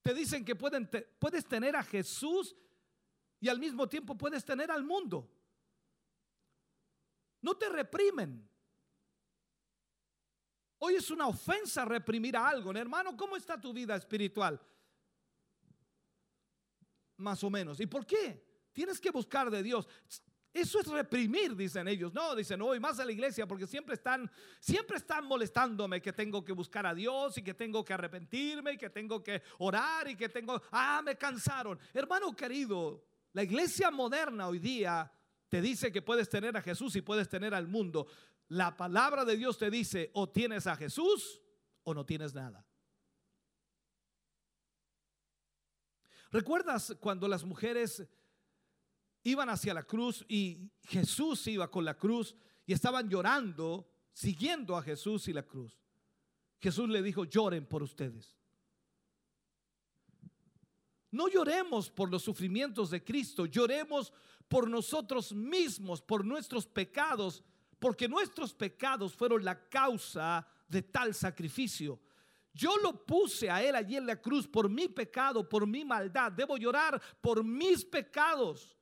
[0.00, 2.54] Te dicen que puedes tener a Jesús
[3.40, 5.28] y al mismo tiempo puedes tener al mundo.
[7.40, 8.48] No te reprimen.
[10.78, 12.70] Hoy es una ofensa reprimir a algo.
[12.70, 14.64] Hermano, ¿cómo está tu vida espiritual?
[17.16, 17.80] Más o menos.
[17.80, 18.68] ¿Y por qué?
[18.72, 19.88] Tienes que buscar de Dios.
[20.52, 22.12] Eso es reprimir, dicen ellos.
[22.12, 24.28] No, dicen, no voy más a la iglesia porque siempre están,
[24.58, 28.76] siempre están molestándome que tengo que buscar a Dios y que tengo que arrepentirme y
[28.76, 31.78] que tengo que orar y que tengo, ah, me cansaron.
[31.94, 35.12] Hermano querido, la iglesia moderna hoy día
[35.48, 38.08] te dice que puedes tener a Jesús y puedes tener al mundo.
[38.48, 41.40] La palabra de Dios te dice, o tienes a Jesús
[41.84, 42.66] o no tienes nada.
[46.32, 48.06] ¿Recuerdas cuando las mujeres
[49.22, 52.34] iban hacia la cruz y Jesús iba con la cruz
[52.66, 55.80] y estaban llorando, siguiendo a Jesús y la cruz?
[56.60, 58.36] Jesús le dijo, lloren por ustedes.
[61.10, 64.12] No lloremos por los sufrimientos de Cristo, lloremos
[64.46, 67.42] por nosotros mismos, por nuestros pecados,
[67.78, 72.00] porque nuestros pecados fueron la causa de tal sacrificio.
[72.52, 76.32] Yo lo puse a Él allí en la cruz por mi pecado, por mi maldad.
[76.32, 78.76] Debo llorar por mis pecados.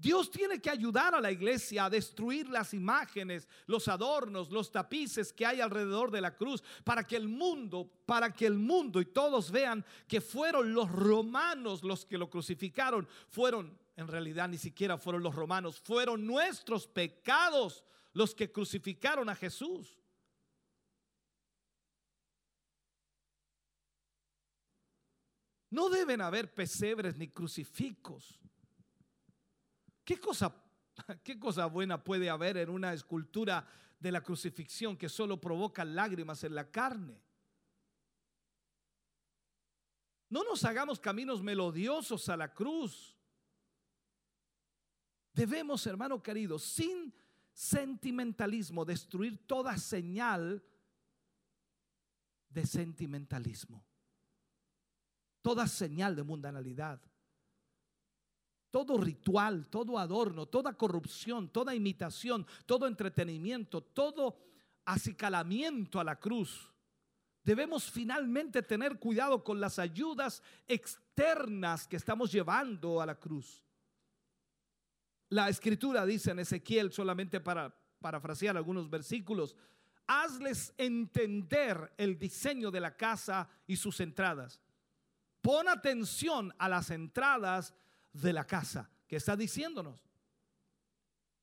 [0.00, 5.30] Dios tiene que ayudar a la iglesia a destruir las imágenes, los adornos, los tapices
[5.30, 9.04] que hay alrededor de la cruz, para que el mundo, para que el mundo y
[9.04, 14.96] todos vean que fueron los romanos los que lo crucificaron, fueron, en realidad ni siquiera
[14.96, 19.98] fueron los romanos, fueron nuestros pecados los que crucificaron a Jesús.
[25.68, 28.40] No deben haber pesebres ni crucifijos
[30.10, 30.52] ¿Qué cosa,
[31.22, 33.64] ¿Qué cosa buena puede haber en una escultura
[34.00, 37.22] de la crucifixión que solo provoca lágrimas en la carne?
[40.28, 43.16] No nos hagamos caminos melodiosos a la cruz.
[45.32, 47.14] Debemos, hermano querido, sin
[47.52, 50.60] sentimentalismo, destruir toda señal
[52.48, 53.86] de sentimentalismo,
[55.40, 57.00] toda señal de mundanalidad
[58.70, 64.38] todo ritual, todo adorno, toda corrupción, toda imitación, todo entretenimiento, todo
[64.84, 66.70] acicalamiento a la cruz.
[67.42, 73.64] Debemos finalmente tener cuidado con las ayudas externas que estamos llevando a la cruz.
[75.30, 79.56] La escritura dice en Ezequiel, solamente para parafrasear algunos versículos,
[80.06, 84.60] hazles entender el diseño de la casa y sus entradas.
[85.40, 87.74] Pon atención a las entradas
[88.12, 90.08] de la casa que está diciéndonos.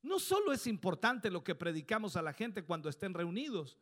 [0.02, 3.78] No solo es importante lo que predicamos a la gente cuando estén reunidos,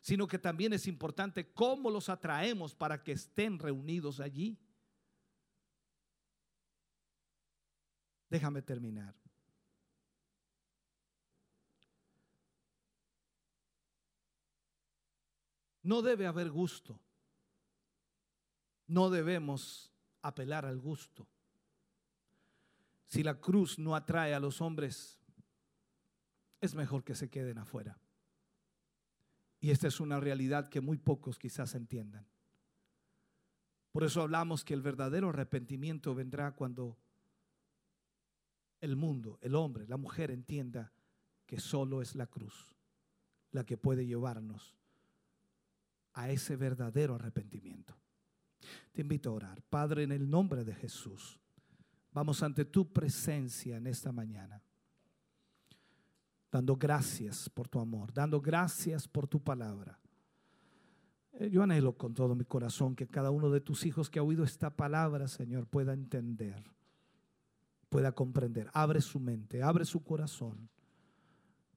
[0.00, 4.58] sino que también es importante cómo los atraemos para que estén reunidos allí.
[8.28, 9.14] Déjame terminar.
[15.82, 17.00] No debe haber gusto.
[18.86, 19.92] No debemos
[20.22, 21.26] apelar al gusto.
[23.08, 25.18] Si la cruz no atrae a los hombres,
[26.60, 27.98] es mejor que se queden afuera.
[29.60, 32.26] Y esta es una realidad que muy pocos quizás entiendan.
[33.90, 36.98] Por eso hablamos que el verdadero arrepentimiento vendrá cuando
[38.80, 40.92] el mundo, el hombre, la mujer entienda
[41.46, 42.76] que solo es la cruz
[43.50, 44.76] la que puede llevarnos
[46.12, 47.96] a ese verdadero arrepentimiento.
[48.92, 49.62] Te invito a orar.
[49.62, 51.40] Padre, en el nombre de Jesús.
[52.12, 54.62] Vamos ante tu presencia en esta mañana,
[56.50, 59.98] dando gracias por tu amor, dando gracias por tu palabra.
[61.32, 64.22] Eh, yo anhelo con todo mi corazón que cada uno de tus hijos que ha
[64.22, 66.62] oído esta palabra, Señor, pueda entender,
[67.88, 68.68] pueda comprender.
[68.72, 70.68] Abre su mente, abre su corazón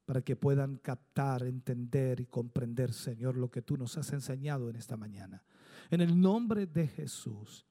[0.05, 4.75] para que puedan captar, entender y comprender, Señor, lo que tú nos has enseñado en
[4.75, 5.43] esta mañana.
[5.89, 7.65] En el nombre de Jesús.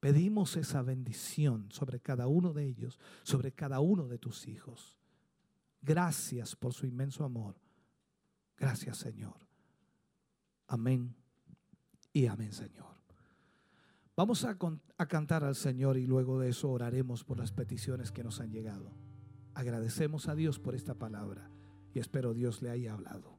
[0.00, 4.98] Pedimos esa bendición sobre cada uno de ellos, sobre cada uno de tus hijos.
[5.82, 7.56] Gracias por su inmenso amor.
[8.56, 9.46] Gracias Señor.
[10.66, 11.14] Amén
[12.12, 12.96] y amén Señor.
[14.16, 14.56] Vamos a,
[15.08, 18.94] cantar al Señor y luego de eso oraremos por las peticiones que nos han llegado.
[19.52, 21.50] Agradecemos a Dios por esta palabra
[21.92, 23.38] y espero Dios le haya hablado.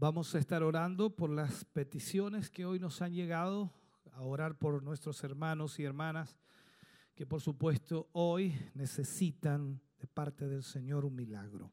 [0.00, 3.70] Vamos a estar orando por las peticiones que hoy nos han llegado,
[4.14, 6.38] a orar por nuestros hermanos y hermanas
[7.14, 11.70] que por supuesto hoy necesitan de parte del Señor un milagro.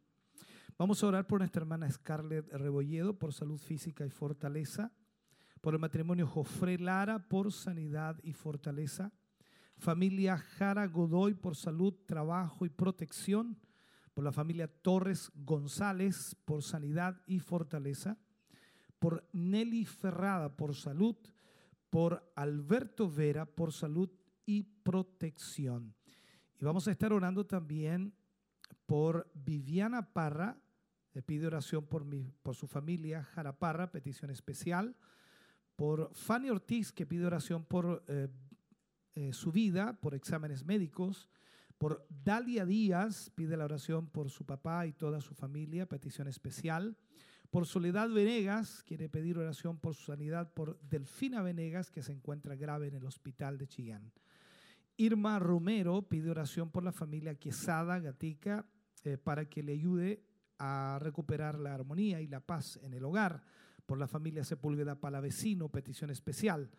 [0.78, 4.92] Vamos a orar por nuestra hermana Scarlett Rebolledo por salud física y fortaleza,
[5.62, 9.14] por el matrimonio Jofre Lara por sanidad y fortaleza,
[9.78, 13.58] familia Jara Godoy por salud, trabajo y protección,
[14.18, 18.18] por la familia Torres González por sanidad y fortaleza,
[18.98, 21.16] por Nelly Ferrada por salud,
[21.92, 24.10] por Alberto Vera por salud
[24.44, 25.94] y protección.
[26.60, 28.16] Y vamos a estar orando también
[28.88, 30.58] por Viviana Parra,
[31.14, 34.96] le pide oración por, mi, por su familia, Jara Parra, petición especial,
[35.76, 38.30] por Fanny Ortiz, que pide oración por eh,
[39.14, 41.30] eh, su vida, por exámenes médicos,
[41.78, 46.98] por Dalia Díaz, pide la oración por su papá y toda su familia, petición especial.
[47.50, 50.52] Por Soledad Venegas, quiere pedir oración por su sanidad.
[50.54, 54.12] Por Delfina Venegas, que se encuentra grave en el hospital de Chillán.
[54.98, 58.66] Irma Romero pide oración por la familia Quesada, Gatica,
[59.04, 60.24] eh, para que le ayude
[60.58, 63.44] a recuperar la armonía y la paz en el hogar.
[63.86, 66.72] Por la familia Sepúlveda Palavecino, petición especial.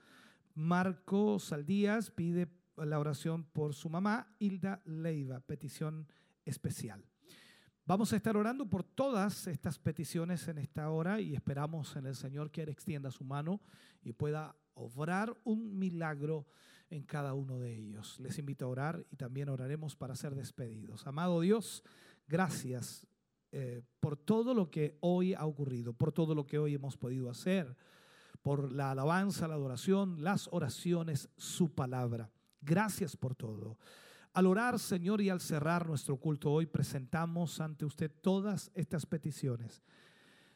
[0.55, 2.49] Marco Saldías pide
[2.85, 6.07] la oración por su mamá, Hilda Leiva, petición
[6.45, 7.05] especial.
[7.85, 12.15] Vamos a estar orando por todas estas peticiones en esta hora y esperamos en el
[12.15, 13.61] Señor que Él extienda su mano
[14.03, 16.47] y pueda obrar un milagro
[16.91, 18.21] en cada uno de ellos.
[18.21, 21.07] Les invito a orar y también oraremos para ser despedidos.
[21.07, 21.83] Amado Dios,
[22.27, 23.07] gracias
[23.53, 27.31] eh, por todo lo que hoy ha ocurrido, por todo lo que hoy hemos podido
[27.31, 27.75] hacer,
[28.43, 32.31] por la alabanza, la adoración, las oraciones, su palabra.
[32.61, 33.79] Gracias por todo.
[34.33, 39.83] Al orar, Señor, y al cerrar nuestro culto hoy, presentamos ante usted todas estas peticiones.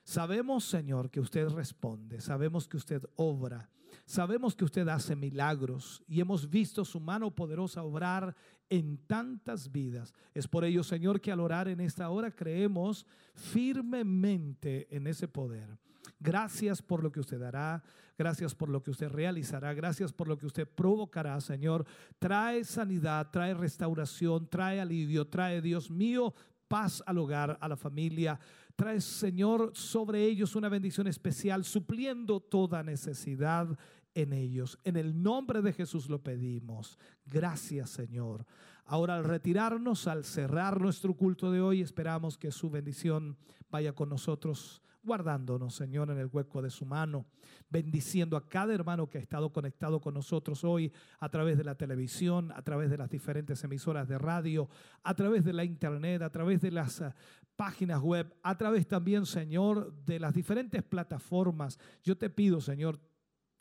[0.04, 3.70] Sabemos, Señor, que usted responde, sabemos que usted obra,
[4.04, 8.34] sabemos que usted hace milagros y hemos visto su mano poderosa obrar
[8.68, 10.12] en tantas vidas.
[10.34, 15.78] Es por ello, Señor, que al orar en esta hora creemos firmemente en ese poder.
[16.22, 17.82] Gracias por lo que usted hará,
[18.16, 21.84] gracias por lo que usted realizará, gracias por lo que usted provocará, Señor.
[22.20, 26.32] Trae sanidad, trae restauración, trae alivio, trae, Dios mío,
[26.68, 28.38] paz al hogar, a la familia.
[28.76, 33.76] Trae, Señor, sobre ellos una bendición especial, supliendo toda necesidad
[34.14, 34.78] en ellos.
[34.84, 37.00] En el nombre de Jesús lo pedimos.
[37.26, 38.46] Gracias, Señor.
[38.84, 43.36] Ahora al retirarnos, al cerrar nuestro culto de hoy, esperamos que su bendición
[43.70, 47.26] vaya con nosotros guardándonos, Señor, en el hueco de su mano,
[47.68, 51.74] bendiciendo a cada hermano que ha estado conectado con nosotros hoy a través de la
[51.74, 54.68] televisión, a través de las diferentes emisoras de radio,
[55.02, 57.12] a través de la internet, a través de las eh,
[57.56, 61.78] páginas web, a través también, Señor, de las diferentes plataformas.
[62.02, 63.00] Yo te pido, Señor,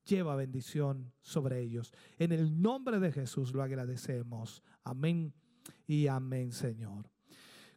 [0.05, 1.93] lleva bendición sobre ellos.
[2.17, 4.63] En el nombre de Jesús lo agradecemos.
[4.83, 5.33] Amén
[5.87, 7.09] y amén, Señor.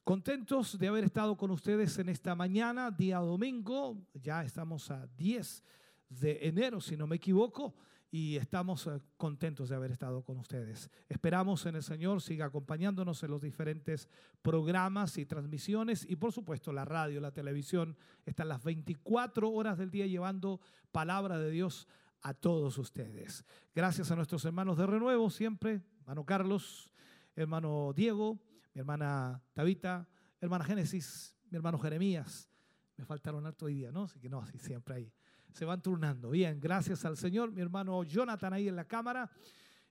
[0.04, 5.64] Contentos de haber estado con ustedes en esta mañana, día domingo, ya estamos a 10
[6.10, 7.74] de enero, si no me equivoco,
[8.10, 10.90] y estamos eh, contentos de haber estado con ustedes.
[11.08, 14.10] Esperamos en el Señor siga acompañándonos en los diferentes
[14.42, 19.90] programas y transmisiones y por supuesto la radio, la televisión, están las 24 horas del
[19.90, 20.60] día llevando
[20.92, 21.88] palabra de Dios
[22.20, 23.46] a todos ustedes.
[23.74, 26.92] Gracias a nuestros hermanos de renuevo siempre, hermano Carlos,
[27.36, 28.38] hermano Diego,
[28.74, 30.06] mi hermana Tabita,
[30.40, 32.50] hermana Génesis, mi hermano Jeremías.
[32.96, 34.04] Me faltaron harto hoy día, ¿no?
[34.04, 35.12] Así que no, así siempre ahí.
[35.52, 36.30] Se van turnando.
[36.30, 37.52] Bien, gracias al Señor.
[37.52, 39.30] Mi hermano Jonathan ahí en la cámara.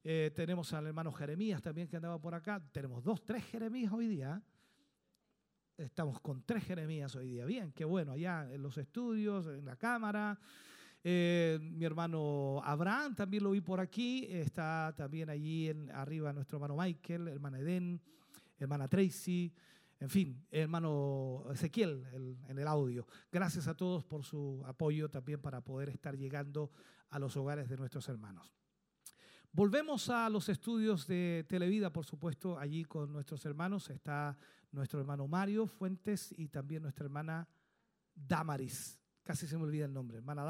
[0.04, 2.62] Eh, tenemos al hermano Jeremías también que andaba por acá.
[2.72, 4.42] Tenemos dos, tres Jeremías hoy día.
[5.78, 7.46] Estamos con tres Jeremías hoy día.
[7.46, 8.12] Bien, qué bueno.
[8.12, 10.38] Allá en los estudios, en la cámara.
[11.06, 14.28] Eh, mi hermano Abraham también lo vi por aquí.
[14.30, 18.02] Está también allí en, arriba nuestro hermano Michael, hermano Eden
[18.58, 19.54] hermana Tracy,
[20.00, 22.06] en fin, hermano Ezequiel
[22.48, 23.08] en el audio.
[23.32, 26.72] Gracias a todos por su apoyo también para poder estar llegando
[27.10, 28.54] a los hogares de nuestros hermanos.
[29.52, 33.90] Volvemos a los estudios de Televida, por supuesto, allí con nuestros hermanos.
[33.92, 34.36] Está
[34.72, 37.48] nuestro hermano Mario Fuentes y también nuestra hermana
[38.16, 39.03] Damaris.
[39.24, 40.44] Casi se me olvida el nombre, hermana.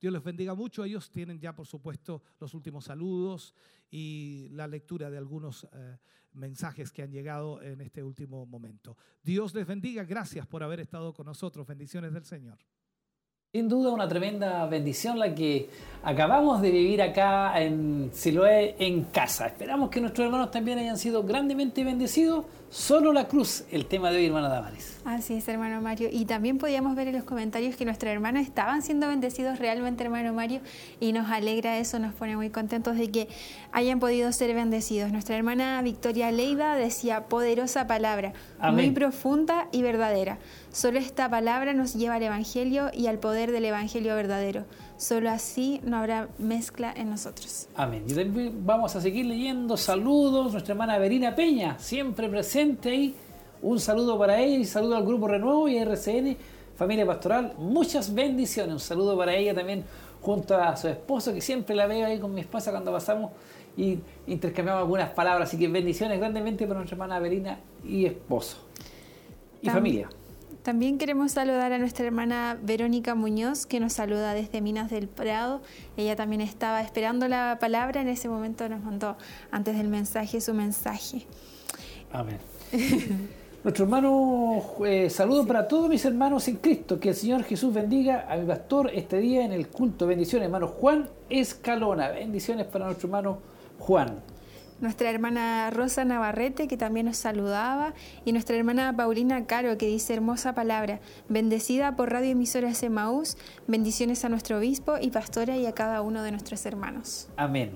[0.00, 0.84] Dios les bendiga mucho.
[0.84, 3.54] Ellos tienen ya, por supuesto, los últimos saludos
[3.90, 5.96] y la lectura de algunos eh,
[6.32, 8.96] mensajes que han llegado en este último momento.
[9.22, 10.04] Dios les bendiga.
[10.04, 11.66] Gracias por haber estado con nosotros.
[11.66, 12.58] Bendiciones del Señor.
[13.54, 15.70] Sin duda una tremenda bendición la que
[16.02, 19.46] acabamos de vivir acá en Siloé en casa.
[19.46, 22.46] Esperamos que nuestros hermanos también hayan sido grandemente bendecidos.
[22.68, 24.98] Solo la cruz, el tema de hoy, hermana Damaris.
[25.04, 26.08] Así es, hermano Mario.
[26.10, 30.32] Y también podíamos ver en los comentarios que nuestros hermanos estaban siendo bendecidos realmente, hermano
[30.32, 30.60] Mario,
[30.98, 33.28] y nos alegra eso, nos pone muy contentos de que
[33.70, 35.12] hayan podido ser bendecidos.
[35.12, 38.32] Nuestra hermana Victoria Leiva decía, poderosa palabra,
[38.72, 40.38] muy profunda y verdadera.
[40.72, 44.64] Solo esta palabra nos lleva al Evangelio y al poder del Evangelio verdadero.
[44.96, 47.68] Solo así no habrá mezcla en nosotros.
[47.74, 48.04] Amén.
[48.08, 50.52] Y vamos a seguir leyendo saludos.
[50.52, 53.14] Nuestra hermana Verina Peña, siempre presente ahí.
[53.62, 56.36] Un saludo para ella y saludo al Grupo Renuevo y RCN,
[56.76, 57.54] Familia Pastoral.
[57.58, 58.72] Muchas bendiciones.
[58.72, 59.84] Un saludo para ella también
[60.20, 63.30] junto a su esposo, que siempre la veo ahí con mi esposa cuando pasamos
[63.76, 65.48] y intercambiamos algunas palabras.
[65.48, 68.58] Así que bendiciones grandemente para nuestra hermana Verina y esposo.
[69.60, 70.08] Y familia.
[70.64, 75.60] También queremos saludar a nuestra hermana Verónica Muñoz, que nos saluda desde Minas del Prado.
[75.98, 79.18] Ella también estaba esperando la palabra, en ese momento nos mandó
[79.50, 81.26] antes del mensaje su mensaje.
[82.10, 82.38] Amén.
[83.62, 86.98] Nuestro hermano, eh, saludo para todos mis hermanos en Cristo.
[86.98, 90.06] Que el Señor Jesús bendiga a mi pastor este día en el culto.
[90.06, 92.08] Bendiciones, hermano Juan Escalona.
[92.08, 93.38] Bendiciones para nuestro hermano
[93.80, 94.22] Juan.
[94.84, 97.94] Nuestra hermana Rosa Navarrete, que también nos saludaba,
[98.24, 103.36] y nuestra hermana Paulina Caro, que dice hermosa palabra, bendecida por Radio Emisora Maús,
[103.66, 107.28] bendiciones a nuestro obispo y pastora y a cada uno de nuestros hermanos.
[107.36, 107.72] Amén.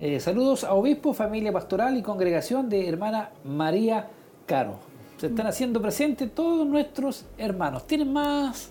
[0.00, 4.08] Eh, saludos a obispo, familia pastoral y congregación de hermana María
[4.44, 4.78] Caro.
[5.16, 7.86] Se están haciendo presentes todos nuestros hermanos.
[7.86, 8.70] ¿Tienen más?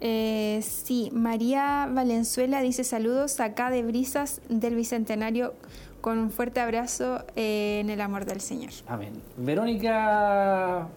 [0.00, 5.54] Eh, sí, María Valenzuela dice saludos acá de Brisas del Bicentenario
[6.02, 8.72] con un fuerte abrazo eh, en el amor del Señor.
[8.86, 9.12] Amén.
[9.38, 10.88] Verónica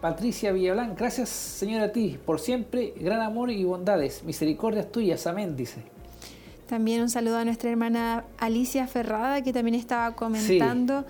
[0.00, 5.54] Patricia Villablanc, gracias Señor a ti por siempre, gran amor y bondades, misericordias tuyas, amén,
[5.54, 5.84] dice.
[6.66, 11.04] También un saludo a nuestra hermana Alicia Ferrada, que también estaba comentando,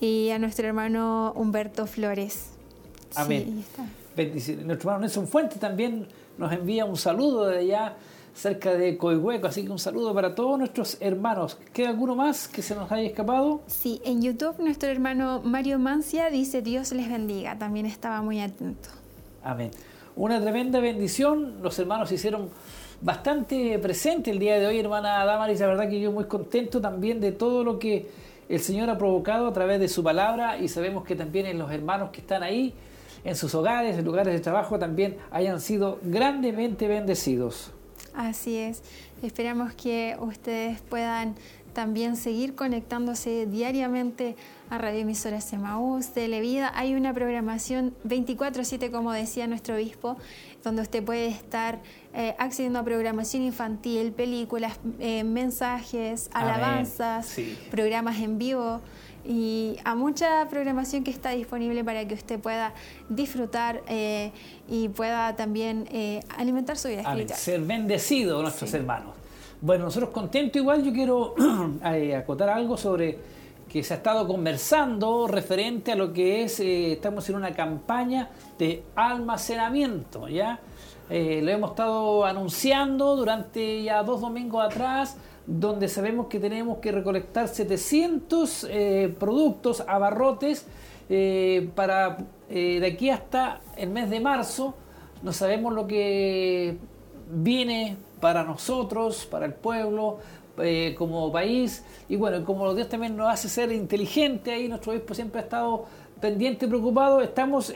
[0.00, 2.52] y a nuestro hermano Humberto Flores.
[3.16, 3.64] Amén.
[4.38, 6.06] Sí, nuestro hermano Nelson Fuente también
[6.38, 7.96] nos envía un saludo de allá
[8.34, 11.58] cerca de Coihueco, así que un saludo para todos nuestros hermanos.
[11.72, 13.62] ¿Queda alguno más que se nos haya escapado?
[13.66, 18.88] Sí, en YouTube nuestro hermano Mario Mancia dice Dios les bendiga, también estaba muy atento.
[19.42, 19.70] Amén.
[20.16, 22.50] Una tremenda bendición, los hermanos hicieron
[23.00, 27.20] bastante presente el día de hoy, hermana Damaris, la verdad que yo muy contento también
[27.20, 28.10] de todo lo que
[28.48, 31.70] el Señor ha provocado a través de su palabra y sabemos que también en los
[31.70, 32.74] hermanos que están ahí,
[33.22, 37.72] en sus hogares, en lugares de trabajo, también hayan sido grandemente bendecidos.
[38.20, 38.82] Así es.
[39.22, 41.36] Esperamos que ustedes puedan
[41.72, 44.36] también seguir conectándose diariamente
[44.68, 46.70] a Radio Emisoras Emaús, Televida.
[46.74, 50.18] Hay una programación 24-7, como decía nuestro obispo,
[50.62, 51.80] donde usted puede estar
[52.12, 57.36] eh, accediendo a programación infantil, películas, eh, mensajes, alabanzas,
[57.70, 58.82] programas en vivo
[59.24, 62.72] y a mucha programación que está disponible para que usted pueda
[63.08, 64.32] disfrutar eh,
[64.68, 67.38] y pueda también eh, alimentar su vida espiritual.
[67.38, 69.14] Ser bendecido nuestros hermanos.
[69.60, 71.34] Bueno, nosotros contentos igual, yo quiero
[71.84, 73.18] eh, acotar algo sobre
[73.68, 78.82] que se ha estado conversando referente a lo que es, estamos en una campaña de
[78.96, 80.58] almacenamiento, ¿ya?
[81.08, 85.16] lo hemos estado anunciando durante ya dos domingos atrás,
[85.46, 90.66] donde sabemos que tenemos que recolectar 700 eh, productos, abarrotes,
[91.08, 92.18] eh, para
[92.48, 94.74] eh, de aquí hasta el mes de marzo.
[95.22, 96.76] No sabemos lo que
[97.30, 100.18] viene para nosotros, para el pueblo,
[100.98, 101.82] como país.
[102.06, 105.86] Y bueno, como Dios también nos hace ser inteligente, ahí nuestro obispo siempre ha estado
[106.20, 107.22] pendiente, preocupado.
[107.22, 107.72] Estamos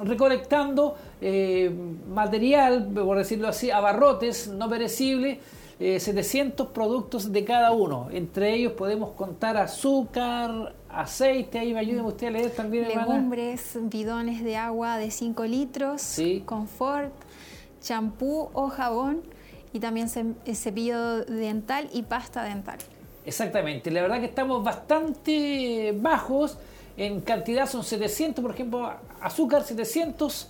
[0.00, 0.94] recolectando
[2.12, 5.38] material, por decirlo así, abarrotes no perecibles
[5.78, 8.08] 700 eh, productos de cada uno.
[8.10, 12.88] Entre ellos podemos contar azúcar, aceite, ahí me ayuden usted a leer también.
[12.88, 16.16] Legumbres, bidones de agua de 5 litros,
[16.46, 17.12] confort,
[17.82, 19.22] champú o jabón
[19.72, 20.08] y también
[20.46, 22.78] eh, cepillo dental y pasta dental.
[23.26, 26.56] Exactamente, la verdad que estamos bastante bajos
[26.96, 28.90] en cantidad, son 700, por ejemplo,
[29.20, 30.48] azúcar 700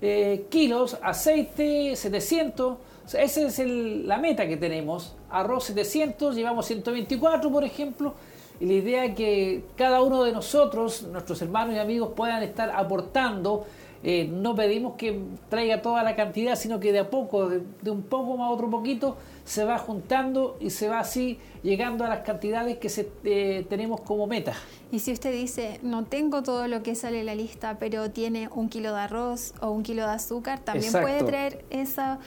[0.00, 2.76] eh, kilos, aceite 700
[3.14, 5.14] esa es la meta que tenemos.
[5.30, 8.14] Arroz 700, llevamos 124, por ejemplo.
[8.60, 12.70] Y la idea es que cada uno de nosotros, nuestros hermanos y amigos, puedan estar
[12.70, 13.66] aportando.
[14.02, 18.02] Eh, no pedimos que traiga toda la cantidad, sino que de a poco, de, un
[18.02, 22.78] poco más otro poquito, se va juntando y se va así llegando a las cantidades
[22.78, 24.52] que se, eh, tenemos como meta.
[24.92, 28.48] Y si usted dice, no tengo todo lo que sale en la lista, pero tiene
[28.54, 32.20] un kilo de arroz o un kilo de azúcar, también puede traer esa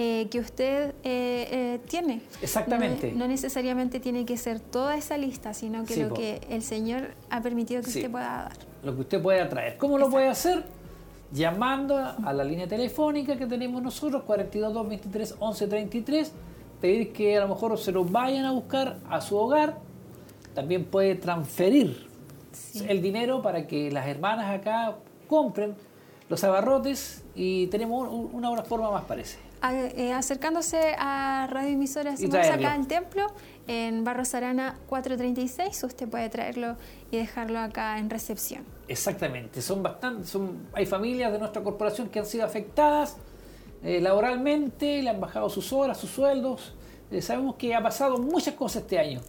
[0.00, 2.20] eh, que usted eh, eh, tiene.
[2.40, 3.10] Exactamente.
[3.10, 7.42] No, necesariamente tiene que ser toda esa lista, sino que lo que el Señor ha
[7.42, 8.52] permitido que usted pueda dar.
[8.84, 9.76] Lo que usted pueda traer.
[9.76, 10.62] ¿Cómo lo puede hacer?
[11.32, 16.32] Llamando a la línea telefónica que tenemos nosotros, 42 23 11 33,
[16.80, 19.78] pedir que a lo mejor se lo vayan a buscar a su hogar.
[20.54, 22.06] También puede transferir
[22.86, 24.96] el dinero para que las hermanas acá
[25.26, 25.74] compren
[26.28, 29.47] los abarrotes y tenemos una, forma más parece.
[29.62, 33.26] Eh, acercándose a Radio Emisora acá al templo,
[33.66, 36.76] en Barros Arana 436, usted puede traerlo
[37.10, 38.64] y dejarlo acá en recepción.
[38.86, 43.16] Exactamente, son bastante, son, hay familias de nuestra corporación que han sido afectadas
[43.82, 46.74] eh, laboralmente, le han bajado sus horas, sus sueldos.
[47.10, 49.20] Eh, sabemos que ha pasado muchas cosas este año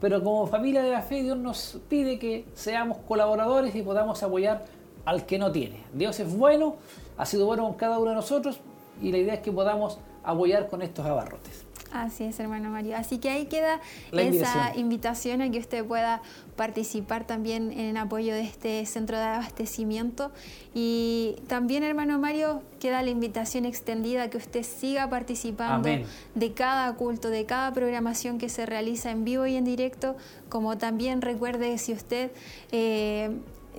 [0.00, 4.64] pero como familia de la fe Dios nos pide que seamos colaboradores y podamos apoyar
[5.04, 5.82] al que no tiene.
[5.92, 6.76] Dios es bueno,
[7.16, 8.60] ha sido bueno con cada uno de nosotros
[9.02, 11.68] y la idea es que podamos apoyar con estos abarrotes.
[11.90, 12.96] Así es, hermano Mario.
[12.96, 13.80] Así que ahí queda
[14.12, 16.20] esa invitación a que usted pueda
[16.56, 20.30] participar también en el apoyo de este centro de abastecimiento.
[20.74, 25.88] Y también, hermano Mario, queda la invitación extendida a que usted siga participando
[26.34, 30.16] de cada culto, de cada programación que se realiza en vivo y en directo,
[30.48, 32.30] como también recuerde si usted...
[32.70, 33.30] Eh,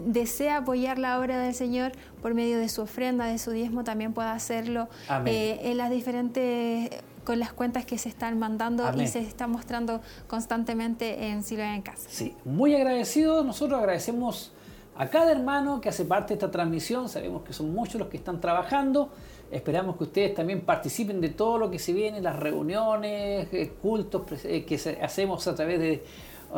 [0.05, 1.91] desea apoyar la obra del Señor
[2.21, 4.89] por medio de su ofrenda, de su diezmo, también pueda hacerlo
[5.25, 6.89] eh, en las diferentes
[7.23, 11.83] con las cuentas que se están mandando y se está mostrando constantemente en Silo en
[11.83, 12.09] Casa.
[12.09, 13.43] Sí, muy agradecido.
[13.43, 14.51] Nosotros agradecemos
[14.95, 17.07] a cada hermano que hace parte de esta transmisión.
[17.07, 19.11] Sabemos que son muchos los que están trabajando.
[19.51, 24.23] Esperamos que ustedes también participen de todo lo que se viene, las reuniones, eh, cultos
[24.43, 26.03] eh, que hacemos a través de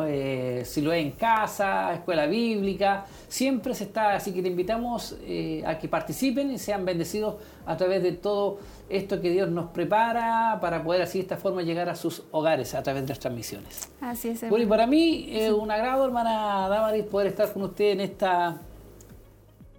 [0.00, 5.16] eh, si lo es en casa, escuela bíblica, siempre se está, así que te invitamos
[5.22, 7.34] eh, a que participen y sean bendecidos
[7.66, 8.58] a través de todo
[8.88, 12.74] esto que Dios nos prepara para poder así de esta forma llegar a sus hogares
[12.74, 13.90] a través de las transmisiones.
[14.00, 14.48] Así es.
[14.48, 18.60] Bueno, y para mí es un agrado, hermana Damaris, poder estar con usted en esta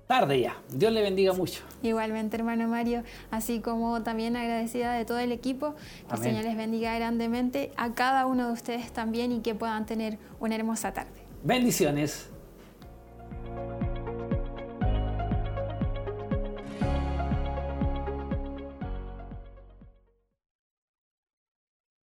[0.08, 0.58] tarde ya.
[0.70, 1.62] Dios le bendiga mucho.
[1.82, 5.76] Igualmente, hermano Mario, así como también agradecida de todo el equipo,
[6.10, 9.86] que el Señor les bendiga grandemente a cada uno de ustedes también y que puedan
[9.86, 11.24] tener una hermosa tarde.
[11.44, 12.33] Bendiciones.